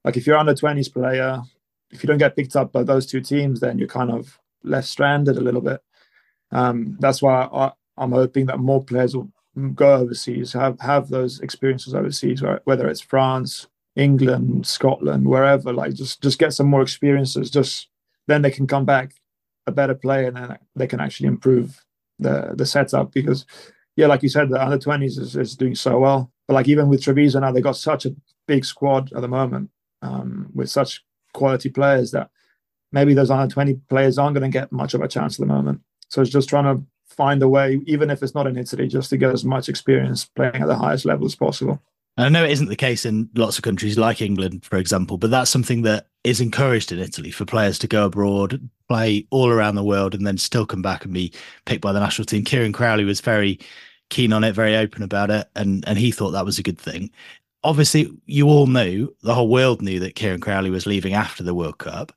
like 0.04 0.16
if 0.16 0.26
you're 0.26 0.38
under 0.38 0.54
20s 0.54 0.92
player 0.92 1.42
if 1.90 2.02
you 2.02 2.06
don't 2.06 2.18
get 2.18 2.36
picked 2.36 2.56
up 2.56 2.72
by 2.72 2.82
those 2.82 3.06
two 3.06 3.20
teams, 3.20 3.60
then 3.60 3.78
you're 3.78 3.88
kind 3.88 4.10
of 4.10 4.38
left 4.62 4.88
stranded 4.88 5.36
a 5.36 5.40
little 5.40 5.60
bit. 5.60 5.80
Um, 6.52 6.96
that's 7.00 7.22
why 7.22 7.44
I, 7.44 7.72
am 8.02 8.12
hoping 8.12 8.46
that 8.46 8.58
more 8.58 8.82
players 8.82 9.16
will 9.16 9.30
go 9.74 9.94
overseas, 9.94 10.52
have 10.52 10.78
have 10.80 11.08
those 11.08 11.40
experiences 11.40 11.94
overseas, 11.94 12.42
whether 12.64 12.88
it's 12.88 13.00
France, 13.00 13.68
England, 13.96 14.66
Scotland, 14.66 15.26
wherever. 15.26 15.72
Like 15.72 15.94
just 15.94 16.22
just 16.22 16.38
get 16.38 16.52
some 16.52 16.68
more 16.68 16.82
experiences. 16.82 17.50
Just 17.50 17.88
then 18.26 18.42
they 18.42 18.50
can 18.50 18.66
come 18.66 18.84
back 18.84 19.12
a 19.66 19.72
better 19.72 19.94
player, 19.94 20.28
and 20.28 20.36
then 20.36 20.58
they 20.76 20.86
can 20.86 21.00
actually 21.00 21.28
improve 21.28 21.84
the 22.18 22.52
the 22.54 22.66
setup. 22.66 23.12
Because 23.12 23.46
yeah, 23.96 24.06
like 24.06 24.22
you 24.22 24.28
said, 24.28 24.50
the 24.50 24.62
under 24.62 24.78
20s 24.78 25.18
is, 25.18 25.36
is 25.36 25.56
doing 25.56 25.74
so 25.74 25.98
well. 25.98 26.30
But 26.46 26.54
like 26.54 26.68
even 26.68 26.88
with 26.88 27.02
Treviso 27.02 27.40
now, 27.40 27.50
they 27.50 27.60
got 27.62 27.76
such 27.76 28.06
a 28.06 28.14
big 28.46 28.64
squad 28.64 29.12
at 29.14 29.22
the 29.22 29.28
moment 29.28 29.70
um, 30.02 30.50
with 30.54 30.70
such 30.70 31.02
quality 31.32 31.70
players 31.70 32.12
that 32.12 32.30
maybe 32.92 33.14
those 33.14 33.30
under 33.30 33.52
20 33.52 33.74
players 33.88 34.18
aren't 34.18 34.36
going 34.36 34.50
to 34.50 34.58
get 34.58 34.70
much 34.70 34.94
of 34.94 35.00
a 35.00 35.08
chance 35.08 35.34
at 35.34 35.40
the 35.40 35.52
moment. 35.52 35.80
So 36.08 36.22
it's 36.22 36.30
just 36.30 36.48
trying 36.48 36.76
to 36.76 36.84
find 37.08 37.42
a 37.42 37.48
way, 37.48 37.80
even 37.86 38.10
if 38.10 38.22
it's 38.22 38.34
not 38.34 38.46
in 38.46 38.56
Italy, 38.56 38.86
just 38.86 39.10
to 39.10 39.16
get 39.16 39.32
as 39.32 39.44
much 39.44 39.68
experience 39.68 40.26
playing 40.26 40.56
at 40.56 40.66
the 40.66 40.76
highest 40.76 41.04
level 41.04 41.26
as 41.26 41.34
possible. 41.34 41.82
I 42.18 42.28
know 42.30 42.44
it 42.44 42.50
isn't 42.50 42.68
the 42.68 42.76
case 42.76 43.04
in 43.04 43.28
lots 43.34 43.58
of 43.58 43.64
countries 43.64 43.98
like 43.98 44.22
England, 44.22 44.64
for 44.64 44.78
example, 44.78 45.18
but 45.18 45.30
that's 45.30 45.50
something 45.50 45.82
that 45.82 46.08
is 46.24 46.40
encouraged 46.40 46.90
in 46.90 46.98
Italy 46.98 47.30
for 47.30 47.44
players 47.44 47.78
to 47.80 47.86
go 47.86 48.06
abroad, 48.06 48.68
play 48.88 49.26
all 49.30 49.50
around 49.50 49.74
the 49.74 49.84
world, 49.84 50.14
and 50.14 50.26
then 50.26 50.38
still 50.38 50.64
come 50.64 50.80
back 50.80 51.04
and 51.04 51.12
be 51.12 51.32
picked 51.66 51.82
by 51.82 51.92
the 51.92 52.00
national 52.00 52.24
team. 52.24 52.42
Kieran 52.42 52.72
Crowley 52.72 53.04
was 53.04 53.20
very 53.20 53.58
keen 54.08 54.32
on 54.32 54.44
it, 54.44 54.52
very 54.52 54.76
open 54.76 55.02
about 55.02 55.30
it, 55.30 55.48
and 55.56 55.86
and 55.86 55.98
he 55.98 56.10
thought 56.10 56.30
that 56.30 56.44
was 56.44 56.58
a 56.58 56.62
good 56.62 56.78
thing 56.78 57.10
obviously 57.66 58.08
you 58.26 58.48
all 58.48 58.68
knew 58.68 59.12
the 59.22 59.34
whole 59.34 59.48
world 59.48 59.82
knew 59.82 59.98
that 59.98 60.14
Kieran 60.14 60.40
Crowley 60.40 60.70
was 60.70 60.86
leaving 60.86 61.14
after 61.14 61.42
the 61.42 61.54
World 61.54 61.78
Cup. 61.78 62.12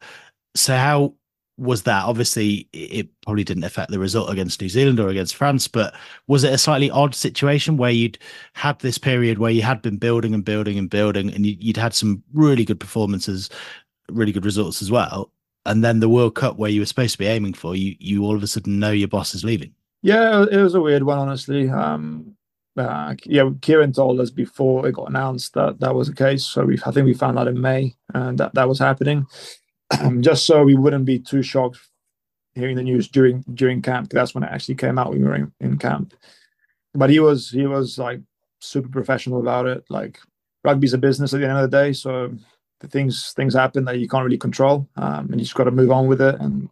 So 0.56 0.76
how 0.78 1.16
was 1.60 1.84
that? 1.84 2.06
Obviously, 2.06 2.68
it 2.74 3.10
probably 3.22 3.44
didn't 3.44 3.64
affect 3.64 3.92
the 3.92 4.00
result 4.00 4.30
against 4.30 4.62
New 4.62 4.70
Zealand 4.70 5.00
or 5.00 5.10
against 5.10 5.36
France, 5.36 5.68
but 5.68 5.94
was 6.28 6.44
it 6.44 6.54
a 6.54 6.58
slightly 6.58 6.90
odd 6.90 7.14
situation 7.14 7.78
where 7.78 7.92
you'd 7.92 8.18
had 8.54 8.80
this 8.80 8.98
period 8.98 9.38
where 9.38 9.52
you 9.52 9.62
had 9.62 9.82
been 9.82 9.98
building 9.98 10.34
and 10.34 10.46
building 10.46 10.78
and 10.78 10.90
building, 10.90 11.34
and 11.34 11.46
you'd 11.46 11.78
had 11.78 11.94
some 11.94 12.24
really 12.34 12.66
good 12.66 12.80
performances, 12.80 13.50
really 14.10 14.32
good 14.32 14.46
results 14.46 14.82
as 14.82 14.90
well, 14.90 15.32
and 15.66 15.84
then 15.84 16.00
the 16.00 16.10
World 16.10 16.36
Cup 16.36 16.58
where 16.58 16.72
you 16.72 16.82
were 16.82 16.86
supposed 16.86 17.14
to 17.14 17.20
be 17.20 17.28
aiming 17.28 17.54
for, 17.54 17.76
you 17.76 17.96
you 18.00 18.24
all 18.24 18.36
of 18.36 18.44
a 18.44 18.48
sudden 18.48 18.80
know 18.80 18.92
your 18.92 19.08
boss 19.08 19.36
is 19.36 19.44
leaving? 19.44 19.74
Yeah, 20.02 20.46
it 20.50 20.58
was 20.58 20.76
a 20.76 20.82
weird 20.82 21.04
one, 21.04 21.20
honestly. 21.20 21.70
Um, 21.70 22.36
uh, 22.78 23.16
yeah, 23.26 23.50
Kieran 23.62 23.92
told 23.92 24.20
us 24.20 24.30
before 24.30 24.88
it 24.88 24.94
got 24.94 25.10
announced 25.10 25.54
that 25.54 25.80
that 25.80 25.94
was 25.94 26.08
the 26.08 26.16
case. 26.16 26.46
So 26.46 26.64
we, 26.64 26.80
I 26.86 26.92
think 26.92 27.06
we 27.06 27.14
found 27.14 27.38
out 27.38 27.48
in 27.48 27.60
May 27.60 27.96
and 28.14 28.38
that 28.38 28.54
that 28.54 28.70
was 28.70 28.80
happening. 28.80 29.28
Just 30.20 30.46
so 30.46 30.64
we 30.64 30.76
wouldn't 30.76 31.06
be 31.06 31.20
too 31.20 31.42
shocked 31.42 31.80
hearing 32.56 32.76
the 32.76 32.84
news 32.84 33.08
during 33.08 33.44
during 33.54 33.82
camp. 33.82 34.10
That's 34.10 34.36
when 34.36 34.44
it 34.44 34.52
actually 34.52 34.76
came 34.76 34.98
out. 35.00 35.10
when 35.10 35.20
We 35.20 35.26
were 35.26 35.36
in, 35.36 35.52
in 35.60 35.78
camp, 35.78 36.14
but 36.94 37.10
he 37.10 37.20
was 37.20 37.50
he 37.50 37.66
was 37.66 37.98
like 37.98 38.22
super 38.60 38.90
professional 38.90 39.40
about 39.40 39.66
it. 39.66 39.84
Like 39.90 40.20
rugby's 40.64 40.94
a 40.94 40.98
business 40.98 41.34
at 41.34 41.40
the 41.40 41.48
end 41.48 41.58
of 41.58 41.70
the 41.70 41.78
day, 41.78 41.94
so 41.94 42.34
the 42.82 42.88
things 42.88 43.34
things 43.34 43.54
happen 43.54 43.86
that 43.86 44.00
you 44.00 44.08
can't 44.08 44.24
really 44.24 44.38
control, 44.38 44.88
um, 44.96 45.30
and 45.32 45.40
you 45.40 45.46
just 45.46 45.56
got 45.56 45.66
to 45.66 45.72
move 45.72 45.92
on 45.92 46.08
with 46.08 46.22
it. 46.22 46.36
And 46.40 46.70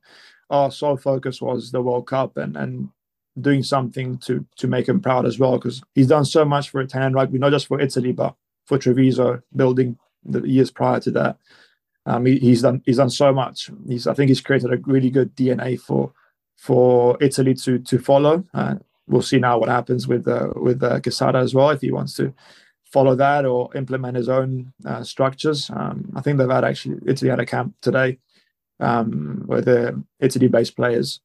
our 0.50 0.72
sole 0.72 0.98
focus 0.98 1.42
was 1.42 1.72
the 1.72 1.82
World 1.82 2.08
Cup, 2.08 2.38
and 2.38 2.56
and 2.56 2.90
doing 3.40 3.64
something 3.64 4.18
to 4.18 4.46
to 4.58 4.68
make 4.68 4.88
him 4.88 5.00
proud 5.00 5.26
as 5.26 5.40
well 5.40 5.58
because 5.58 5.82
he's 5.96 6.08
done 6.08 6.26
so 6.26 6.44
much 6.44 6.70
for 6.70 6.82
Italian 6.82 7.14
rugby, 7.14 7.38
not 7.38 7.52
just 7.52 7.68
for 7.68 7.80
Italy 7.80 8.12
but 8.12 8.36
for 8.66 8.78
Treviso, 8.78 9.42
building 9.56 9.98
the 10.26 10.42
years 10.42 10.72
prior 10.72 11.00
to 11.00 11.12
that. 11.12 11.38
Um, 12.08 12.26
he, 12.26 12.40
he's 12.40 12.62
done 12.62 12.82
he's 12.86 12.98
done 12.98 13.10
so 13.10 13.32
much. 13.34 13.70
He's 13.88 14.08
I 14.08 14.14
think 14.14 14.30
he's 14.30 14.42
created 14.42 14.74
a 14.74 14.78
really 14.78 15.10
good 15.10 15.36
DNA 15.36 15.80
for 15.80 16.14
for 16.56 17.18
Italy 17.22 17.54
to 17.54 17.80
to 17.80 18.00
follow. 18.00 18.44
Uh, 18.54 18.76
we'll 19.08 19.22
see 19.22 19.40
now 19.40 19.60
what 19.60 19.70
happens 19.70 20.08
with 20.08 20.28
uh, 20.28 20.50
with 20.56 20.82
uh, 20.82 21.00
as 21.36 21.54
well 21.54 21.70
if 21.70 21.82
he 21.82 21.92
wants 21.92 22.16
to 22.16 22.34
follow 22.86 23.16
that 23.16 23.46
or 23.46 23.76
implement 23.76 24.16
his 24.16 24.30
own 24.30 24.74
uh, 24.86 25.04
structures. 25.04 25.70
Um, 25.70 26.12
I 26.16 26.22
think 26.22 26.38
they've 26.38 26.50
had 26.50 26.64
actually 26.64 27.00
Italy 27.06 27.30
had 27.30 27.42
a 27.42 27.46
camp 27.46 27.76
today 27.82 28.18
um, 28.80 29.44
where 29.46 29.62
the 29.62 30.02
Italy 30.20 30.48
based 30.48 30.76
players 30.76 31.20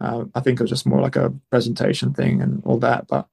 uh, 0.00 0.24
I 0.34 0.40
think 0.40 0.58
it 0.58 0.62
was 0.62 0.70
just 0.70 0.86
more 0.86 1.00
like 1.00 1.16
a 1.16 1.32
presentation 1.50 2.12
thing 2.12 2.42
and 2.42 2.62
all 2.64 2.78
that. 2.78 3.06
But 3.06 3.26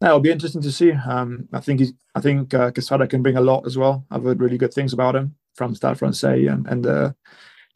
that'll 0.00 0.20
be 0.20 0.30
interesting 0.30 0.62
to 0.62 0.72
see. 0.72 0.92
Um, 0.92 1.48
I 1.52 1.60
think 1.60 1.80
he's, 1.80 1.92
I 2.14 2.20
think 2.20 2.52
uh, 2.52 2.70
can 2.72 3.22
bring 3.22 3.36
a 3.36 3.40
lot 3.40 3.66
as 3.66 3.78
well. 3.78 4.04
I've 4.10 4.24
heard 4.24 4.40
really 4.40 4.58
good 4.58 4.74
things 4.74 4.92
about 4.92 5.16
him 5.16 5.36
from 5.54 5.74
Stade 5.74 5.98
Francais 5.98 6.46
and 6.46 6.66
and 6.66 6.86
uh, 6.86 7.12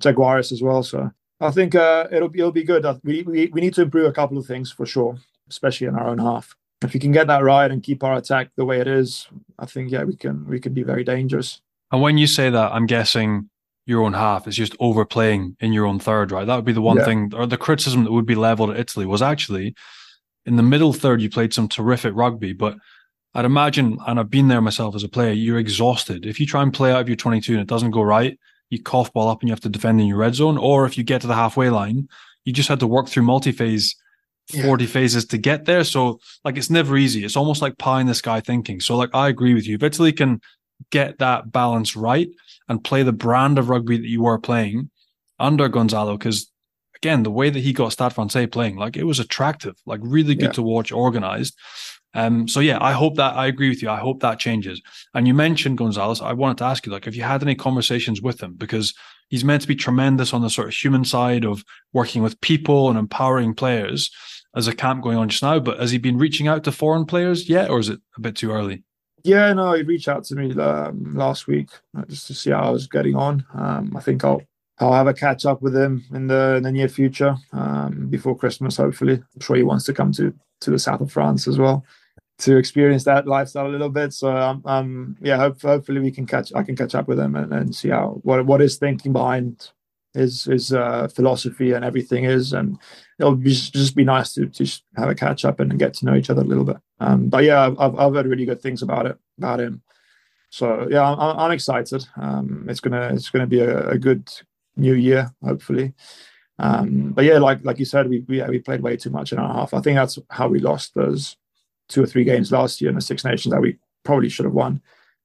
Jaguares 0.03 0.53
as 0.53 0.63
well. 0.63 0.83
So 0.83 1.11
I 1.41 1.51
think 1.51 1.75
uh, 1.75 2.09
it'll 2.11 2.29
be 2.29 2.39
it'll 2.41 2.53
be 2.53 2.65
good. 2.65 2.85
We, 3.05 3.23
we 3.23 3.47
we 3.47 3.61
need 3.61 3.75
to 3.75 3.83
improve 3.83 4.07
a 4.07 4.13
couple 4.13 4.39
of 4.39 4.47
things 4.47 4.73
for 4.73 4.87
sure, 4.87 5.19
especially 5.49 5.87
in 5.87 5.97
our 5.97 6.09
own 6.09 6.19
half. 6.19 6.57
If 6.83 6.93
we 6.93 7.01
can 7.01 7.13
get 7.13 7.27
that 7.29 7.43
right 7.43 7.71
and 7.71 7.83
keep 7.83 8.05
our 8.05 8.15
attack 8.15 8.51
the 8.57 8.65
way 8.65 8.81
it 8.81 8.87
is, 8.87 9.27
I 9.59 9.67
think 9.67 9.91
yeah 9.91 10.05
we 10.05 10.17
can 10.17 10.47
we 10.47 10.61
can 10.61 10.75
be 10.75 10.83
very 10.83 11.05
dangerous. 11.05 11.61
And 11.93 12.03
when 12.03 12.19
you 12.19 12.27
say 12.27 12.51
that, 12.51 12.73
I'm 12.73 12.87
guessing 12.87 13.51
your 13.87 14.03
own 14.03 14.15
half 14.15 14.49
is 14.49 14.57
just 14.57 14.75
overplaying 14.81 15.57
in 15.61 15.73
your 15.73 15.87
own 15.87 15.99
third, 15.99 16.33
right? 16.33 16.47
That 16.47 16.57
would 16.57 16.65
be 16.65 16.73
the 16.73 16.81
one 16.81 16.97
yeah. 16.97 17.05
thing, 17.05 17.33
or 17.35 17.47
the 17.47 17.59
criticism 17.59 18.05
that 18.05 18.13
would 18.13 18.27
be 18.27 18.35
leveled 18.35 18.71
at 18.71 18.81
Italy 18.81 19.05
was 19.07 19.21
actually 19.21 19.75
in 20.47 20.57
the 20.57 20.63
middle 20.63 20.93
third, 20.93 21.23
you 21.23 21.31
played 21.31 21.55
some 21.55 21.69
terrific 21.69 22.13
rugby, 22.15 22.53
but 22.53 22.77
I'd 23.35 23.45
imagine, 23.45 23.99
and 24.07 24.21
I've 24.21 24.31
been 24.31 24.49
there 24.49 24.61
myself 24.61 24.95
as 24.95 25.03
a 25.03 25.09
player, 25.09 25.33
you're 25.33 25.59
exhausted. 25.59 26.25
If 26.25 26.39
you 26.39 26.47
try 26.47 26.63
and 26.63 26.73
play 26.73 26.93
out 26.93 27.01
of 27.01 27.09
your 27.09 27.17
22 27.17 27.53
and 27.53 27.63
it 27.63 27.69
doesn't 27.69 27.91
go 27.91 28.03
right, 28.03 28.39
you 28.71 28.83
cough 28.83 29.13
ball 29.13 29.29
up 29.29 29.41
and 29.41 29.49
you 29.49 29.53
have 29.53 29.61
to 29.61 29.69
defend 29.69 30.01
in 30.01 30.07
your 30.07 30.19
red 30.19 30.35
zone. 30.35 30.57
Or 30.57 30.87
if 30.87 30.97
you 30.97 31.05
get 31.05 31.21
to 31.23 31.27
the 31.27 31.35
halfway 31.35 31.71
line, 31.71 32.09
you 32.45 32.53
just 32.53 32.69
had 32.69 32.81
to 32.81 32.87
work 32.87 33.09
through 33.09 33.25
multi 33.25 33.53
phase 33.53 33.97
40 34.63 34.85
yeah. 34.85 34.91
phases 34.91 35.25
to 35.27 35.39
get 35.39 35.65
there. 35.65 35.85
So, 35.85 36.21
like, 36.45 36.57
it's 36.57 36.71
never 36.71 36.97
easy. 36.97 37.25
It's 37.25 37.37
almost 37.37 37.63
like 37.63 37.79
pie 37.79 38.01
in 38.01 38.07
the 38.07 38.15
sky 38.15 38.41
thinking. 38.41 38.81
So, 38.81 38.97
like, 38.97 39.11
I 39.15 39.29
agree 39.29 39.55
with 39.55 39.67
you. 39.67 39.77
If 39.77 39.83
Italy 39.83 40.13
can 40.13 40.41
get 40.91 41.19
that 41.19 41.51
balance 41.51 41.97
right 41.97 42.29
and 42.69 42.85
play 42.85 43.03
the 43.03 43.13
brand 43.13 43.59
of 43.59 43.69
rugby 43.69 43.97
that 43.97 44.09
you 44.09 44.23
were 44.23 44.39
playing 44.39 44.91
under 45.39 45.69
Gonzalo. 45.69 46.17
Because 46.17 46.51
again, 46.97 47.23
the 47.23 47.31
way 47.31 47.51
that 47.51 47.61
he 47.61 47.73
got 47.73 47.93
Stade 47.93 48.13
Francais 48.13 48.47
playing, 48.47 48.77
like 48.77 48.97
it 48.97 49.05
was 49.05 49.21
attractive, 49.21 49.77
like 49.87 50.01
really 50.03 50.35
good 50.35 50.47
yeah. 50.47 50.53
to 50.53 50.63
watch, 50.63 50.93
organized. 50.93 51.57
Um, 52.15 52.47
so 52.47 52.61
yeah, 52.61 52.79
I 52.81 52.93
hope 52.93 53.17
that 53.17 53.37
I 53.37 53.47
agree 53.47 53.69
with 53.69 53.83
you. 53.83 53.91
I 53.91 53.99
hope 53.99 54.21
that 54.21 54.39
changes. 54.39 54.81
And 55.15 55.27
you 55.27 55.35
mentioned 55.35 55.79
Gonzalez. 55.79 56.21
I 56.21 56.33
wanted 56.33 56.59
to 56.59 56.65
ask 56.65 56.87
you, 56.87 56.93
like, 56.93 57.05
have 57.05 57.15
you 57.15 57.23
had 57.23 57.43
any 57.43 57.55
conversations 57.55 58.23
with 58.23 58.41
him? 58.43 58.55
Because 58.55 58.95
he's 59.29 59.45
meant 59.45 59.63
to 59.63 59.69
be 59.69 59.75
tremendous 59.75 60.33
on 60.33 60.43
the 60.43 60.51
sort 60.51 60.69
of 60.69 60.75
human 60.75 61.05
side 61.05 61.45
of 61.45 61.65
working 61.93 62.23
with 62.23 62.41
people 62.41 62.89
and 62.89 62.99
empowering 62.99 63.55
players 63.55 64.11
as 64.55 64.69
a 64.69 64.75
camp 64.75 65.03
going 65.03 65.19
on 65.19 65.29
just 65.29 65.43
now. 65.43 65.59
But 65.59 65.81
has 65.81 65.91
he 65.91 65.99
been 65.99 66.19
reaching 66.19 66.47
out 66.47 66.65
to 66.65 66.73
foreign 66.73 67.05
players 67.05 67.49
yet, 67.49 67.69
or 67.69 67.81
is 67.81 67.89
it 67.89 68.01
a 68.17 68.21
bit 68.21 68.37
too 68.37 68.53
early? 68.53 68.85
Yeah, 69.25 69.53
no, 69.55 69.73
he 69.73 69.83
reached 69.83 70.09
out 70.09 70.25
to 70.25 70.35
me 70.35 70.53
um, 70.61 71.15
last 71.15 71.47
week 71.47 71.71
uh, 71.97 72.05
just 72.09 72.27
to 72.29 72.35
see 72.35 72.51
how 72.51 72.65
I 72.65 72.71
was 72.71 72.87
getting 72.87 73.17
on. 73.17 73.45
Um, 73.55 73.97
I 73.97 74.01
think 74.01 74.23
I'll 74.23 74.43
I'll 74.79 74.93
have 74.93 75.07
a 75.07 75.15
catch 75.15 75.47
up 75.47 75.63
with 75.63 75.75
him 75.75 76.05
in 76.13 76.27
the 76.27 76.57
in 76.57 76.63
the 76.63 76.71
near 76.71 76.89
future 76.89 77.37
um, 77.53 78.09
before 78.09 78.37
Christmas. 78.37 78.77
Hopefully, 78.77 79.15
I'm 79.15 79.41
sure 79.41 79.57
he 79.57 79.63
wants 79.63 79.85
to 79.87 79.95
come 79.95 80.13
to 80.13 80.33
to 80.61 80.71
the 80.71 80.79
south 80.79 81.01
of 81.01 81.11
France 81.11 81.49
as 81.49 81.59
well 81.59 81.85
to 82.39 82.57
experience 82.57 83.05
that 83.05 83.27
lifestyle 83.27 83.67
a 83.67 83.69
little 83.69 83.89
bit. 83.89 84.13
So 84.13 84.37
um, 84.37 84.63
um 84.65 85.17
yeah, 85.21 85.37
hope, 85.37 85.63
hopefully 85.63 86.01
we 86.01 86.11
can 86.11 86.27
catch 86.27 86.53
I 86.55 86.63
can 86.63 86.77
catch 86.77 86.95
up 86.95 87.09
with 87.09 87.19
him 87.19 87.37
and, 87.37 87.53
and 87.53 87.75
see 87.75 87.91
how 87.91 88.21
what 88.23 88.45
what 88.47 88.61
his 88.61 88.77
thinking 88.77 89.13
behind 89.13 89.71
his 90.15 90.45
his 90.45 90.73
uh, 90.73 91.09
philosophy 91.09 91.73
and 91.73 91.85
everything 91.85 92.25
is, 92.25 92.53
and 92.53 92.79
it'll 93.19 93.35
be, 93.35 93.51
just 93.51 93.97
be 93.97 94.05
nice 94.05 94.33
to 94.35 94.47
to 94.47 94.81
have 94.97 95.09
a 95.09 95.15
catch 95.15 95.45
up 95.45 95.61
and 95.61 95.79
get 95.79 95.95
to 95.95 96.07
know 96.07 96.15
each 96.15 96.31
other 96.31 96.43
a 96.43 96.47
little 96.47 96.65
bit. 96.65 96.77
Um, 97.01 97.29
but 97.29 97.45
yeah, 97.45 97.67
I've 97.67 97.99
I've 97.99 98.15
heard 98.15 98.27
really 98.27 98.47
good 98.47 98.63
things 98.63 98.83
about 98.83 99.07
it 99.07 99.19
about 99.39 99.61
him. 99.61 99.83
So 100.51 100.87
yeah, 100.89 101.03
I'm, 101.03 101.39
I'm 101.39 101.51
excited. 101.51 102.07
Um, 102.17 102.67
it's 102.69 102.81
gonna 102.81 103.11
it's 103.13 103.31
gonna 103.31 103.47
be 103.47 103.61
a, 103.61 103.91
a 103.91 103.99
good 103.99 104.31
new 104.77 104.95
year, 104.95 105.33
hopefully. 105.43 105.95
Um, 106.61 107.11
but 107.11 107.25
yeah, 107.25 107.39
like 107.39 107.65
like 107.65 107.81
you 107.81 107.85
said, 107.85 108.09
we 108.09 108.21
we, 108.29 108.39
yeah, 108.39 108.49
we 108.49 108.61
played 108.61 108.83
way 108.83 108.97
too 108.97 109.11
much 109.11 109.33
in 109.33 109.39
our 109.39 109.53
half. 109.53 109.75
I 109.75 109.81
think 109.81 109.97
that's 109.97 110.19
how 110.31 110.47
we 110.49 110.61
lost 110.61 110.95
those 110.95 111.37
two 111.89 112.03
or 112.03 112.07
three 112.07 112.25
games 112.25 112.53
last 112.53 112.81
year 112.81 112.89
in 112.89 112.97
the 112.97 113.01
Six 113.01 113.25
Nations 113.25 113.53
that 113.53 113.61
we 113.61 113.79
probably 114.05 114.29
should 114.29 114.45
have 114.45 114.55
won. 114.55 114.81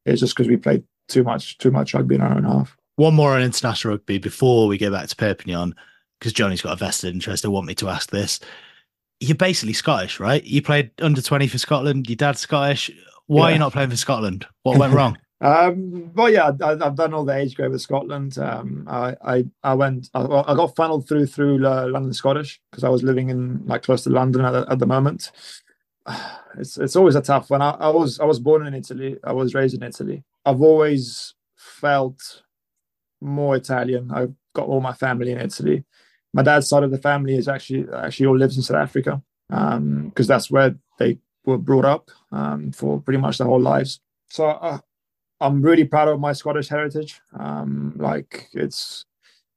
It's 0.05 0.21
just 0.21 0.35
because 0.35 0.47
we 0.47 0.57
played 0.57 0.83
too 1.07 1.23
much 1.23 1.57
too 1.57 1.71
much 1.71 1.93
rugby 1.93 2.15
in 2.15 2.21
our 2.21 2.35
own 2.35 2.43
half. 2.43 2.75
One 2.95 3.15
more 3.15 3.33
on 3.33 3.41
international 3.41 3.93
rugby 3.93 4.17
before 4.17 4.67
we 4.67 4.77
go 4.77 4.91
back 4.91 5.07
to 5.07 5.15
Perpignan, 5.15 5.73
because 6.19 6.33
Johnny's 6.33 6.61
got 6.61 6.73
a 6.73 6.75
vested 6.75 7.13
interest. 7.13 7.45
I 7.45 7.49
want 7.49 7.67
me 7.67 7.75
to 7.75 7.89
ask 7.89 8.09
this. 8.09 8.39
You're 9.19 9.35
basically 9.35 9.73
Scottish, 9.73 10.19
right? 10.19 10.43
You 10.43 10.61
played 10.61 10.91
under 11.01 11.21
20 11.21 11.47
for 11.47 11.57
Scotland. 11.57 12.09
Your 12.09 12.15
dad's 12.15 12.39
Scottish. 12.39 12.89
Why 13.27 13.41
yeah. 13.41 13.45
are 13.45 13.53
you 13.53 13.59
not 13.59 13.73
playing 13.73 13.89
for 13.89 13.97
Scotland? 13.97 14.45
What 14.63 14.77
went 14.77 14.93
wrong? 14.93 15.17
Um, 15.41 16.11
well, 16.15 16.29
yeah, 16.29 16.51
I, 16.61 16.71
have 16.71 16.95
done 16.95 17.13
all 17.13 17.23
the 17.23 17.33
age 17.33 17.55
grade 17.55 17.71
with 17.71 17.79
Scotland. 17.79 18.37
Um, 18.37 18.83
I, 18.89 19.15
I, 19.23 19.45
I 19.63 19.73
went, 19.73 20.09
I, 20.13 20.25
I, 20.25 20.53
got 20.53 20.75
funneled 20.75 21.07
through 21.07 21.27
through 21.27 21.65
uh, 21.65 21.87
London 21.87 22.11
Scottish 22.11 22.59
because 22.69 22.83
I 22.83 22.89
was 22.89 23.03
living 23.03 23.29
in 23.29 23.65
like 23.65 23.83
close 23.83 24.03
to 24.03 24.09
London 24.09 24.43
at 24.43 24.53
at 24.53 24.79
the 24.79 24.85
moment. 24.85 25.31
It's 26.57 26.79
it's 26.79 26.95
always 26.95 27.15
a 27.15 27.21
tough 27.21 27.51
one. 27.51 27.61
I, 27.61 27.69
I 27.69 27.89
was 27.89 28.19
I 28.19 28.25
was 28.25 28.39
born 28.39 28.65
in 28.65 28.73
Italy. 28.73 29.17
I 29.23 29.31
was 29.31 29.53
raised 29.53 29.75
in 29.75 29.83
Italy. 29.83 30.23
I've 30.43 30.61
always 30.61 31.35
felt 31.55 32.41
more 33.21 33.55
Italian. 33.55 34.09
I've 34.11 34.33
got 34.55 34.67
all 34.67 34.81
my 34.81 34.93
family 34.93 35.31
in 35.31 35.39
Italy. 35.39 35.85
My 36.33 36.41
dad's 36.41 36.67
side 36.67 36.83
of 36.83 36.89
the 36.89 36.97
family 36.97 37.35
is 37.35 37.47
actually 37.47 37.85
actually 37.95 38.25
all 38.25 38.37
lives 38.37 38.57
in 38.57 38.63
South 38.63 38.77
Africa 38.77 39.21
because 39.47 39.77
um, 39.77 40.11
that's 40.15 40.49
where 40.49 40.75
they 40.97 41.19
were 41.45 41.57
brought 41.57 41.85
up 41.85 42.09
um, 42.31 42.71
for 42.71 42.99
pretty 42.99 43.19
much 43.19 43.37
their 43.37 43.47
whole 43.47 43.61
lives. 43.61 43.99
So 44.29 44.47
uh, 44.47 44.79
I'm 45.39 45.61
really 45.61 45.85
proud 45.85 46.07
of 46.07 46.19
my 46.19 46.33
Scottish 46.33 46.67
heritage. 46.67 47.21
Um, 47.37 47.93
like 47.97 48.49
it's 48.53 49.05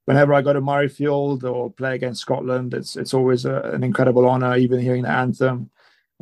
whenever 0.05 0.35
I 0.35 0.43
go 0.43 0.53
to 0.53 0.61
Murrayfield 0.61 1.45
or 1.45 1.71
play 1.71 1.95
against 1.95 2.21
Scotland, 2.21 2.75
it's 2.75 2.97
it's 2.97 3.15
always 3.15 3.45
a, 3.45 3.61
an 3.75 3.83
incredible 3.83 4.29
honor. 4.29 4.57
Even 4.57 4.81
hearing 4.81 5.03
the 5.03 5.11
anthem, 5.11 5.71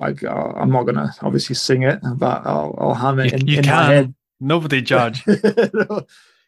like 0.00 0.24
uh, 0.24 0.52
I'm 0.56 0.70
not 0.70 0.84
gonna 0.84 1.14
obviously 1.20 1.54
sing 1.54 1.82
it, 1.82 2.00
but 2.16 2.46
I'll, 2.46 2.74
I'll 2.78 2.94
hum 2.94 3.20
it 3.20 3.34
in, 3.34 3.46
you 3.46 3.58
in 3.58 3.64
can. 3.64 3.72
my 3.74 3.94
head. 3.94 4.14
Nobody 4.40 4.80
judge. 4.92 5.22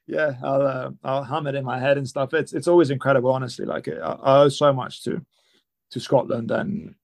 yeah, 0.06 0.34
I'll 0.42 0.62
uh, 0.62 0.90
I'll 1.04 1.22
hum 1.22 1.46
it 1.46 1.54
in 1.54 1.64
my 1.64 1.78
head 1.78 1.98
and 1.98 2.08
stuff. 2.08 2.32
It's 2.32 2.54
it's 2.54 2.66
always 2.66 2.90
incredible, 2.90 3.30
honestly. 3.30 3.66
Like 3.66 3.88
I, 3.88 3.92
I 3.92 4.42
owe 4.42 4.48
so 4.48 4.72
much 4.72 5.04
to 5.04 5.24
to 5.90 6.00
Scotland 6.00 6.50
and 6.50 6.94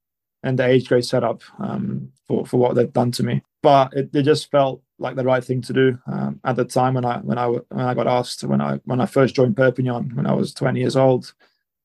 and 0.42 0.58
the 0.58 0.64
age 0.64 0.88
grade 0.88 1.04
setup 1.04 1.42
um, 1.58 2.12
for 2.26 2.46
for 2.46 2.56
what 2.56 2.74
they've 2.74 2.92
done 2.92 3.12
to 3.12 3.22
me. 3.22 3.42
But 3.62 3.92
it, 3.92 4.10
it 4.14 4.22
just 4.22 4.50
felt 4.50 4.82
like 4.98 5.16
the 5.16 5.24
right 5.24 5.44
thing 5.44 5.60
to 5.62 5.72
do 5.74 5.98
um, 6.06 6.40
at 6.44 6.56
the 6.56 6.64
time 6.64 6.94
when 6.94 7.04
I 7.04 7.18
when 7.18 7.36
I 7.36 7.46
when 7.46 7.84
I 7.84 7.92
got 7.92 8.06
asked 8.06 8.42
when 8.44 8.62
I 8.62 8.80
when 8.84 9.02
I 9.02 9.06
first 9.06 9.34
joined 9.34 9.56
Perpignan 9.56 10.16
when 10.16 10.26
I 10.26 10.32
was 10.32 10.54
20 10.54 10.80
years 10.80 10.96
old. 10.96 11.34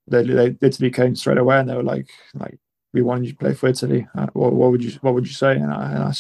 They, 0.06 0.22
they 0.22 0.58
literally 0.62 0.92
came 0.92 1.16
straight 1.16 1.38
away 1.38 1.60
and 1.60 1.70
they 1.70 1.76
were 1.76 1.84
like 1.84 2.10
like 2.34 2.60
we 2.94 3.02
wanted 3.02 3.26
you 3.26 3.32
to 3.32 3.38
play 3.38 3.54
for 3.54 3.68
Italy. 3.68 4.08
Uh, 4.16 4.28
what, 4.34 4.54
what, 4.54 4.72
would 4.72 4.84
you 4.84 4.92
what 5.02 5.14
would 5.14 5.28
you 5.28 5.34
say? 5.34 5.54
And 5.54 5.72
I, 5.72 5.92
and 5.92 6.04
I, 6.04 6.14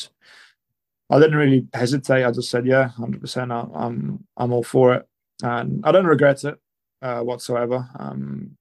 I 1.09 1.19
didn't 1.19 1.37
really 1.37 1.67
hesitate. 1.73 2.23
I 2.23 2.31
just 2.31 2.49
said 2.49 2.65
yeah, 2.65 2.89
hundred 2.89 3.21
percent. 3.21 3.51
I'm 3.51 4.25
I'm 4.35 4.51
all 4.51 4.63
for 4.63 4.95
it, 4.95 5.07
and 5.43 5.85
I 5.85 5.91
don't 5.91 6.07
regret 6.07 6.43
it 6.43 6.59
uh, 7.01 7.21
whatsoever. 7.21 7.87
Um, 7.97 8.57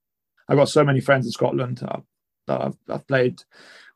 I've 0.48 0.58
got 0.58 0.68
so 0.68 0.84
many 0.84 1.00
friends 1.00 1.24
in 1.24 1.32
Scotland 1.32 1.82
uh, 1.82 2.00
that 2.46 2.60
I've, 2.60 2.76
I've 2.88 3.06
played 3.06 3.42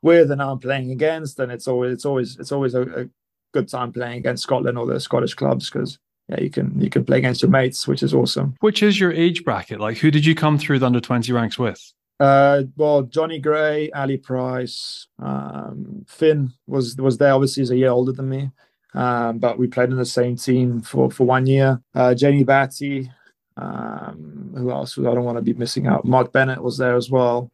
with 0.01 0.31
and 0.31 0.41
I'm 0.41 0.59
playing 0.59 0.91
against, 0.91 1.39
and 1.39 1.51
it's 1.51 1.67
always 1.67 1.93
it's 1.93 2.05
always 2.05 2.37
it's 2.39 2.51
always 2.51 2.73
a, 2.73 2.81
a 2.81 3.09
good 3.53 3.69
time 3.69 3.91
playing 3.91 4.17
against 4.17 4.43
Scotland 4.43 4.77
or 4.77 4.85
the 4.85 4.99
Scottish 4.99 5.33
clubs 5.33 5.69
because 5.69 5.99
yeah, 6.29 6.41
you 6.41 6.49
can 6.49 6.79
you 6.79 6.89
can 6.89 7.05
play 7.05 7.19
against 7.19 7.41
your 7.41 7.51
mates, 7.51 7.87
which 7.87 8.03
is 8.03 8.13
awesome. 8.13 8.55
Which 8.61 8.81
is 8.81 8.99
your 8.99 9.11
age 9.13 9.43
bracket? 9.43 9.79
Like, 9.79 9.97
who 9.97 10.11
did 10.11 10.25
you 10.25 10.35
come 10.35 10.57
through 10.57 10.79
the 10.79 10.85
under 10.85 10.99
twenty 10.99 11.31
ranks 11.31 11.59
with? 11.59 11.93
Uh, 12.19 12.63
well, 12.75 13.03
Johnny 13.03 13.39
Gray, 13.39 13.91
Ali 13.91 14.17
Price, 14.17 15.07
um, 15.19 16.05
Finn 16.07 16.51
was 16.65 16.95
was 16.97 17.17
there. 17.17 17.33
Obviously, 17.33 17.61
he's 17.61 17.71
a 17.71 17.77
year 17.77 17.91
older 17.91 18.11
than 18.11 18.29
me, 18.29 18.51
um, 18.93 19.37
but 19.37 19.59
we 19.59 19.67
played 19.67 19.89
in 19.89 19.97
the 19.97 20.05
same 20.05 20.35
team 20.35 20.81
for 20.81 21.11
for 21.11 21.25
one 21.25 21.45
year. 21.45 21.81
Uh, 21.93 22.15
Jamie 22.15 22.45
Bhatti, 22.45 23.11
um, 23.55 24.53
who 24.57 24.71
else? 24.71 24.97
I 24.97 25.03
don't 25.03 25.25
want 25.25 25.37
to 25.37 25.43
be 25.43 25.53
missing 25.53 25.85
out. 25.85 26.05
Mark 26.05 26.31
Bennett 26.31 26.61
was 26.61 26.77
there 26.77 26.95
as 26.95 27.09
well. 27.11 27.51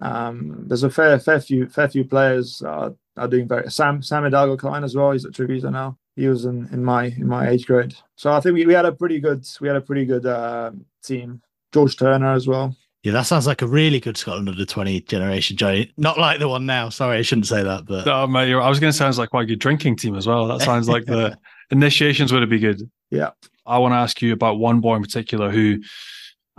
Um, 0.00 0.64
there's 0.66 0.84
a 0.84 0.90
fair 0.90 1.18
fair 1.18 1.40
few 1.40 1.68
fair 1.68 1.88
few 1.88 2.04
players 2.04 2.62
uh, 2.62 2.90
are 3.16 3.28
doing 3.28 3.48
very. 3.48 3.70
Sam 3.70 4.02
Sam 4.02 4.22
Hidalgo-Clyne 4.22 4.84
as 4.84 4.94
well. 4.94 5.12
He's 5.12 5.24
at 5.24 5.34
Treviso 5.34 5.70
now. 5.70 5.98
He 6.16 6.28
was 6.28 6.44
in, 6.44 6.68
in 6.72 6.84
my 6.84 7.06
in 7.06 7.26
my 7.26 7.48
age 7.48 7.66
grade. 7.66 7.94
So 8.14 8.32
I 8.32 8.40
think 8.40 8.54
we, 8.54 8.66
we 8.66 8.74
had 8.74 8.86
a 8.86 8.92
pretty 8.92 9.18
good 9.18 9.44
we 9.60 9.68
had 9.68 9.76
a 9.76 9.80
pretty 9.80 10.04
good 10.04 10.26
uh, 10.26 10.70
team. 11.02 11.42
George 11.72 11.96
Turner 11.96 12.34
as 12.34 12.46
well. 12.46 12.76
Yeah, 13.02 13.12
that 13.12 13.22
sounds 13.22 13.46
like 13.46 13.62
a 13.62 13.66
really 13.66 13.98
good 13.98 14.18
Scotland 14.18 14.48
under 14.48 14.66
20 14.66 15.00
generation, 15.02 15.56
Johnny. 15.56 15.90
Not 15.96 16.18
like 16.18 16.38
the 16.38 16.48
one 16.48 16.66
now. 16.66 16.90
Sorry, 16.90 17.18
I 17.18 17.22
shouldn't 17.22 17.46
say 17.46 17.62
that. 17.62 17.86
But 17.86 18.04
no, 18.04 18.26
mate, 18.26 18.52
I 18.52 18.68
was 18.68 18.78
going 18.78 18.92
to 18.92 18.96
sound 18.96 19.16
like 19.16 19.30
quite 19.30 19.44
a 19.44 19.46
good 19.46 19.58
drinking 19.58 19.96
team 19.96 20.16
as 20.16 20.26
well. 20.26 20.46
That 20.46 20.60
sounds 20.60 20.86
like 20.86 21.06
the 21.06 21.38
initiations 21.70 22.30
would 22.30 22.48
be 22.50 22.58
good. 22.58 22.90
Yeah. 23.10 23.30
I 23.64 23.78
want 23.78 23.92
to 23.92 23.96
ask 23.96 24.20
you 24.20 24.34
about 24.34 24.58
one 24.58 24.80
boy 24.80 24.96
in 24.96 25.02
particular 25.02 25.50
who 25.50 25.80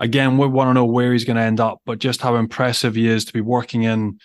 again, 0.02 0.38
we 0.38 0.48
want 0.48 0.70
to 0.70 0.74
know 0.74 0.86
where 0.86 1.14
he's 1.14 1.26
going 1.26 1.38
to 1.38 1.44
end 1.44 1.60
up, 1.60 1.80
but 1.86 2.00
just 2.00 2.22
how 2.22 2.36
impressive 2.36 2.96
he 2.96 3.08
is 3.08 3.24
to 3.26 3.34
be 3.34 3.42
working 3.42 3.84
in 3.84 4.18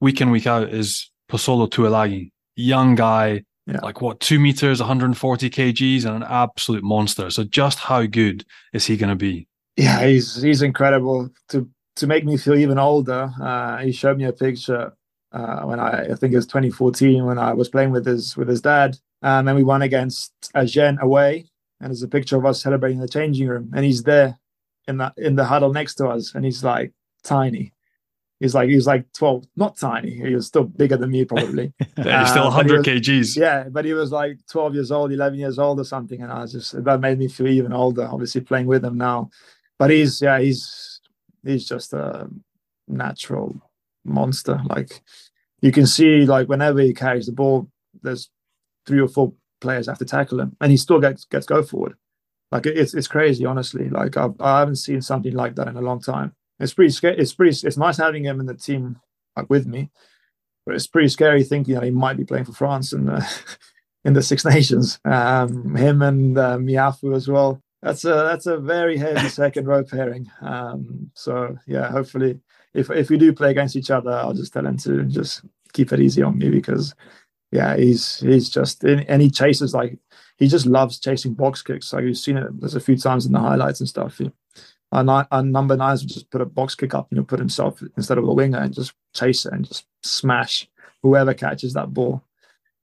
week 0.00 0.20
in, 0.20 0.30
week 0.30 0.46
out 0.46 0.68
is 0.68 1.10
Posolo 1.30 1.68
Tuilagi. 1.68 2.30
Young 2.56 2.94
guy, 2.94 3.42
yeah. 3.66 3.80
like 3.80 4.00
what, 4.00 4.20
two 4.20 4.38
meters, 4.38 4.80
140 4.80 5.50
kgs, 5.50 6.04
and 6.04 6.16
an 6.16 6.22
absolute 6.22 6.84
monster. 6.84 7.30
So 7.30 7.42
just 7.42 7.78
how 7.78 8.04
good 8.04 8.44
is 8.72 8.86
he 8.86 8.96
going 8.96 9.10
to 9.10 9.16
be? 9.16 9.48
Yeah, 9.76 10.04
he's 10.06 10.40
he's 10.40 10.62
incredible. 10.62 11.30
To 11.48 11.68
to 11.96 12.06
make 12.06 12.24
me 12.24 12.36
feel 12.36 12.54
even 12.54 12.78
older, 12.78 13.30
uh, 13.40 13.78
he 13.78 13.92
showed 13.92 14.18
me 14.18 14.24
a 14.24 14.32
picture 14.32 14.92
uh, 15.32 15.62
when 15.62 15.80
I, 15.80 16.12
I 16.12 16.14
think 16.14 16.32
it 16.32 16.36
was 16.36 16.46
2014 16.46 17.24
when 17.24 17.38
I 17.38 17.52
was 17.52 17.68
playing 17.68 17.90
with 17.90 18.06
his 18.06 18.36
with 18.36 18.48
his 18.48 18.60
dad, 18.60 18.96
and 19.22 19.46
then 19.46 19.56
we 19.56 19.64
won 19.64 19.82
against 19.82 20.32
Agen 20.54 20.98
away, 21.00 21.46
and 21.80 21.90
there's 21.90 22.02
a 22.02 22.08
picture 22.08 22.36
of 22.36 22.46
us 22.46 22.62
celebrating 22.62 22.98
in 22.98 23.02
the 23.02 23.08
changing 23.08 23.48
room, 23.48 23.70
and 23.74 23.84
he's 23.84 24.04
there 24.04 24.38
in 24.86 24.98
that 24.98 25.14
in 25.16 25.34
the 25.34 25.44
huddle 25.44 25.72
next 25.72 25.96
to 25.96 26.08
us, 26.08 26.34
and 26.34 26.44
he's 26.44 26.62
like 26.62 26.92
tiny. 27.24 27.72
He's 28.40 28.54
like 28.54 28.68
he's 28.68 28.86
like 28.86 29.12
twelve, 29.12 29.44
not 29.56 29.76
tiny. 29.76 30.10
He 30.10 30.34
was 30.34 30.46
still 30.46 30.64
bigger 30.64 30.96
than 30.96 31.10
me, 31.10 31.24
probably. 31.24 31.72
yeah, 31.98 32.20
he's 32.20 32.30
still 32.30 32.44
100 32.44 32.74
uh, 32.74 32.78
was, 32.78 32.86
kgs. 32.86 33.36
Yeah, 33.36 33.68
but 33.70 33.84
he 33.84 33.94
was 33.94 34.12
like 34.12 34.38
12 34.50 34.74
years 34.74 34.90
old, 34.90 35.12
11 35.12 35.38
years 35.38 35.58
old, 35.58 35.80
or 35.80 35.84
something, 35.84 36.20
and 36.20 36.30
I 36.30 36.42
was 36.42 36.52
just 36.52 36.84
that 36.84 37.00
made 37.00 37.18
me 37.18 37.28
feel 37.28 37.48
even 37.48 37.72
older. 37.72 38.06
Obviously, 38.10 38.40
playing 38.40 38.66
with 38.66 38.84
him 38.84 38.98
now, 38.98 39.30
but 39.78 39.90
he's 39.90 40.20
yeah, 40.20 40.38
he's 40.38 41.00
he's 41.44 41.66
just 41.66 41.92
a 41.92 42.28
natural 42.88 43.60
monster. 44.04 44.60
Like 44.66 45.02
you 45.60 45.72
can 45.72 45.86
see, 45.86 46.26
like 46.26 46.48
whenever 46.48 46.80
he 46.80 46.92
carries 46.92 47.26
the 47.26 47.32
ball, 47.32 47.68
there's 48.02 48.30
three 48.86 49.00
or 49.00 49.08
four 49.08 49.32
players 49.60 49.86
have 49.86 49.98
to 49.98 50.04
tackle 50.04 50.40
him, 50.40 50.56
and 50.60 50.70
he 50.70 50.76
still 50.76 51.00
gets 51.00 51.24
gets 51.24 51.46
go 51.46 51.62
forward. 51.62 51.94
Like 52.52 52.66
it's 52.66 52.94
it's 52.94 53.08
crazy, 53.08 53.44
honestly. 53.44 53.88
Like 53.88 54.16
I've, 54.16 54.40
I 54.40 54.60
haven't 54.60 54.76
seen 54.76 55.02
something 55.02 55.32
like 55.32 55.56
that 55.56 55.68
in 55.68 55.76
a 55.76 55.82
long 55.82 56.00
time. 56.00 56.34
It's 56.60 56.74
pretty 56.74 56.92
scary. 56.92 57.18
It's 57.18 57.34
pretty. 57.34 57.66
It's 57.66 57.76
nice 57.76 57.96
having 57.96 58.24
him 58.24 58.40
in 58.40 58.46
the 58.46 58.54
team 58.54 59.00
like 59.36 59.50
with 59.50 59.66
me, 59.66 59.90
but 60.64 60.76
it's 60.76 60.86
pretty 60.86 61.08
scary 61.08 61.42
thinking 61.42 61.74
that 61.74 61.82
he 61.82 61.90
might 61.90 62.16
be 62.16 62.24
playing 62.24 62.44
for 62.44 62.52
France 62.52 62.92
in 62.92 63.06
the 63.06 63.28
in 64.04 64.12
the 64.12 64.22
Six 64.22 64.44
Nations. 64.44 65.00
Um, 65.04 65.74
him 65.74 66.02
and 66.02 66.38
uh, 66.38 66.58
Meafou 66.58 67.16
as 67.16 67.26
well. 67.26 67.60
That's 67.84 68.04
a 68.06 68.14
that's 68.14 68.46
a 68.46 68.56
very 68.56 68.96
heavy 68.96 69.28
second 69.28 69.66
row 69.66 69.84
pairing. 69.84 70.30
Um, 70.40 71.10
so 71.12 71.58
yeah, 71.66 71.90
hopefully, 71.90 72.40
if 72.72 72.90
if 72.90 73.10
we 73.10 73.18
do 73.18 73.32
play 73.34 73.50
against 73.50 73.76
each 73.76 73.90
other, 73.90 74.10
I'll 74.10 74.32
just 74.32 74.54
tell 74.54 74.66
him 74.66 74.78
to 74.78 75.04
just 75.04 75.42
keep 75.74 75.92
it 75.92 76.00
easy 76.00 76.22
on 76.22 76.38
me 76.38 76.48
because 76.48 76.94
yeah, 77.52 77.76
he's 77.76 78.20
he's 78.20 78.48
just 78.48 78.82
and 78.84 79.20
he 79.20 79.30
chases 79.30 79.74
like 79.74 79.98
he 80.38 80.48
just 80.48 80.64
loves 80.64 80.98
chasing 80.98 81.34
box 81.34 81.60
kicks. 81.60 81.92
Like 81.92 82.04
you've 82.04 82.16
seen 82.16 82.38
it 82.38 82.58
there's 82.58 82.74
a 82.74 82.80
few 82.80 82.96
times 82.96 83.26
in 83.26 83.32
the 83.32 83.38
highlights 83.38 83.80
and 83.80 83.88
stuff. 83.88 84.16
He, 84.16 84.32
our, 84.90 85.26
our 85.30 85.42
number 85.42 85.76
nines 85.76 86.02
would 86.02 86.08
just 86.08 86.30
put 86.30 86.40
a 86.40 86.46
box 86.46 86.74
kick 86.74 86.94
up 86.94 87.10
and 87.10 87.18
he'll 87.18 87.26
put 87.26 87.38
himself 87.38 87.82
instead 87.98 88.16
of 88.16 88.26
a 88.26 88.32
winger 88.32 88.60
and 88.60 88.72
just 88.72 88.94
chase 89.12 89.44
it 89.44 89.52
and 89.52 89.66
just 89.66 89.84
smash 90.02 90.70
whoever 91.02 91.34
catches 91.34 91.74
that 91.74 91.92
ball. 91.92 92.22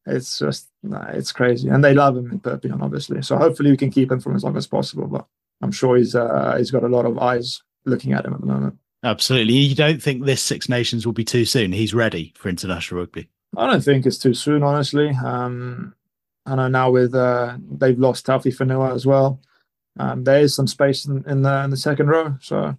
It's 0.05 0.39
just 0.39 0.69
nah, 0.83 1.09
it's 1.09 1.31
crazy, 1.31 1.69
and 1.69 1.83
they 1.83 1.93
love 1.93 2.17
him 2.17 2.31
in 2.31 2.39
Perpignan, 2.39 2.81
obviously. 2.81 3.21
So 3.21 3.37
hopefully 3.37 3.71
we 3.71 3.77
can 3.77 3.91
keep 3.91 4.11
him 4.11 4.19
for 4.19 4.33
as 4.33 4.43
long 4.43 4.57
as 4.57 4.67
possible. 4.67 5.07
But 5.07 5.25
I'm 5.61 5.71
sure 5.71 5.97
he's 5.97 6.15
uh, 6.15 6.55
he's 6.57 6.71
got 6.71 6.83
a 6.83 6.87
lot 6.87 7.05
of 7.05 7.19
eyes 7.19 7.61
looking 7.85 8.13
at 8.13 8.25
him 8.25 8.33
at 8.33 8.41
the 8.41 8.47
moment. 8.47 8.77
Absolutely. 9.03 9.53
You 9.53 9.75
don't 9.75 10.01
think 10.01 10.25
this 10.25 10.41
Six 10.41 10.69
Nations 10.69 11.05
will 11.05 11.13
be 11.13 11.23
too 11.23 11.45
soon? 11.45 11.71
He's 11.71 11.93
ready 11.93 12.33
for 12.35 12.49
international 12.49 13.01
rugby. 13.01 13.29
I 13.57 13.67
don't 13.67 13.83
think 13.83 14.05
it's 14.05 14.17
too 14.17 14.33
soon, 14.33 14.63
honestly. 14.63 15.09
Um, 15.09 15.93
I 16.45 16.55
know 16.55 16.67
now 16.67 16.91
with 16.91 17.13
uh, 17.13 17.57
they've 17.69 17.99
lost 17.99 18.25
Taofifénua 18.25 18.93
as 18.95 19.05
well. 19.05 19.39
Um, 19.99 20.23
there 20.23 20.39
is 20.39 20.55
some 20.55 20.67
space 20.67 21.05
in, 21.05 21.23
in, 21.27 21.41
the 21.41 21.63
in 21.63 21.69
the 21.69 21.77
second 21.77 22.07
row, 22.07 22.35
so 22.41 22.77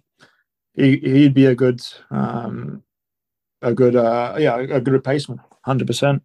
he 0.73 0.97
he'd 0.97 1.33
be 1.33 1.45
a 1.45 1.55
good 1.55 1.81
um, 2.09 2.83
a 3.61 3.73
good 3.73 3.95
uh, 3.95 4.35
yeah 4.39 4.57
a 4.57 4.81
good 4.81 4.93
replacement, 4.93 5.41
hundred 5.63 5.87
percent. 5.87 6.23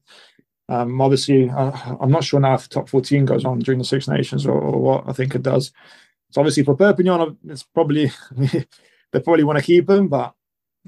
Um, 0.69 1.01
obviously, 1.01 1.49
uh, 1.49 1.97
I'm 2.01 2.11
not 2.11 2.25
sure 2.25 2.41
now 2.41 2.55
if 2.55 2.65
the 2.65 2.69
top 2.69 2.89
14 2.89 3.25
goes 3.25 3.45
on 3.45 3.61
during 3.61 3.79
the 3.79 3.85
Six 3.85 4.07
Nations 4.07 4.47
or, 4.47 4.61
or 4.61 4.79
what. 4.81 5.05
I 5.09 5.13
think 5.13 5.35
it 5.35 5.43
does. 5.43 5.73
So 6.31 6.41
obviously 6.41 6.65
for 6.65 6.77
Perpignan, 6.77 7.39
it's 7.49 7.63
probably 7.63 8.11
they 8.37 9.21
probably 9.21 9.45
want 9.45 9.59
to 9.59 9.65
keep 9.65 9.89
him, 9.89 10.09
but 10.09 10.35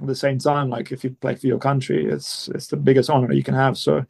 at 0.01 0.07
the 0.07 0.15
same 0.15 0.39
time, 0.39 0.69
like 0.71 0.93
if 0.93 1.03
you 1.05 1.11
play 1.11 1.35
for 1.35 1.47
your 1.47 1.59
country, 1.59 2.07
it's 2.07 2.49
it's 2.49 2.67
the 2.67 2.77
biggest 2.77 3.11
honor 3.11 3.33
you 3.33 3.43
can 3.43 3.55
have. 3.55 3.79
So 3.79 4.05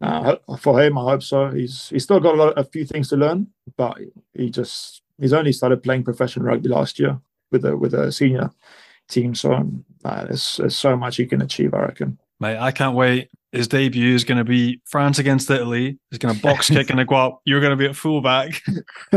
uh, 0.00 0.36
for 0.58 0.82
him, 0.82 0.98
I 0.98 1.02
hope 1.02 1.22
so. 1.22 1.50
He's 1.50 1.88
he's 1.88 2.04
still 2.04 2.20
got 2.20 2.34
a, 2.34 2.38
lot, 2.38 2.58
a 2.58 2.64
few 2.64 2.84
things 2.84 3.08
to 3.10 3.16
learn, 3.16 3.48
but 3.76 3.98
he 4.34 4.50
just 4.50 5.02
he's 5.18 5.32
only 5.32 5.52
started 5.52 5.82
playing 5.82 6.04
professional 6.04 6.46
rugby 6.46 6.68
last 6.68 6.98
year 6.98 7.20
with 7.50 7.64
a 7.64 7.76
with 7.76 7.94
a 7.94 8.10
senior 8.10 8.50
team. 9.08 9.34
So 9.34 9.68
uh, 10.04 10.24
there's, 10.24 10.56
there's 10.56 10.76
so 10.76 10.96
much 10.96 11.16
he 11.16 11.26
can 11.26 11.42
achieve, 11.42 11.74
I 11.74 11.80
reckon. 11.80 12.18
Mate, 12.40 12.58
I 12.58 12.70
can't 12.70 12.94
wait. 12.94 13.30
His 13.52 13.66
debut 13.66 14.14
is 14.14 14.24
going 14.24 14.38
to 14.38 14.44
be 14.44 14.80
France 14.84 15.18
against 15.18 15.50
Italy. 15.50 15.98
He's 16.10 16.18
going 16.18 16.34
to 16.34 16.42
box 16.42 16.68
kick 16.70 16.90
and 16.90 17.06
go 17.06 17.14
up. 17.16 17.40
You're 17.44 17.60
going 17.60 17.70
to 17.70 17.76
be 17.76 17.86
at 17.86 17.96
fullback. 17.96 18.62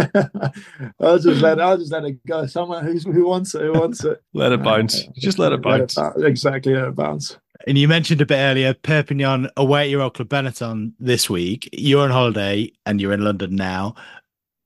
I'll 1.00 1.20
just 1.20 1.42
let 1.42 1.60
I'll 1.60 1.78
just 1.78 1.92
let 1.92 2.06
it 2.06 2.26
go. 2.26 2.46
Someone 2.46 2.86
who's, 2.86 3.04
who 3.04 3.28
wants 3.28 3.54
it, 3.56 3.62
who 3.62 3.74
wants 3.74 4.04
it. 4.06 4.22
let 4.34 4.54
it 4.54 4.64
bounce. 4.64 5.02
Uh, 5.02 5.12
just 5.16 5.38
let 5.38 5.52
it 5.52 5.62
bounce. 5.62 5.98
Let 5.98 6.16
it, 6.16 6.26
exactly, 6.26 6.74
let 6.74 6.88
it 6.88 6.96
bounce. 6.96 7.38
And 7.68 7.78
you 7.78 7.88
mentioned 7.88 8.22
a 8.22 8.26
bit 8.26 8.38
earlier, 8.38 8.74
Perpignan 8.74 9.50
away 9.58 9.84
at 9.84 9.90
your 9.90 10.02
old 10.02 10.16
club 10.16 10.30
Benetton 10.30 10.94
this 11.00 11.30
week. 11.30 11.70
You're 11.74 12.04
on 12.04 12.10
holiday 12.10 12.72
and 12.86 13.00
you're 13.00 13.14
in 13.14 13.24
London 13.24 13.56
now. 13.56 13.96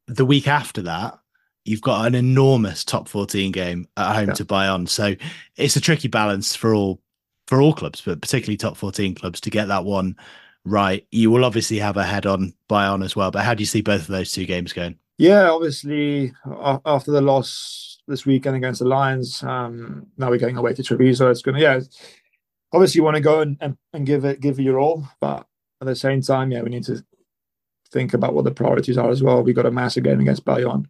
The 0.07 0.25
week 0.25 0.47
after 0.47 0.83
that, 0.83 1.19
you've 1.65 1.81
got 1.81 2.05
an 2.05 2.15
enormous 2.15 2.85
top 2.85 3.09
14 3.09 3.51
game 3.51 3.87
at 3.97 4.15
home 4.15 4.27
yeah. 4.29 4.33
to 4.35 4.53
on. 4.53 4.87
So 4.87 5.15
it's 5.57 5.75
a 5.75 5.81
tricky 5.81 6.07
balance 6.07 6.55
for 6.55 6.73
all 6.73 7.01
for 7.47 7.61
all 7.61 7.73
clubs, 7.73 8.01
but 8.01 8.21
particularly 8.21 8.57
top 8.57 8.77
14 8.77 9.15
clubs 9.15 9.39
to 9.41 9.49
get 9.49 9.67
that 9.67 9.85
one 9.85 10.15
right. 10.65 11.05
You 11.11 11.31
will 11.31 11.45
obviously 11.45 11.77
have 11.79 11.97
a 11.97 12.03
head 12.03 12.25
on 12.25 12.53
Bayonne 12.67 13.03
as 13.03 13.15
well. 13.15 13.31
But 13.31 13.45
how 13.45 13.53
do 13.53 13.61
you 13.61 13.67
see 13.67 13.81
both 13.81 14.01
of 14.01 14.07
those 14.07 14.31
two 14.31 14.45
games 14.45 14.73
going? 14.73 14.97
Yeah, 15.17 15.49
obviously 15.49 16.33
after 16.85 17.11
the 17.11 17.21
loss 17.21 17.99
this 18.07 18.25
weekend 18.25 18.57
against 18.57 18.79
the 18.79 18.87
Lions, 18.87 19.41
um, 19.43 20.07
now 20.17 20.29
we're 20.29 20.37
going 20.37 20.57
away 20.57 20.73
to 20.73 20.83
Treviso. 20.83 21.29
It's 21.29 21.41
gonna 21.41 21.59
yeah. 21.59 21.79
Obviously, 22.73 22.99
you 22.99 23.03
want 23.03 23.15
to 23.15 23.21
go 23.21 23.39
and, 23.39 23.57
and, 23.61 23.77
and 23.93 24.05
give 24.05 24.25
it 24.25 24.41
give 24.41 24.59
it 24.59 24.63
your 24.63 24.79
all, 24.79 25.07
but 25.21 25.47
at 25.79 25.87
the 25.87 25.95
same 25.95 26.21
time, 26.21 26.51
yeah, 26.51 26.61
we 26.61 26.69
need 26.69 26.83
to 26.85 27.03
think 27.91 28.13
about 28.13 28.33
what 28.33 28.43
the 28.43 28.51
priorities 28.51 28.97
are 28.97 29.09
as 29.09 29.23
well. 29.23 29.41
We 29.41 29.53
got 29.53 29.65
a 29.65 29.71
massive 29.71 30.03
game 30.03 30.19
against 30.19 30.43
Bayonne. 30.43 30.87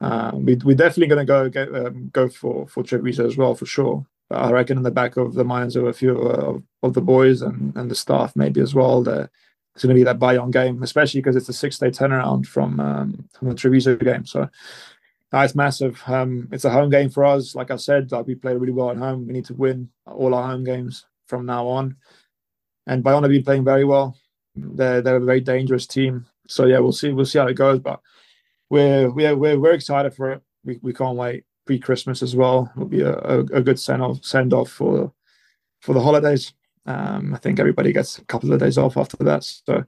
Uh, 0.00 0.32
we, 0.34 0.54
we're 0.56 0.76
definitely 0.76 1.06
going 1.08 1.18
to 1.18 1.24
go 1.24 1.48
get, 1.48 1.74
um, 1.74 2.10
go 2.12 2.28
for 2.28 2.68
for 2.68 2.84
Treviso 2.84 3.26
as 3.26 3.36
well 3.36 3.54
for 3.56 3.66
sure. 3.66 4.06
I 4.30 4.50
reckon 4.50 4.78
in 4.78 4.82
the 4.82 4.90
back 4.90 5.16
of 5.16 5.34
the 5.34 5.44
minds 5.44 5.76
of 5.76 5.86
a 5.86 5.92
few 5.92 6.20
uh, 6.20 6.58
of 6.82 6.94
the 6.94 7.00
boys 7.00 7.42
and, 7.42 7.76
and 7.76 7.90
the 7.90 7.94
staff 7.94 8.34
maybe 8.34 8.60
as 8.60 8.74
well 8.74 9.02
that 9.04 9.30
it's 9.74 9.84
going 9.84 9.94
to 9.94 10.00
be 10.00 10.04
that 10.04 10.18
Bayonne 10.18 10.50
game, 10.50 10.82
especially 10.82 11.20
because 11.20 11.36
it's 11.36 11.48
a 11.48 11.52
six 11.52 11.78
day 11.78 11.90
turnaround 11.90 12.46
from 12.46 12.78
um, 12.80 13.28
from 13.32 13.48
the 13.48 13.54
Treviso 13.54 13.96
game. 13.96 14.24
So 14.24 14.48
it's 15.32 15.54
massive. 15.54 16.00
Um, 16.06 16.48
it's 16.52 16.64
a 16.64 16.70
home 16.70 16.90
game 16.90 17.10
for 17.10 17.24
us. 17.24 17.54
Like 17.54 17.70
I 17.70 17.76
said, 17.76 18.12
like 18.12 18.26
we 18.26 18.36
play 18.36 18.54
really 18.54 18.72
well 18.72 18.90
at 18.90 18.96
home. 18.96 19.26
We 19.26 19.32
need 19.32 19.46
to 19.46 19.54
win 19.54 19.88
all 20.06 20.34
our 20.34 20.48
home 20.48 20.64
games 20.64 21.06
from 21.26 21.44
now 21.44 21.66
on. 21.66 21.96
And 22.86 23.02
Bayonne 23.02 23.24
have 23.24 23.32
been 23.32 23.42
playing 23.42 23.64
very 23.64 23.84
well. 23.84 24.16
They're 24.54 25.02
they're 25.02 25.16
a 25.16 25.20
very 25.24 25.40
dangerous 25.40 25.86
team. 25.86 26.26
So 26.46 26.66
yeah, 26.66 26.78
we'll 26.78 26.92
see 26.92 27.12
we'll 27.12 27.26
see 27.26 27.38
how 27.38 27.48
it 27.48 27.54
goes. 27.54 27.80
But 27.80 28.00
we're 28.70 29.10
we're 29.10 29.36
we're, 29.36 29.58
we're 29.58 29.72
excited 29.74 30.14
for 30.14 30.32
it. 30.32 30.42
We 30.64 30.78
we 30.82 30.92
can't 30.92 31.16
wait 31.16 31.44
pre 31.66 31.78
Christmas 31.78 32.22
as 32.22 32.36
well. 32.36 32.70
Will 32.76 32.86
be 32.86 33.00
a, 33.00 33.14
a, 33.14 33.38
a 33.40 33.60
good 33.62 33.78
send 33.78 34.02
off 34.02 34.24
send 34.24 34.52
off 34.52 34.70
for 34.70 35.12
for 35.80 35.94
the 35.94 36.00
holidays. 36.00 36.52
Um, 36.86 37.34
I 37.34 37.38
think 37.38 37.58
everybody 37.58 37.92
gets 37.92 38.18
a 38.18 38.24
couple 38.26 38.52
of 38.52 38.60
days 38.60 38.76
off 38.76 38.96
after 38.96 39.16
that, 39.18 39.44
so 39.44 39.84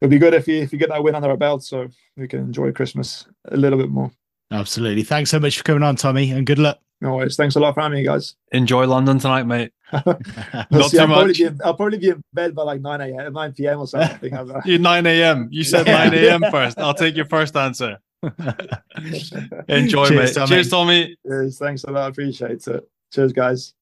it'll 0.00 0.10
be 0.10 0.18
good 0.18 0.34
if 0.34 0.46
you 0.46 0.62
if 0.62 0.72
you 0.72 0.78
get 0.78 0.90
that 0.90 1.02
win 1.02 1.14
under 1.14 1.30
our 1.30 1.36
belt, 1.36 1.64
so 1.64 1.88
we 2.16 2.28
can 2.28 2.40
enjoy 2.40 2.72
Christmas 2.72 3.26
a 3.46 3.56
little 3.56 3.78
bit 3.78 3.90
more. 3.90 4.10
Absolutely. 4.50 5.02
Thanks 5.02 5.30
so 5.30 5.38
much 5.38 5.58
for 5.58 5.64
coming 5.64 5.82
on, 5.82 5.96
Tommy, 5.96 6.30
and 6.30 6.46
good 6.46 6.58
luck. 6.58 6.78
No 7.00 7.14
worries. 7.14 7.36
Thanks 7.36 7.54
a 7.54 7.60
lot 7.60 7.74
for 7.74 7.82
having 7.82 7.98
me, 7.98 8.04
guys. 8.04 8.34
Enjoy 8.50 8.86
London 8.86 9.18
tonight, 9.18 9.44
mate. 9.44 9.72
Not 9.92 10.90
see, 10.90 10.96
too 10.96 10.98
I'll 11.00 11.06
much. 11.06 11.16
Probably 11.16 11.44
in, 11.44 11.60
I'll 11.64 11.74
probably 11.74 11.98
be 11.98 12.08
in 12.08 12.22
bed 12.32 12.54
by 12.54 12.62
like 12.62 12.80
9 12.80 13.00
a.m., 13.00 13.32
9 13.32 13.52
p.m. 13.52 13.78
or 13.80 13.86
something. 13.86 14.32
you 14.64 14.78
9 14.78 15.06
a.m. 15.06 15.48
You 15.50 15.64
said 15.64 15.86
9 15.86 16.14
a.m. 16.14 16.42
first. 16.50 16.78
I'll 16.78 16.94
take 16.94 17.14
your 17.14 17.26
first 17.26 17.56
answer. 17.56 17.98
Enjoy, 19.68 20.08
Cheers, 20.08 20.10
mate. 20.10 20.34
Tommy. 20.34 20.48
Cheers, 20.48 20.70
Tommy. 20.70 21.16
Cheers. 21.26 21.58
Thanks 21.58 21.84
a 21.84 21.90
lot. 21.90 22.10
Appreciate 22.10 22.66
it. 22.66 22.90
Cheers, 23.12 23.32
guys. 23.32 23.74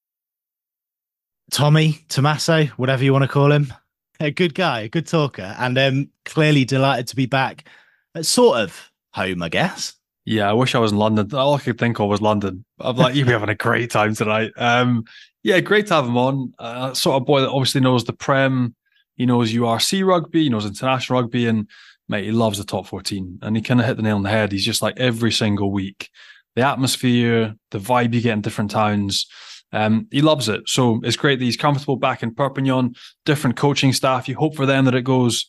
Tommy, 1.50 1.98
Tommaso, 2.08 2.66
whatever 2.76 3.04
you 3.04 3.12
want 3.12 3.22
to 3.22 3.28
call 3.28 3.52
him. 3.52 3.72
A 4.18 4.30
good 4.30 4.54
guy, 4.54 4.80
a 4.80 4.88
good 4.88 5.06
talker, 5.06 5.54
and 5.58 5.78
um, 5.78 6.10
clearly 6.24 6.64
delighted 6.64 7.06
to 7.08 7.16
be 7.16 7.26
back 7.26 7.68
at 8.14 8.26
sort 8.26 8.58
of 8.58 8.90
home, 9.12 9.42
I 9.42 9.48
guess. 9.48 9.94
Yeah, 10.24 10.50
I 10.50 10.54
wish 10.54 10.74
I 10.74 10.78
was 10.78 10.92
in 10.92 10.98
London. 10.98 11.32
All 11.34 11.54
I 11.54 11.60
could 11.60 11.78
think 11.78 12.00
of 12.00 12.08
was 12.08 12.20
London. 12.20 12.64
I'm 12.80 12.96
like, 12.96 13.14
you'll 13.14 13.26
be 13.26 13.32
having 13.32 13.48
a 13.48 13.54
great 13.54 13.90
time 13.90 14.14
tonight. 14.14 14.52
Um, 14.56 15.04
yeah, 15.42 15.60
great 15.60 15.86
to 15.88 15.94
have 15.94 16.06
him 16.06 16.16
on. 16.16 16.52
Uh, 16.58 16.94
sort 16.94 17.20
of 17.20 17.26
boy 17.26 17.42
that 17.42 17.50
obviously 17.50 17.80
knows 17.80 18.04
the 18.04 18.12
Prem, 18.12 18.74
he 19.16 19.26
knows 19.26 19.52
URC 19.52 20.04
rugby, 20.04 20.44
he 20.44 20.48
knows 20.48 20.66
international 20.66 21.20
rugby, 21.20 21.46
and 21.46 21.68
mate, 22.08 22.24
he 22.24 22.32
loves 22.32 22.58
the 22.58 22.64
top 22.64 22.86
14 22.86 23.40
and 23.42 23.56
he 23.56 23.62
kind 23.62 23.80
of 23.80 23.86
hit 23.86 23.96
the 23.96 24.02
nail 24.02 24.16
on 24.16 24.22
the 24.22 24.30
head. 24.30 24.52
He's 24.52 24.64
just 24.64 24.82
like 24.82 24.98
every 24.98 25.32
single 25.32 25.72
week, 25.72 26.10
the 26.54 26.62
atmosphere, 26.62 27.54
the 27.70 27.78
vibe 27.78 28.14
you 28.14 28.20
get 28.20 28.32
in 28.32 28.40
different 28.40 28.70
towns. 28.70 29.26
Um, 29.72 30.06
he 30.10 30.22
loves 30.22 30.48
it. 30.48 30.68
So 30.68 31.00
it's 31.02 31.16
great 31.16 31.38
that 31.38 31.44
he's 31.44 31.56
comfortable 31.56 31.96
back 31.96 32.22
in 32.22 32.34
Perpignan, 32.34 32.94
different 33.24 33.56
coaching 33.56 33.92
staff. 33.92 34.28
You 34.28 34.36
hope 34.36 34.54
for 34.54 34.66
them 34.66 34.84
that 34.84 34.94
it 34.94 35.02
goes 35.02 35.46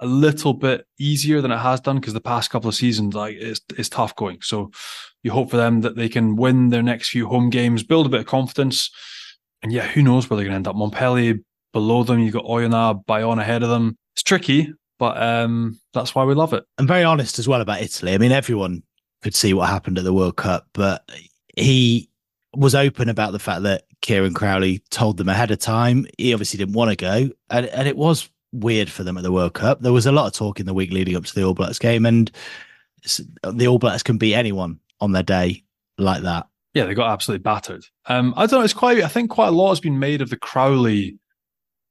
a 0.00 0.06
little 0.06 0.54
bit 0.54 0.86
easier 0.98 1.40
than 1.40 1.52
it 1.52 1.58
has 1.58 1.80
done 1.80 1.96
because 1.96 2.14
the 2.14 2.20
past 2.20 2.50
couple 2.50 2.68
of 2.68 2.74
seasons, 2.74 3.14
like 3.14 3.36
it's, 3.36 3.60
it's 3.76 3.88
tough 3.88 4.16
going. 4.16 4.38
So 4.42 4.70
you 5.22 5.30
hope 5.30 5.50
for 5.50 5.56
them 5.56 5.82
that 5.82 5.96
they 5.96 6.08
can 6.08 6.36
win 6.36 6.70
their 6.70 6.82
next 6.82 7.10
few 7.10 7.28
home 7.28 7.50
games, 7.50 7.82
build 7.82 8.06
a 8.06 8.10
bit 8.10 8.20
of 8.20 8.26
confidence. 8.26 8.90
And 9.62 9.72
yeah, 9.72 9.86
who 9.86 10.02
knows 10.02 10.28
where 10.28 10.36
they're 10.36 10.44
going 10.44 10.52
to 10.52 10.56
end 10.56 10.68
up? 10.68 10.76
Montpellier 10.76 11.34
below 11.72 12.02
them, 12.02 12.18
you've 12.18 12.32
got 12.32 12.44
Oyonnax, 12.44 13.06
Bayonne 13.06 13.38
ahead 13.38 13.62
of 13.62 13.68
them. 13.68 13.96
It's 14.14 14.22
tricky, 14.22 14.72
but 15.00 15.20
um, 15.20 15.80
that's 15.94 16.14
why 16.14 16.24
we 16.24 16.34
love 16.34 16.52
it. 16.52 16.62
I'm 16.76 16.86
very 16.86 17.04
honest 17.04 17.38
as 17.38 17.48
well 17.48 17.62
about 17.62 17.80
Italy. 17.80 18.12
I 18.12 18.18
mean, 18.18 18.32
everyone 18.32 18.82
could 19.22 19.34
see 19.34 19.54
what 19.54 19.70
happened 19.70 19.96
at 19.96 20.04
the 20.04 20.12
World 20.12 20.36
Cup, 20.36 20.68
but 20.74 21.10
he 21.56 22.10
was 22.54 22.74
open 22.74 23.08
about 23.08 23.32
the 23.32 23.38
fact 23.38 23.62
that 23.62 23.84
Kieran 24.02 24.34
Crowley 24.34 24.82
told 24.90 25.16
them 25.16 25.30
ahead 25.30 25.50
of 25.50 25.58
time. 25.58 26.06
He 26.18 26.34
obviously 26.34 26.58
didn't 26.58 26.74
want 26.74 26.90
to 26.90 26.96
go, 26.96 27.30
and, 27.48 27.66
and 27.66 27.88
it 27.88 27.96
was 27.96 28.28
weird 28.52 28.90
for 28.90 29.02
them 29.02 29.16
at 29.16 29.22
the 29.22 29.32
World 29.32 29.54
Cup. 29.54 29.80
There 29.80 29.92
was 29.92 30.04
a 30.04 30.12
lot 30.12 30.26
of 30.26 30.34
talk 30.34 30.60
in 30.60 30.66
the 30.66 30.74
week 30.74 30.92
leading 30.92 31.16
up 31.16 31.24
to 31.24 31.34
the 31.34 31.44
All 31.44 31.54
Blacks 31.54 31.78
game, 31.78 32.04
and 32.04 32.30
the 33.42 33.66
All 33.66 33.78
Blacks 33.78 34.02
can 34.02 34.18
beat 34.18 34.34
anyone 34.34 34.78
on 35.00 35.12
their 35.12 35.22
day 35.22 35.64
like 35.96 36.22
that. 36.24 36.46
Yeah, 36.74 36.84
they 36.84 36.92
got 36.92 37.10
absolutely 37.10 37.42
battered. 37.42 37.86
Um, 38.04 38.34
I 38.36 38.44
don't 38.44 38.60
know. 38.60 38.64
It's 38.64 38.74
quite. 38.74 39.02
I 39.02 39.08
think 39.08 39.30
quite 39.30 39.48
a 39.48 39.52
lot 39.52 39.70
has 39.70 39.80
been 39.80 39.98
made 39.98 40.20
of 40.20 40.28
the 40.28 40.36
Crowley 40.36 41.18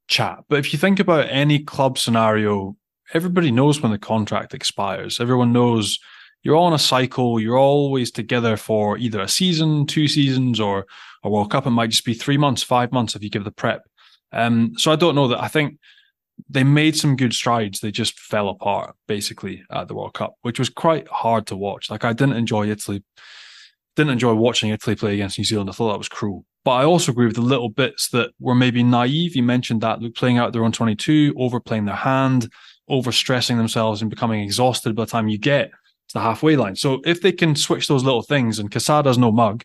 chat, 0.06 0.44
but 0.48 0.60
if 0.60 0.72
you 0.72 0.78
think 0.78 1.00
about 1.00 1.26
any 1.28 1.58
club 1.58 1.98
scenario 1.98 2.76
everybody 3.12 3.50
knows 3.50 3.80
when 3.80 3.92
the 3.92 3.98
contract 3.98 4.54
expires. 4.54 5.20
Everyone 5.20 5.52
knows 5.52 5.98
you're 6.42 6.56
all 6.56 6.66
on 6.66 6.72
a 6.72 6.78
cycle. 6.78 7.38
You're 7.38 7.58
always 7.58 8.10
together 8.10 8.56
for 8.56 8.96
either 8.98 9.20
a 9.20 9.28
season, 9.28 9.86
two 9.86 10.08
seasons, 10.08 10.58
or 10.58 10.86
a 11.22 11.30
World 11.30 11.50
Cup. 11.50 11.66
It 11.66 11.70
might 11.70 11.90
just 11.90 12.04
be 12.04 12.14
three 12.14 12.38
months, 12.38 12.62
five 12.62 12.92
months 12.92 13.14
if 13.14 13.22
you 13.22 13.30
give 13.30 13.44
the 13.44 13.50
prep. 13.50 13.82
Um, 14.32 14.72
so 14.76 14.92
I 14.92 14.96
don't 14.96 15.14
know 15.14 15.28
that. 15.28 15.42
I 15.42 15.48
think 15.48 15.78
they 16.48 16.64
made 16.64 16.96
some 16.96 17.16
good 17.16 17.34
strides. 17.34 17.80
They 17.80 17.90
just 17.90 18.18
fell 18.18 18.48
apart 18.48 18.96
basically 19.06 19.62
at 19.70 19.88
the 19.88 19.94
World 19.94 20.14
Cup, 20.14 20.34
which 20.42 20.58
was 20.58 20.70
quite 20.70 21.06
hard 21.08 21.46
to 21.48 21.56
watch. 21.56 21.90
Like 21.90 22.04
I 22.04 22.12
didn't 22.12 22.36
enjoy 22.36 22.68
Italy, 22.68 23.02
didn't 23.96 24.12
enjoy 24.12 24.34
watching 24.34 24.70
Italy 24.70 24.96
play 24.96 25.14
against 25.14 25.38
New 25.38 25.44
Zealand. 25.44 25.68
I 25.68 25.72
thought 25.72 25.92
that 25.92 25.98
was 25.98 26.08
cruel. 26.08 26.46
But 26.64 26.72
I 26.72 26.84
also 26.84 27.12
agree 27.12 27.26
with 27.26 27.36
the 27.36 27.42
little 27.42 27.70
bits 27.70 28.10
that 28.10 28.32
were 28.38 28.54
maybe 28.54 28.82
naive. 28.82 29.34
You 29.34 29.42
mentioned 29.42 29.80
that 29.80 29.98
playing 30.14 30.38
out 30.38 30.52
their 30.52 30.64
own 30.64 30.72
22, 30.72 31.34
overplaying 31.38 31.86
their 31.86 31.94
hand, 31.96 32.50
overstressing 32.90 33.56
themselves 33.56 34.02
and 34.02 34.10
becoming 34.10 34.42
exhausted 34.42 34.94
by 34.96 35.04
the 35.04 35.10
time 35.10 35.28
you 35.28 35.38
get 35.38 35.70
to 35.70 36.14
the 36.14 36.20
halfway 36.20 36.56
line. 36.56 36.76
So 36.76 37.00
if 37.04 37.22
they 37.22 37.32
can 37.32 37.54
switch 37.54 37.88
those 37.88 38.04
little 38.04 38.22
things, 38.22 38.58
and 38.58 38.70
Quesada's 38.70 39.18
no 39.18 39.30
mug, 39.30 39.62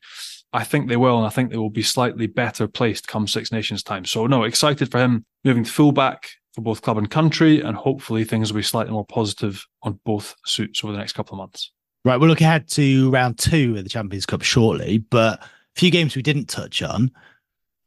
I 0.53 0.63
think 0.63 0.88
they 0.88 0.97
will, 0.97 1.17
and 1.17 1.26
I 1.26 1.30
think 1.30 1.49
they 1.49 1.57
will 1.57 1.69
be 1.69 1.84
slightly 1.84 2.28
better 2.28 2.67
placed 2.67 3.07
come 3.07 3.28
Six 3.28 3.51
Nations 3.51 3.84
time. 3.84 4.05
So 4.05 4.28
no, 4.28 4.43
excited 4.43 4.89
for 4.89 4.99
him 4.99 5.26
moving 5.43 5.63
to 5.63 5.71
fullback 5.71 6.30
for 6.53 6.61
both 6.61 6.82
club 6.82 6.97
and 6.97 7.11
country, 7.11 7.61
and 7.61 7.76
hopefully 7.76 8.23
things 8.23 8.51
will 8.51 8.59
be 8.59 8.63
slightly 8.63 8.93
more 8.93 9.05
positive 9.05 9.65
on 9.84 9.99
both 10.05 10.36
suits 10.45 10.84
over 10.84 10.93
the 10.93 10.99
next 10.99 11.13
couple 11.13 11.34
of 11.34 11.39
months. 11.39 11.71
Right, 12.05 12.17
we'll 12.17 12.30
look 12.30 12.41
ahead 12.41 12.69
to 12.69 13.09
round 13.09 13.38
two 13.39 13.76
of 13.78 13.84
the 13.84 13.89
Champions 13.89 14.26
Cup 14.26 14.43
shortly, 14.43 14.99
but 14.99 15.43
a 15.43 15.49
few 15.76 15.91
games 15.91 16.15
we 16.15 16.21
didn't 16.21 16.47
touch 16.47 16.82
on. 16.82 17.11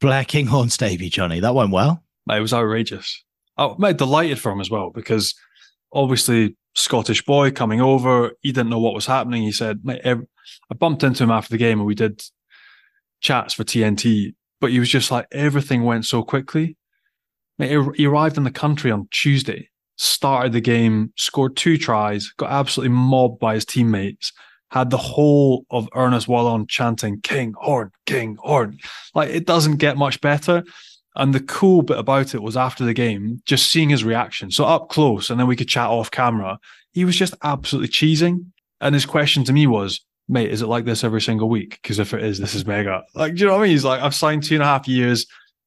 Blair 0.01 0.25
Kinghorn's 0.25 0.77
debut, 0.77 1.09
Johnny, 1.09 1.41
that 1.41 1.55
went 1.55 1.71
well. 1.71 2.03
It 2.29 2.41
was 2.41 2.53
outrageous. 2.53 3.25
Oh, 3.59 3.77
I'm 3.83 3.97
delighted 3.97 4.39
for 4.39 4.53
him 4.53 4.61
as 4.61 4.71
well 4.71 4.91
because 4.91 5.35
obviously 5.93 6.57
Scottish 6.75 7.25
boy 7.25 7.51
coming 7.51 7.81
over, 7.81 8.33
he 8.41 8.53
didn't 8.53 8.71
know 8.71 8.79
what 8.79 8.95
was 8.95 9.07
happening. 9.07 9.43
He 9.43 9.53
said, 9.53 9.81
I 9.87 10.75
bumped 10.79 11.03
into 11.03 11.25
him 11.25 11.31
after 11.33 11.51
the 11.51 11.59
game 11.59 11.81
and 11.81 11.87
we 11.87 11.97
did 11.97 12.23
chats 13.21 13.53
for 13.55 13.65
TNT, 13.65 14.35
but 14.61 14.71
he 14.71 14.79
was 14.79 14.89
just 14.89 15.11
like 15.11 15.27
everything 15.33 15.83
went 15.83 16.07
so 16.07 16.23
quickly. 16.23 16.77
He 17.59 18.07
arrived 18.07 18.37
in 18.37 18.45
the 18.45 18.53
country 18.53 18.93
on 18.93 19.09
Tuesday, 19.11 19.69
started 19.97 20.53
the 20.53 20.61
game, 20.61 21.13
scored 21.17 21.57
two 21.57 21.77
tries, 21.77 22.29
got 22.37 22.53
absolutely 22.53 22.95
mobbed 22.95 23.41
by 23.41 23.55
his 23.55 23.65
teammates, 23.65 24.33
had 24.71 24.91
the 24.91 24.99
whole 24.99 25.65
of 25.71 25.89
Ernest 25.97 26.29
Wallon 26.29 26.69
chanting 26.69 27.21
Kinghorn, 27.23 27.91
King 28.07 28.37
Horn. 28.39 28.79
Like 29.17 29.31
it 29.31 29.47
doesn't 29.47 29.79
get 29.79 29.97
much 29.97 30.21
better. 30.21 30.63
And 31.19 31.35
the 31.35 31.41
cool 31.41 31.83
bit 31.83 31.99
about 31.99 32.35
it 32.35 32.43
was 32.43 32.57
after 32.57 32.85
the 32.85 32.95
game, 32.95 33.43
just 33.45 33.71
seeing 33.71 33.91
his 33.91 34.05
reaction. 34.05 34.53
So 34.53 34.65
up 34.65 34.89
close, 34.89 35.29
and 35.29 35.39
then 35.39 35.49
we 35.49 35.57
could 35.57 35.69
chat 35.69 35.89
off 35.89 36.11
camera. 36.11 36.59
He 36.93 37.05
was 37.05 37.17
just 37.17 37.35
absolutely 37.43 37.89
cheesing. 37.89 38.47
And 38.81 38.95
his 38.95 39.05
question 39.05 39.43
to 39.45 39.53
me 39.53 39.67
was, 39.67 40.01
mate, 40.29 40.51
is 40.51 40.63
it 40.63 40.69
like 40.69 40.85
this 40.85 41.03
every 41.03 41.21
single 41.21 41.49
week? 41.49 41.81
Because 41.83 41.99
if 41.99 42.15
it 42.15 42.23
is, 42.23 42.39
this 42.39 42.55
is 42.55 42.65
mega. 42.65 43.03
Like, 43.15 43.35
do 43.35 43.41
you 43.41 43.47
know 43.47 43.55
what 43.55 43.61
I 43.61 43.63
mean? 43.65 43.73
He's 43.73 43.85
like, 43.85 44.01
I've 44.01 44.15
signed 44.15 44.45
two 44.45 44.55
and 44.55 44.63
a 44.63 44.67
half 44.67 44.87
years. 44.87 45.27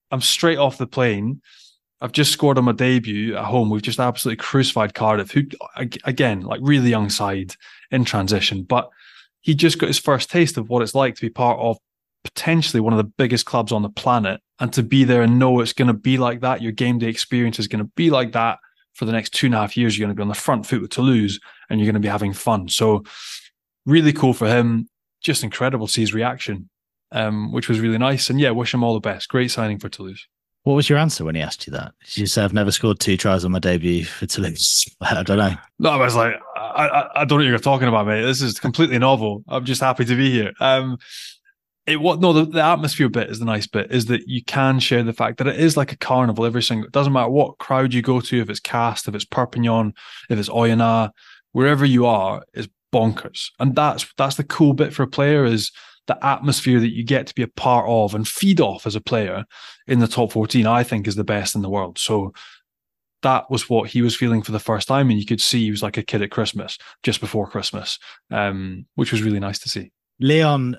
I'm 0.09 0.21
straight 0.21 0.57
off 0.57 0.77
the 0.77 0.87
plane. 0.87 1.41
I've 1.99 2.13
just 2.13 2.31
scored 2.31 2.57
on 2.57 2.63
my 2.63 2.71
debut 2.71 3.35
at 3.35 3.43
home. 3.43 3.69
We've 3.69 3.81
just 3.81 3.99
absolutely 3.99 4.41
crucified 4.41 4.93
Cardiff, 4.93 5.31
who, 5.31 5.43
again, 6.05 6.41
like 6.41 6.61
really 6.63 6.89
young 6.89 7.09
side 7.09 7.55
in 7.91 8.05
transition. 8.05 8.63
But 8.63 8.89
he 9.41 9.53
just 9.53 9.79
got 9.79 9.87
his 9.87 9.99
first 9.99 10.31
taste 10.31 10.57
of 10.57 10.69
what 10.69 10.81
it's 10.81 10.95
like 10.95 11.15
to 11.15 11.21
be 11.21 11.29
part 11.29 11.59
of 11.59 11.77
potentially 12.23 12.79
one 12.81 12.93
of 12.93 12.97
the 12.97 13.11
biggest 13.17 13.45
clubs 13.45 13.71
on 13.71 13.81
the 13.81 13.89
planet 13.89 14.41
and 14.59 14.71
to 14.73 14.83
be 14.83 15.03
there 15.03 15.21
and 15.21 15.39
know 15.39 15.59
it's 15.59 15.73
going 15.73 15.87
to 15.87 15.93
be 15.93 16.17
like 16.17 16.41
that. 16.41 16.61
Your 16.61 16.71
game 16.71 16.99
day 16.99 17.07
experience 17.07 17.59
is 17.59 17.67
going 17.67 17.83
to 17.83 17.91
be 17.95 18.09
like 18.09 18.33
that 18.33 18.59
for 18.93 19.05
the 19.05 19.11
next 19.11 19.33
two 19.33 19.47
and 19.47 19.55
a 19.55 19.59
half 19.59 19.75
years. 19.75 19.97
You're 19.97 20.05
going 20.05 20.15
to 20.15 20.19
be 20.19 20.23
on 20.23 20.29
the 20.29 20.35
front 20.35 20.65
foot 20.65 20.81
with 20.81 20.91
Toulouse 20.91 21.39
and 21.69 21.79
you're 21.79 21.87
going 21.87 21.95
to 21.95 21.99
be 21.99 22.07
having 22.07 22.33
fun. 22.33 22.69
So 22.69 23.03
really 23.85 24.13
cool 24.13 24.33
for 24.33 24.47
him. 24.47 24.87
Just 25.21 25.43
incredible 25.43 25.87
to 25.87 25.93
see 25.93 26.01
his 26.01 26.13
reaction, 26.13 26.69
um, 27.11 27.51
which 27.51 27.69
was 27.69 27.79
really 27.79 27.97
nice. 27.97 28.29
And 28.29 28.39
yeah, 28.39 28.51
wish 28.51 28.73
him 28.73 28.83
all 28.83 28.93
the 28.93 28.99
best. 28.99 29.29
Great 29.29 29.51
signing 29.51 29.79
for 29.79 29.89
Toulouse. 29.89 30.27
What 30.63 30.75
was 30.75 30.89
your 30.89 30.99
answer 30.99 31.25
when 31.25 31.33
he 31.33 31.41
asked 31.41 31.65
you 31.65 31.73
that? 31.73 31.93
Did 32.05 32.17
you 32.17 32.27
say, 32.27 32.43
I've 32.43 32.53
never 32.53 32.71
scored 32.71 32.99
two 32.99 33.17
tries 33.17 33.43
on 33.43 33.51
my 33.51 33.57
debut 33.57 34.05
for 34.05 34.27
Toulouse? 34.27 34.85
I 35.01 35.23
don't 35.23 35.37
know. 35.37 35.55
No, 35.79 35.89
I 35.89 35.95
was 35.97 36.15
like, 36.15 36.35
I, 36.55 36.87
I, 36.87 37.21
I 37.21 37.25
don't 37.25 37.39
know 37.39 37.45
what 37.45 37.49
you're 37.49 37.59
talking 37.59 37.87
about, 37.87 38.05
mate. 38.05 38.21
This 38.21 38.41
is 38.41 38.59
completely 38.59 38.99
novel. 38.99 39.43
I'm 39.47 39.65
just 39.65 39.81
happy 39.81 40.05
to 40.05 40.15
be 40.15 40.31
here. 40.31 40.53
Um, 40.59 40.97
it 41.87 41.99
what 41.99 42.19
no 42.19 42.31
the, 42.31 42.45
the 42.45 42.63
atmosphere 42.63 43.09
bit 43.09 43.29
is 43.29 43.39
the 43.39 43.45
nice 43.45 43.67
bit 43.67 43.91
is 43.91 44.05
that 44.05 44.27
you 44.27 44.43
can 44.43 44.79
share 44.79 45.03
the 45.03 45.13
fact 45.13 45.37
that 45.37 45.47
it 45.47 45.59
is 45.59 45.75
like 45.75 45.91
a 45.91 45.97
carnival 45.97 46.45
every 46.45 46.61
single 46.61 46.85
it 46.85 46.91
doesn't 46.91 47.13
matter 47.13 47.29
what 47.29 47.57
crowd 47.57 47.93
you 47.93 48.01
go 48.01 48.21
to 48.21 48.39
if 48.39 48.49
it's 48.49 48.59
Castres 48.59 49.07
if 49.07 49.15
it's 49.15 49.25
Perpignan 49.25 49.93
if 50.29 50.37
it's 50.37 50.49
Oyonnax 50.49 51.11
wherever 51.51 51.85
you 51.85 52.05
are 52.05 52.43
is 52.53 52.69
bonkers. 52.93 53.51
And 53.59 53.75
that's 53.75 54.11
that's 54.17 54.35
the 54.35 54.43
cool 54.43 54.73
bit 54.73 54.93
for 54.93 55.03
a 55.03 55.07
player 55.07 55.45
is 55.45 55.71
the 56.07 56.23
atmosphere 56.25 56.79
that 56.79 56.93
you 56.93 57.03
get 57.03 57.27
to 57.27 57.35
be 57.35 57.43
a 57.43 57.47
part 57.47 57.85
of 57.87 58.15
and 58.15 58.27
feed 58.27 58.59
off 58.59 58.87
as 58.87 58.95
a 58.95 59.01
player 59.01 59.45
in 59.87 59.99
the 59.99 60.07
top 60.07 60.31
14 60.31 60.65
I 60.65 60.83
think 60.83 61.07
is 61.07 61.15
the 61.15 61.23
best 61.23 61.55
in 61.55 61.61
the 61.61 61.69
world. 61.69 61.99
So 61.99 62.33
that 63.21 63.51
was 63.51 63.69
what 63.69 63.89
he 63.89 64.01
was 64.01 64.15
feeling 64.15 64.41
for 64.41 64.51
the 64.51 64.59
first 64.59 64.87
time 64.87 65.09
and 65.09 65.19
you 65.19 65.25
could 65.25 65.41
see 65.41 65.65
he 65.65 65.71
was 65.71 65.83
like 65.83 65.97
a 65.97 66.03
kid 66.03 66.23
at 66.23 66.31
Christmas 66.31 66.77
just 67.03 67.19
before 67.19 67.47
Christmas 67.47 67.99
um, 68.31 68.87
which 68.95 69.11
was 69.11 69.21
really 69.21 69.39
nice 69.39 69.59
to 69.59 69.69
see. 69.69 69.91
Lyon 70.19 70.77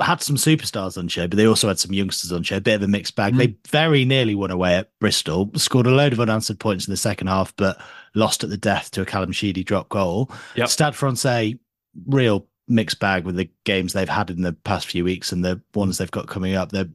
had 0.00 0.22
some 0.22 0.36
superstars 0.36 0.96
on 0.96 1.08
show, 1.08 1.26
but 1.26 1.36
they 1.36 1.46
also 1.46 1.68
had 1.68 1.78
some 1.78 1.92
youngsters 1.92 2.32
on 2.32 2.42
show. 2.42 2.56
A 2.56 2.60
bit 2.60 2.76
of 2.76 2.82
a 2.82 2.88
mixed 2.88 3.16
bag. 3.16 3.34
Mm. 3.34 3.38
They 3.38 3.56
very 3.68 4.04
nearly 4.04 4.34
won 4.34 4.50
away 4.50 4.76
at 4.76 4.90
Bristol, 4.98 5.50
scored 5.54 5.86
a 5.86 5.90
load 5.90 6.12
of 6.12 6.20
unanswered 6.20 6.60
points 6.60 6.86
in 6.86 6.92
the 6.92 6.96
second 6.96 7.26
half, 7.26 7.54
but 7.56 7.80
lost 8.14 8.44
at 8.44 8.50
the 8.50 8.56
death 8.56 8.90
to 8.92 9.02
a 9.02 9.06
Callum 9.06 9.32
Sheedy 9.32 9.64
drop 9.64 9.88
goal. 9.88 10.30
Yep. 10.56 10.68
Stade 10.68 10.94
Francais, 10.94 11.58
real 12.06 12.46
mixed 12.68 13.00
bag 13.00 13.24
with 13.24 13.36
the 13.36 13.50
games 13.64 13.92
they've 13.92 14.08
had 14.08 14.30
in 14.30 14.42
the 14.42 14.52
past 14.52 14.86
few 14.86 15.04
weeks 15.04 15.32
and 15.32 15.44
the 15.44 15.60
ones 15.74 15.98
they've 15.98 16.10
got 16.10 16.28
coming 16.28 16.54
up. 16.54 16.70
They're 16.70 16.88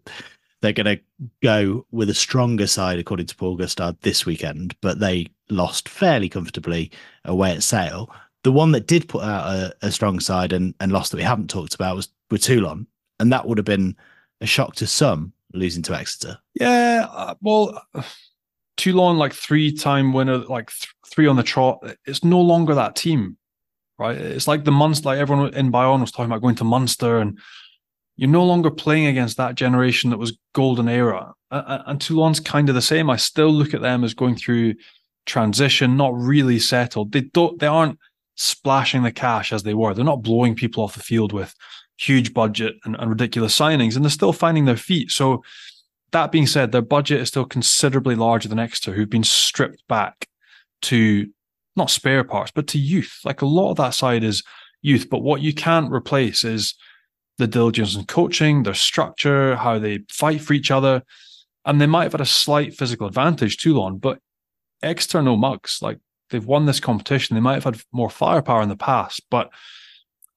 they're 0.61 0.71
going 0.73 0.97
to 0.97 1.01
go 1.43 1.85
with 1.91 2.09
a 2.09 2.15
stronger 2.15 2.65
side, 2.65 2.97
according 2.97 3.27
to 3.27 3.35
Paul 3.35 3.55
Gustard, 3.55 3.97
this 4.01 4.25
weekend, 4.25 4.75
but 4.81 4.99
they 4.99 5.27
lost 5.49 5.87
fairly 5.87 6.27
comfortably 6.27 6.91
away 7.23 7.51
at 7.51 7.61
Sale. 7.61 8.09
The 8.43 8.51
one 8.51 8.71
that 8.71 8.87
did 8.87 9.07
put 9.07 9.23
out 9.23 9.53
a, 9.53 9.75
a 9.83 9.91
strong 9.91 10.19
side 10.19 10.53
and, 10.53 10.73
and 10.79 10.91
lost 10.91 11.11
that 11.11 11.17
we 11.17 11.23
haven't 11.23 11.51
talked 11.51 11.75
about 11.75 11.95
was 11.95 12.09
with 12.31 12.41
Toulon 12.41 12.87
and 13.19 13.31
that 13.31 13.47
would 13.47 13.57
have 13.57 13.65
been 13.65 13.95
a 14.41 14.45
shock 14.45 14.75
to 14.75 14.87
some 14.87 15.33
losing 15.53 15.83
to 15.83 15.95
Exeter. 15.95 16.37
Yeah, 16.55 17.07
uh, 17.09 17.35
well, 17.41 17.81
Toulon 18.77 19.17
like 19.17 19.33
three 19.33 19.71
time 19.71 20.13
winner, 20.13 20.37
like 20.37 20.69
th- 20.69 20.93
three 21.07 21.27
on 21.27 21.35
the 21.35 21.43
trot. 21.43 21.79
It's 22.05 22.23
no 22.23 22.41
longer 22.41 22.75
that 22.75 22.95
team, 22.95 23.37
right? 23.97 24.17
It's 24.17 24.47
like 24.47 24.63
the 24.63 24.71
Munster, 24.71 25.09
like 25.09 25.19
everyone 25.19 25.53
in 25.53 25.71
Bayonne 25.71 26.01
was 26.01 26.11
talking 26.11 26.31
about 26.31 26.41
going 26.41 26.55
to 26.55 26.63
Munster, 26.63 27.19
and 27.19 27.39
you're 28.17 28.29
no 28.29 28.45
longer 28.45 28.71
playing 28.71 29.07
against 29.07 29.37
that 29.37 29.55
generation 29.55 30.09
that 30.09 30.19
was 30.19 30.37
golden 30.53 30.87
era. 30.87 31.33
And 31.51 32.01
Toulon's 32.01 32.39
kind 32.39 32.69
of 32.69 32.75
the 32.75 32.81
same. 32.81 33.09
I 33.09 33.15
still 33.17 33.51
look 33.51 33.73
at 33.73 33.81
them 33.81 34.03
as 34.03 34.13
going 34.13 34.35
through 34.35 34.75
transition, 35.25 35.97
not 35.97 36.13
really 36.15 36.59
settled. 36.59 37.11
They 37.11 37.21
don't, 37.21 37.59
they 37.59 37.67
aren't 37.67 37.99
splashing 38.35 39.03
the 39.03 39.11
cash 39.11 39.53
as 39.53 39.63
they 39.63 39.73
were. 39.73 39.93
They're 39.93 40.03
not 40.05 40.21
blowing 40.21 40.55
people 40.55 40.83
off 40.83 40.95
the 40.95 41.03
field 41.03 41.33
with 41.33 41.53
huge 41.97 42.33
budget 42.33 42.75
and, 42.83 42.95
and 42.99 43.09
ridiculous 43.09 43.57
signings, 43.57 43.95
and 43.95 44.03
they're 44.03 44.09
still 44.09 44.33
finding 44.33 44.65
their 44.65 44.77
feet. 44.77 45.11
So, 45.11 45.43
that 46.11 46.31
being 46.31 46.47
said, 46.47 46.71
their 46.71 46.81
budget 46.81 47.19
is 47.19 47.27
still 47.27 47.45
considerably 47.45 48.15
larger 48.15 48.47
than 48.47 48.59
Exeter, 48.59 48.93
who've 48.93 49.09
been 49.09 49.23
stripped 49.23 49.85
back 49.87 50.27
to 50.83 51.27
not 51.75 51.89
spare 51.89 52.23
parts, 52.23 52.51
but 52.51 52.67
to 52.67 52.77
youth. 52.77 53.19
Like 53.25 53.41
a 53.41 53.45
lot 53.45 53.71
of 53.71 53.77
that 53.77 53.93
side 53.93 54.23
is 54.23 54.43
youth, 54.81 55.09
but 55.09 55.23
what 55.23 55.41
you 55.41 55.53
can't 55.53 55.91
replace 55.91 56.43
is 56.43 56.75
the 57.37 57.47
diligence 57.47 57.95
in 57.95 58.05
coaching, 58.05 58.63
their 58.63 58.73
structure, 58.73 59.55
how 59.57 59.77
they 59.79 59.99
fight 60.09 60.41
for 60.41 60.53
each 60.53 60.71
other. 60.71 61.03
And 61.65 61.81
they 61.81 61.87
might 61.87 62.03
have 62.03 62.13
had 62.13 62.21
a 62.21 62.25
slight 62.25 62.75
physical 62.75 63.07
advantage, 63.07 63.57
Toulon, 63.57 63.97
but 63.97 64.19
Exeter 64.81 65.21
no 65.21 65.35
mugs. 65.35 65.79
Like 65.81 65.99
they've 66.29 66.45
won 66.45 66.65
this 66.65 66.79
competition. 66.79 67.35
They 67.35 67.41
might 67.41 67.55
have 67.55 67.63
had 67.63 67.81
more 67.91 68.09
firepower 68.09 68.61
in 68.61 68.69
the 68.69 68.77
past, 68.77 69.21
but 69.29 69.49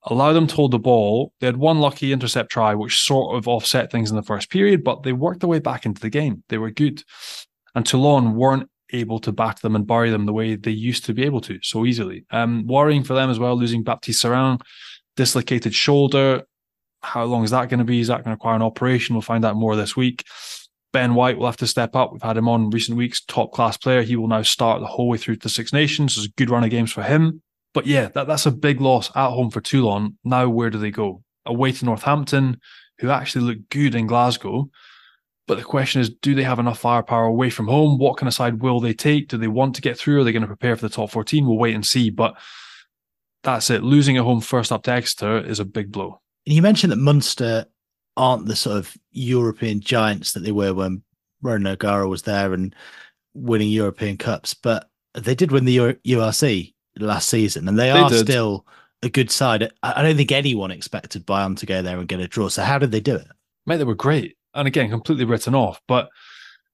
allow 0.08 0.32
them 0.32 0.46
to 0.46 0.54
hold 0.54 0.72
the 0.72 0.78
ball. 0.78 1.32
They 1.40 1.46
had 1.46 1.56
one 1.56 1.78
lucky 1.80 2.12
intercept 2.12 2.50
try, 2.50 2.74
which 2.74 3.00
sort 3.00 3.36
of 3.36 3.46
offset 3.46 3.90
things 3.92 4.10
in 4.10 4.16
the 4.16 4.22
first 4.22 4.50
period, 4.50 4.82
but 4.82 5.02
they 5.02 5.12
worked 5.12 5.40
their 5.40 5.48
way 5.48 5.58
back 5.58 5.86
into 5.86 6.00
the 6.00 6.10
game. 6.10 6.42
They 6.48 6.58
were 6.58 6.70
good. 6.70 7.02
And 7.74 7.86
Toulon 7.86 8.34
weren't 8.34 8.68
able 8.92 9.18
to 9.20 9.32
back 9.32 9.60
them 9.60 9.76
and 9.76 9.86
bury 9.86 10.10
them 10.10 10.26
the 10.26 10.32
way 10.32 10.56
they 10.56 10.70
used 10.70 11.04
to 11.04 11.14
be 11.14 11.24
able 11.24 11.40
to 11.42 11.58
so 11.62 11.84
easily. 11.84 12.24
Um, 12.30 12.66
worrying 12.66 13.04
for 13.04 13.14
them 13.14 13.30
as 13.30 13.38
well, 13.38 13.56
losing 13.56 13.82
Baptiste 13.82 14.24
Serin, 14.24 14.60
dislocated 15.16 15.74
shoulder. 15.74 16.44
How 17.02 17.24
long 17.24 17.44
is 17.44 17.50
that 17.50 17.68
going 17.68 17.78
to 17.78 17.84
be? 17.84 18.00
Is 18.00 18.08
that 18.08 18.24
going 18.24 18.24
to 18.24 18.30
require 18.30 18.56
an 18.56 18.62
operation? 18.62 19.14
We'll 19.14 19.22
find 19.22 19.44
out 19.44 19.56
more 19.56 19.76
this 19.76 19.96
week. 19.96 20.24
Ben 20.92 21.14
White 21.14 21.36
will 21.36 21.46
have 21.46 21.58
to 21.58 21.66
step 21.66 21.94
up. 21.94 22.12
We've 22.12 22.22
had 22.22 22.38
him 22.38 22.48
on 22.48 22.70
recent 22.70 22.96
weeks, 22.96 23.22
top 23.22 23.52
class 23.52 23.76
player. 23.76 24.02
He 24.02 24.16
will 24.16 24.26
now 24.26 24.42
start 24.42 24.80
the 24.80 24.86
whole 24.86 25.08
way 25.08 25.18
through 25.18 25.36
to 25.36 25.48
Six 25.48 25.72
Nations. 25.72 26.16
There's 26.16 26.26
a 26.26 26.32
good 26.38 26.50
run 26.50 26.64
of 26.64 26.70
games 26.70 26.90
for 26.90 27.02
him. 27.02 27.42
But 27.74 27.86
yeah, 27.86 28.08
that, 28.08 28.26
that's 28.26 28.46
a 28.46 28.50
big 28.50 28.80
loss 28.80 29.10
at 29.14 29.30
home 29.30 29.50
for 29.50 29.60
Toulon. 29.60 30.18
Now, 30.24 30.48
where 30.48 30.70
do 30.70 30.78
they 30.78 30.90
go? 30.90 31.22
Away 31.46 31.72
to 31.72 31.84
Northampton, 31.84 32.60
who 32.98 33.10
actually 33.10 33.44
look 33.44 33.58
good 33.70 33.94
in 33.94 34.06
Glasgow. 34.06 34.70
But 35.46 35.58
the 35.58 35.64
question 35.64 36.00
is, 36.00 36.10
do 36.10 36.34
they 36.34 36.42
have 36.42 36.58
enough 36.58 36.78
firepower 36.78 37.24
away 37.24 37.48
from 37.50 37.68
home? 37.68 37.98
What 37.98 38.18
kind 38.18 38.28
of 38.28 38.34
side 38.34 38.60
will 38.60 38.80
they 38.80 38.92
take? 38.92 39.28
Do 39.28 39.38
they 39.38 39.48
want 39.48 39.74
to 39.76 39.80
get 39.80 39.98
through? 39.98 40.20
Are 40.20 40.24
they 40.24 40.32
going 40.32 40.42
to 40.42 40.48
prepare 40.48 40.76
for 40.76 40.82
the 40.82 40.94
top 40.94 41.10
14? 41.10 41.46
We'll 41.46 41.56
wait 41.56 41.74
and 41.74 41.86
see. 41.86 42.10
But 42.10 42.36
that's 43.42 43.70
it. 43.70 43.82
Losing 43.82 44.18
at 44.18 44.24
home 44.24 44.40
first 44.40 44.72
up 44.72 44.82
to 44.82 44.90
Exeter 44.90 45.38
is 45.38 45.60
a 45.60 45.64
big 45.64 45.90
blow. 45.90 46.20
And 46.46 46.54
you 46.54 46.60
mentioned 46.60 46.92
that 46.92 46.96
Munster 46.96 47.66
aren't 48.16 48.46
the 48.46 48.56
sort 48.56 48.76
of 48.76 48.94
European 49.12 49.80
giants 49.80 50.32
that 50.32 50.40
they 50.40 50.52
were 50.52 50.74
when 50.74 51.02
Ronan 51.40 51.68
O'Gara 51.68 52.08
was 52.08 52.22
there 52.22 52.52
and 52.52 52.74
winning 53.34 53.70
European 53.70 54.16
Cups, 54.16 54.54
but 54.54 54.90
they 55.14 55.34
did 55.34 55.52
win 55.52 55.64
the 55.64 55.76
URC 55.76 56.74
last 57.06 57.28
season, 57.28 57.68
and 57.68 57.78
they, 57.78 57.84
they 57.84 57.90
are 57.90 58.08
did. 58.08 58.18
still 58.18 58.66
a 59.02 59.08
good 59.08 59.30
side. 59.30 59.70
I 59.82 60.02
don't 60.02 60.16
think 60.16 60.32
anyone 60.32 60.70
expected 60.70 61.26
Bayonne 61.26 61.56
to 61.56 61.66
go 61.66 61.82
there 61.82 61.98
and 61.98 62.08
get 62.08 62.20
a 62.20 62.28
draw. 62.28 62.48
So 62.48 62.62
how 62.62 62.78
did 62.78 62.90
they 62.90 63.00
do 63.00 63.14
it? 63.14 63.28
Mate, 63.66 63.76
they 63.76 63.84
were 63.84 63.94
great, 63.94 64.36
and 64.54 64.66
again, 64.66 64.90
completely 64.90 65.24
written 65.24 65.54
off. 65.54 65.80
But 65.86 66.08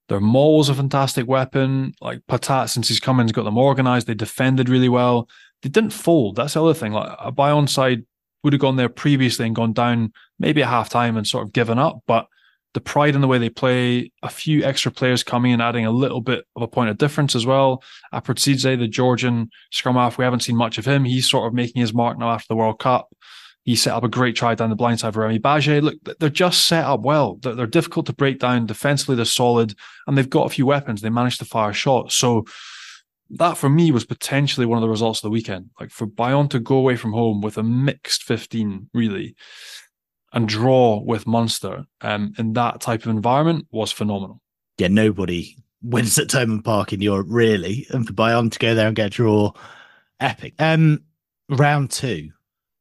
their 0.08 0.20
maul's 0.20 0.68
a 0.68 0.74
fantastic 0.74 1.26
weapon. 1.26 1.94
Like 2.00 2.20
Patat, 2.28 2.70
since 2.70 2.88
he's 2.88 3.00
come 3.00 3.20
in, 3.20 3.26
has 3.26 3.32
got 3.32 3.44
them 3.44 3.58
organised. 3.58 4.06
They 4.06 4.14
defended 4.14 4.68
really 4.68 4.88
well. 4.88 5.28
They 5.62 5.68
didn't 5.68 5.90
fold. 5.90 6.36
That's 6.36 6.54
the 6.54 6.62
other 6.62 6.74
thing. 6.74 6.92
Like 6.92 7.16
a 7.18 7.32
Bayonne 7.32 7.66
side 7.66 8.04
would 8.42 8.52
have 8.52 8.60
gone 8.60 8.76
there 8.76 8.90
previously 8.90 9.46
and 9.46 9.56
gone 9.56 9.72
down 9.72 10.12
maybe 10.38 10.62
at 10.62 10.68
half 10.68 10.90
time 10.90 11.16
and 11.16 11.26
sort 11.26 11.46
of 11.46 11.52
given 11.52 11.78
up, 11.78 12.02
but 12.06 12.26
the 12.74 12.80
pride 12.80 13.14
in 13.14 13.20
the 13.20 13.28
way 13.28 13.38
they 13.38 13.48
play, 13.48 14.10
a 14.22 14.28
few 14.28 14.64
extra 14.64 14.90
players 14.90 15.22
coming 15.22 15.52
and 15.52 15.62
adding 15.62 15.86
a 15.86 15.92
little 15.92 16.20
bit 16.20 16.44
of 16.56 16.62
a 16.62 16.68
point 16.68 16.90
of 16.90 16.98
difference 16.98 17.34
as 17.34 17.46
well. 17.46 17.82
Aprasidze, 18.12 18.78
the 18.78 18.88
Georgian 18.88 19.48
scrum 19.70 19.94
half, 19.94 20.18
we 20.18 20.24
haven't 20.24 20.40
seen 20.40 20.56
much 20.56 20.76
of 20.76 20.84
him. 20.84 21.04
He's 21.04 21.30
sort 21.30 21.46
of 21.46 21.54
making 21.54 21.80
his 21.80 21.94
mark 21.94 22.18
now 22.18 22.30
after 22.30 22.48
the 22.48 22.56
World 22.56 22.80
Cup. 22.80 23.14
He 23.62 23.76
set 23.76 23.94
up 23.94 24.04
a 24.04 24.08
great 24.08 24.36
try 24.36 24.54
down 24.54 24.70
the 24.70 24.76
blind 24.76 25.00
side 25.00 25.14
for 25.14 25.20
Remy 25.20 25.38
Baget. 25.38 25.82
Look, 25.82 26.18
they're 26.18 26.28
just 26.28 26.66
set 26.66 26.84
up 26.84 27.00
well. 27.00 27.36
They're, 27.36 27.54
they're 27.54 27.66
difficult 27.66 28.06
to 28.06 28.12
break 28.12 28.40
down. 28.40 28.66
Defensively, 28.66 29.16
they're 29.16 29.24
solid 29.24 29.74
and 30.06 30.18
they've 30.18 30.28
got 30.28 30.46
a 30.46 30.50
few 30.50 30.66
weapons. 30.66 31.00
They 31.00 31.08
managed 31.08 31.38
to 31.38 31.46
fire 31.46 31.72
shots. 31.72 32.16
So 32.16 32.44
that 33.30 33.56
for 33.56 33.70
me 33.70 33.90
was 33.90 34.04
potentially 34.04 34.66
one 34.66 34.76
of 34.76 34.82
the 34.82 34.88
results 34.88 35.20
of 35.20 35.22
the 35.22 35.30
weekend. 35.30 35.70
Like 35.80 35.90
for 35.90 36.06
Bayonne 36.06 36.48
to 36.48 36.58
go 36.58 36.76
away 36.76 36.96
from 36.96 37.12
home 37.12 37.40
with 37.40 37.56
a 37.56 37.62
mixed 37.62 38.24
15, 38.24 38.90
really, 38.92 39.34
and 40.34 40.48
draw 40.48 41.00
with 41.00 41.26
Munster 41.26 41.86
um, 42.02 42.34
in 42.38 42.52
that 42.54 42.80
type 42.80 43.02
of 43.02 43.08
environment 43.08 43.66
was 43.70 43.92
phenomenal. 43.92 44.42
Yeah, 44.76 44.88
nobody 44.88 45.56
wins 45.80 46.18
at 46.18 46.28
Thomond 46.28 46.64
Park 46.64 46.92
in 46.92 47.00
Europe, 47.00 47.28
really. 47.30 47.86
And 47.90 48.06
for 48.06 48.12
Bayonne 48.12 48.50
to 48.50 48.58
go 48.58 48.74
there 48.74 48.88
and 48.88 48.96
get 48.96 49.06
a 49.06 49.10
draw, 49.10 49.52
epic. 50.18 50.54
Um, 50.58 51.04
round 51.48 51.90
two, 51.90 52.30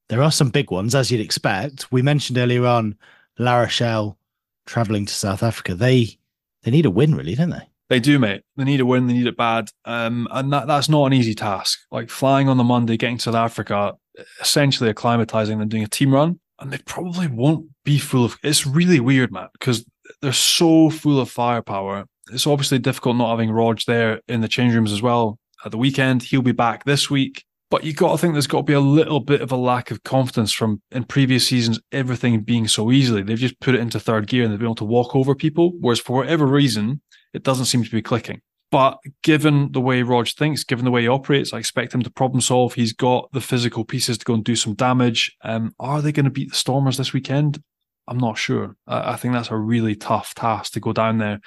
there 0.10 0.24
are 0.24 0.32
some 0.32 0.50
big 0.50 0.72
ones, 0.72 0.96
as 0.96 1.12
you'd 1.12 1.22
expect. 1.22 1.92
We 1.92 2.02
mentioned 2.02 2.40
earlier 2.40 2.66
on 2.66 2.98
La 3.38 3.60
Rochelle 3.60 4.18
traveling 4.66 5.06
to 5.06 5.14
South 5.14 5.44
Africa. 5.44 5.76
They 5.76 6.18
they 6.64 6.72
need 6.72 6.86
a 6.86 6.92
win, 6.92 7.14
really, 7.14 7.36
don't 7.36 7.52
they? 7.52 7.70
They 7.90 8.00
do, 8.00 8.18
mate. 8.18 8.42
They 8.56 8.64
need 8.64 8.80
a 8.80 8.86
win. 8.86 9.06
They 9.06 9.14
need 9.14 9.28
it 9.28 9.38
bad, 9.38 9.70
um, 9.86 10.28
and 10.32 10.52
that 10.54 10.66
that's 10.66 10.90
not 10.90 11.06
an 11.06 11.14
easy 11.14 11.36
task. 11.36 11.80
Like 11.92 12.10
flying 12.10 12.50
on 12.50 12.58
the 12.58 12.64
Monday, 12.64 12.98
getting 12.98 13.18
to 13.18 13.24
South 13.24 13.36
Africa, 13.36 13.94
essentially 14.40 14.92
acclimatizing, 14.92 15.62
and 15.62 15.70
doing 15.70 15.84
a 15.84 15.88
team 15.88 16.14
run 16.14 16.40
and 16.64 16.72
they 16.72 16.78
probably 16.80 17.28
won't 17.28 17.68
be 17.84 18.00
full 18.00 18.24
of. 18.24 18.38
It's 18.42 18.66
really 18.66 19.02
weird, 19.02 19.34
Matt, 19.34 19.52
because 19.52 19.86
they're 20.22 20.32
so 20.32 20.90
full 20.90 21.20
of 21.20 21.30
firepower. 21.30 22.06
It's 22.32 22.48
obviously 22.48 22.80
difficult 22.80 23.18
not 23.18 23.32
having 23.32 23.52
Rog 23.52 23.82
there 23.86 24.22
in 24.30 24.40
the 24.40 24.48
change 24.48 24.74
rooms 24.74 24.94
as 24.94 25.02
well 25.02 25.38
at 25.66 25.72
the 25.72 25.78
weekend. 25.78 26.24
He'll 26.24 26.42
be 26.42 26.54
back 26.54 26.86
this 26.86 27.10
week. 27.10 27.44
But 27.70 27.84
you 27.84 27.92
got 27.92 28.12
to 28.12 28.18
think 28.18 28.34
there's 28.34 28.48
got 28.48 28.60
to 28.60 28.64
be 28.64 28.74
a 28.74 28.80
little 28.80 29.20
bit 29.20 29.42
of 29.42 29.52
a 29.52 29.58
lack 29.58 29.92
of 29.92 30.04
confidence 30.04 30.54
from 30.54 30.82
in 30.92 31.04
previous 31.04 31.48
seasons, 31.48 31.80
everything 31.92 32.42
being 32.42 32.68
so 32.68 32.92
easily. 32.92 33.24
They've 33.24 33.38
just 33.38 33.60
put 33.60 33.76
it 33.76 33.82
into 33.82 34.00
third 34.00 34.28
gear 34.28 34.44
and 34.44 34.54
they've 34.54 34.60
been 34.60 34.68
able 34.68 34.76
to 34.76 34.86
walk 34.86 35.16
over 35.16 35.36
people. 35.36 35.74
Whereas 35.80 36.00
for 36.00 36.18
whatever 36.18 36.46
reason, 36.46 37.02
it 37.34 37.44
doesn't 37.44 37.66
seem 37.66 37.84
to 37.84 37.92
be 37.92 38.02
clicking. 38.02 38.42
But 38.74 38.98
given 39.22 39.72
the 39.72 39.80
way 39.80 40.02
Rog 40.02 40.28
thinks, 40.30 40.64
given 40.64 40.84
the 40.84 40.90
way 40.90 41.04
he 41.04 41.08
operates, 41.08 41.54
I 41.54 41.60
expect 41.60 41.94
him 41.94 42.02
to 42.02 42.10
problem 42.10 42.42
solve. 42.42 42.74
He's 42.74 42.92
got 42.92 43.32
the 43.32 43.40
physical 43.40 43.86
pieces 43.86 44.18
to 44.18 44.26
go 44.26 44.34
and 44.34 44.44
do 44.44 44.56
some 44.56 44.74
damage. 44.74 45.32
Um, 45.44 45.76
are 45.80 46.02
they 46.02 46.12
going 46.12 46.24
to 46.24 46.32
beat 46.32 46.50
the 46.50 46.56
Stormers 46.56 46.98
this 46.98 47.14
weekend? 47.14 47.62
I'm 48.08 48.18
not 48.18 48.40
sure. 48.40 48.76
I, 48.88 49.12
I 49.12 49.16
think 49.16 49.36
that's 49.36 49.52
a 49.52 49.56
really 49.56 49.96
tough 49.96 50.34
task 50.34 50.74
to 50.74 50.80
go 50.80 50.92
down 50.92 51.20
there 51.20 51.40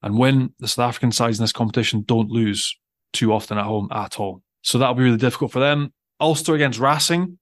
and 0.00 0.16
win. 0.16 0.54
The 0.60 0.68
South 0.68 0.90
African 0.90 1.10
sides 1.10 1.40
in 1.40 1.42
this 1.42 1.50
competition 1.50 2.04
don't 2.06 2.30
lose 2.30 2.78
too 3.12 3.32
often 3.32 3.58
at 3.58 3.64
home 3.64 3.88
at 3.90 4.20
all. 4.20 4.40
So 4.62 4.78
that'll 4.78 4.94
be 4.94 5.02
really 5.02 5.16
difficult 5.16 5.50
for 5.50 5.58
them. 5.58 5.92
Ulster 6.20 6.54
against 6.54 6.78
Racing, 6.78 7.36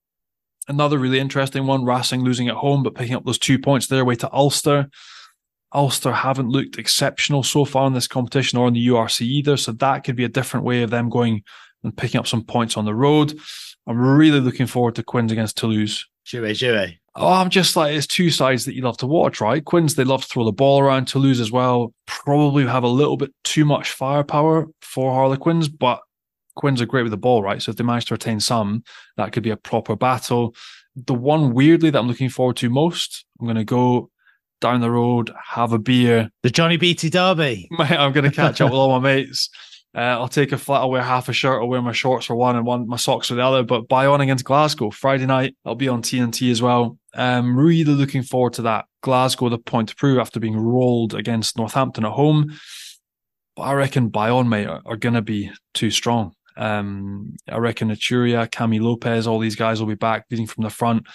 another 0.68 0.98
really 0.98 1.20
interesting 1.20 1.66
one. 1.66 1.84
Racing 1.84 2.22
losing 2.22 2.48
at 2.48 2.54
home, 2.54 2.82
but 2.82 2.94
picking 2.94 3.14
up 3.14 3.26
those 3.26 3.38
two 3.38 3.58
points 3.58 3.88
their 3.88 4.06
way 4.06 4.14
to 4.14 4.32
Ulster. 4.32 4.88
Ulster 5.74 6.12
haven't 6.12 6.50
looked 6.50 6.78
exceptional 6.78 7.42
so 7.42 7.64
far 7.64 7.86
in 7.86 7.92
this 7.92 8.08
competition 8.08 8.58
or 8.58 8.68
in 8.68 8.74
the 8.74 8.86
URC 8.88 9.22
either. 9.22 9.56
So 9.56 9.72
that 9.72 10.04
could 10.04 10.16
be 10.16 10.24
a 10.24 10.28
different 10.28 10.66
way 10.66 10.82
of 10.82 10.90
them 10.90 11.08
going 11.08 11.42
and 11.82 11.96
picking 11.96 12.18
up 12.18 12.26
some 12.26 12.44
points 12.44 12.76
on 12.76 12.84
the 12.84 12.94
road. 12.94 13.38
I'm 13.86 13.98
really 13.98 14.40
looking 14.40 14.66
forward 14.66 14.94
to 14.96 15.02
Quins 15.02 15.32
against 15.32 15.56
Toulouse. 15.56 16.06
Jouer, 16.24 16.54
jouer. 16.54 16.98
Oh, 17.14 17.32
I'm 17.32 17.50
just 17.50 17.76
like, 17.76 17.94
it's 17.94 18.06
two 18.06 18.30
sides 18.30 18.64
that 18.64 18.74
you 18.74 18.82
love 18.82 18.96
to 18.98 19.06
watch, 19.06 19.40
right? 19.40 19.64
Quins, 19.64 19.96
they 19.96 20.04
love 20.04 20.22
to 20.22 20.28
throw 20.28 20.44
the 20.44 20.52
ball 20.52 20.80
around. 20.80 21.06
Toulouse 21.06 21.40
as 21.40 21.50
well, 21.50 21.92
probably 22.06 22.64
have 22.64 22.84
a 22.84 22.88
little 22.88 23.16
bit 23.16 23.32
too 23.44 23.64
much 23.64 23.90
firepower 23.90 24.68
for 24.80 25.12
Harlequins, 25.12 25.68
but 25.68 26.00
Quins 26.54 26.80
are 26.80 26.86
great 26.86 27.02
with 27.02 27.10
the 27.10 27.18
ball, 27.18 27.42
right? 27.42 27.60
So 27.60 27.70
if 27.70 27.76
they 27.76 27.84
manage 27.84 28.06
to 28.06 28.14
retain 28.14 28.40
some, 28.40 28.84
that 29.16 29.32
could 29.32 29.42
be 29.42 29.50
a 29.50 29.56
proper 29.56 29.96
battle. 29.96 30.54
The 30.94 31.14
one 31.14 31.54
weirdly 31.54 31.90
that 31.90 31.98
I'm 31.98 32.08
looking 32.08 32.28
forward 32.28 32.56
to 32.58 32.70
most, 32.70 33.24
I'm 33.40 33.46
going 33.46 33.56
to 33.56 33.64
go 33.64 34.10
down 34.62 34.80
the 34.80 34.90
road, 34.90 35.30
have 35.44 35.72
a 35.72 35.78
beer. 35.78 36.30
The 36.42 36.50
Johnny 36.50 36.78
Beattie 36.78 37.10
Derby. 37.10 37.68
Mate, 37.72 37.90
I'm 37.90 38.12
going 38.12 38.24
to 38.24 38.34
catch 38.34 38.62
up 38.62 38.70
with 38.70 38.78
all 38.78 38.98
my 38.98 39.16
mates. 39.16 39.50
Uh, 39.94 40.00
I'll 40.00 40.28
take 40.28 40.52
a 40.52 40.58
flat. 40.58 40.80
I'll 40.80 40.90
wear 40.90 41.02
half 41.02 41.28
a 41.28 41.34
shirt. 41.34 41.60
I'll 41.60 41.68
wear 41.68 41.82
my 41.82 41.92
shorts 41.92 42.24
for 42.24 42.34
one 42.34 42.56
and 42.56 42.64
one 42.64 42.88
my 42.88 42.96
socks 42.96 43.28
for 43.28 43.34
the 43.34 43.44
other. 43.44 43.62
But 43.62 43.88
Bayonne 43.88 44.22
against 44.22 44.46
Glasgow 44.46 44.90
Friday 44.90 45.26
night. 45.26 45.54
I'll 45.66 45.74
be 45.74 45.88
on 45.88 46.00
TNT 46.00 46.50
as 46.50 46.62
well. 46.62 46.96
Um, 47.14 47.54
really 47.58 47.84
looking 47.92 48.22
forward 48.22 48.54
to 48.54 48.62
that. 48.62 48.86
Glasgow 49.02 49.50
the 49.50 49.58
point 49.58 49.90
to 49.90 49.96
prove 49.96 50.18
after 50.18 50.40
being 50.40 50.56
rolled 50.56 51.12
against 51.14 51.58
Northampton 51.58 52.06
at 52.06 52.12
home. 52.12 52.56
But 53.54 53.62
I 53.64 53.74
reckon 53.74 54.08
Bayonne 54.08 54.48
mate 54.48 54.66
are, 54.66 54.80
are 54.86 54.96
going 54.96 55.14
to 55.14 55.22
be 55.22 55.50
too 55.74 55.90
strong. 55.90 56.32
Um, 56.56 57.34
I 57.50 57.58
reckon 57.58 57.90
Iturria, 57.90 58.50
Camille 58.50 58.82
Lopez, 58.82 59.26
all 59.26 59.38
these 59.38 59.56
guys 59.56 59.80
will 59.80 59.88
be 59.88 59.94
back 59.94 60.24
leading 60.30 60.46
from 60.46 60.64
the 60.64 60.70
front 60.70 61.06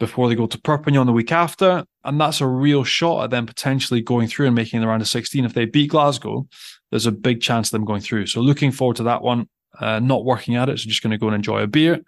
before 0.00 0.28
they 0.28 0.34
go 0.34 0.46
to 0.46 0.58
Perpignan 0.58 1.06
the 1.06 1.12
week 1.12 1.30
after. 1.30 1.84
And 2.04 2.20
that's 2.20 2.40
a 2.40 2.46
real 2.46 2.82
shot 2.82 3.24
at 3.24 3.30
them 3.30 3.46
potentially 3.46 4.00
going 4.00 4.26
through 4.26 4.46
and 4.46 4.54
making 4.56 4.80
the 4.80 4.88
round 4.88 5.02
of 5.02 5.08
16. 5.08 5.44
If 5.44 5.54
they 5.54 5.66
beat 5.66 5.90
Glasgow, 5.90 6.48
there's 6.90 7.06
a 7.06 7.12
big 7.12 7.40
chance 7.40 7.68
of 7.68 7.72
them 7.72 7.84
going 7.84 8.00
through. 8.00 8.26
So 8.26 8.40
looking 8.40 8.72
forward 8.72 8.96
to 8.96 9.04
that 9.04 9.22
one. 9.22 9.48
Uh, 9.78 10.00
not 10.00 10.24
working 10.24 10.56
at 10.56 10.68
it, 10.68 10.78
so 10.78 10.88
just 10.88 11.00
going 11.00 11.12
to 11.12 11.16
go 11.16 11.28
and 11.28 11.34
enjoy 11.34 11.62
a 11.62 11.66
beer 11.66 12.00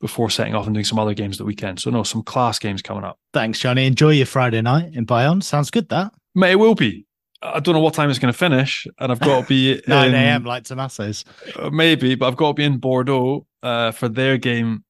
before 0.00 0.30
setting 0.30 0.54
off 0.54 0.66
and 0.66 0.74
doing 0.74 0.84
some 0.84 0.98
other 0.98 1.14
games 1.14 1.36
the 1.36 1.44
weekend. 1.44 1.78
So 1.78 1.90
no, 1.90 2.02
some 2.02 2.22
class 2.22 2.58
games 2.58 2.80
coming 2.80 3.04
up. 3.04 3.18
Thanks, 3.32 3.60
Johnny. 3.60 3.86
Enjoy 3.86 4.10
your 4.10 4.26
Friday 4.26 4.62
night 4.62 4.94
in 4.94 5.04
Bayonne. 5.04 5.42
Sounds 5.42 5.70
good. 5.70 5.90
That 5.90 6.12
may 6.34 6.52
it 6.52 6.58
will 6.58 6.74
be. 6.74 7.06
I 7.42 7.60
don't 7.60 7.74
know 7.74 7.80
what 7.80 7.92
time 7.92 8.08
it's 8.08 8.18
going 8.18 8.32
to 8.32 8.38
finish, 8.38 8.86
and 8.98 9.12
I've 9.12 9.20
got 9.20 9.42
to 9.42 9.46
be 9.46 9.82
9 9.86 10.14
a.m. 10.14 10.44
like 10.44 10.64
Tommaso's. 10.64 11.26
Uh, 11.54 11.68
maybe, 11.68 12.14
but 12.14 12.26
I've 12.26 12.36
got 12.36 12.48
to 12.48 12.54
be 12.54 12.64
in 12.64 12.78
Bordeaux 12.78 13.46
uh, 13.62 13.92
for 13.92 14.08
their 14.08 14.38
game 14.38 14.82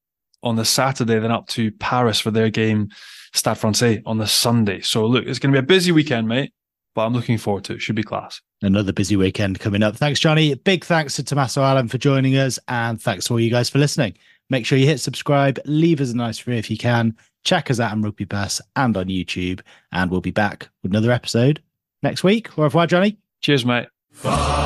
on 0.43 0.55
the 0.55 0.65
Saturday, 0.65 1.19
then 1.19 1.31
up 1.31 1.47
to 1.47 1.71
Paris 1.71 2.19
for 2.19 2.31
their 2.31 2.49
game, 2.49 2.89
Stade 3.33 3.57
Francais, 3.57 4.01
on 4.05 4.17
the 4.17 4.27
Sunday. 4.27 4.81
So 4.81 5.05
look, 5.05 5.25
it's 5.25 5.39
going 5.39 5.53
to 5.53 5.59
be 5.59 5.63
a 5.63 5.67
busy 5.67 5.91
weekend, 5.91 6.27
mate, 6.27 6.53
but 6.93 7.05
I'm 7.05 7.13
looking 7.13 7.37
forward 7.37 7.63
to 7.65 7.73
it. 7.73 7.81
Should 7.81 7.95
be 7.95 8.03
class. 8.03 8.41
Another 8.61 8.93
busy 8.93 9.15
weekend 9.15 9.59
coming 9.59 9.83
up. 9.83 9.95
Thanks, 9.95 10.19
Johnny. 10.19 10.55
Big 10.55 10.85
thanks 10.85 11.15
to 11.15 11.23
Tommaso 11.23 11.61
Allan 11.61 11.87
for 11.87 11.97
joining 11.97 12.37
us, 12.37 12.59
and 12.67 13.01
thanks 13.01 13.25
to 13.25 13.33
all 13.33 13.39
you 13.39 13.51
guys 13.51 13.69
for 13.69 13.79
listening. 13.79 14.17
Make 14.49 14.65
sure 14.65 14.77
you 14.77 14.85
hit 14.85 14.99
subscribe, 14.99 15.59
leave 15.65 16.01
us 16.01 16.11
a 16.11 16.15
nice 16.15 16.45
review 16.45 16.59
if 16.59 16.69
you 16.69 16.77
can. 16.77 17.15
Check 17.43 17.69
us 17.69 17.79
out 17.79 17.91
on 17.91 18.01
Rugby 18.01 18.25
Pass 18.25 18.61
and 18.75 18.95
on 18.95 19.05
YouTube, 19.05 19.61
and 19.91 20.09
we'll 20.09 20.21
be 20.21 20.31
back 20.31 20.69
with 20.81 20.91
another 20.91 21.11
episode 21.11 21.61
next 22.01 22.23
week. 22.23 22.57
Au 22.57 22.63
revoir, 22.63 22.87
Johnny. 22.87 23.17
Cheers, 23.41 23.65
mate. 23.65 23.87
Bye. 24.23 24.64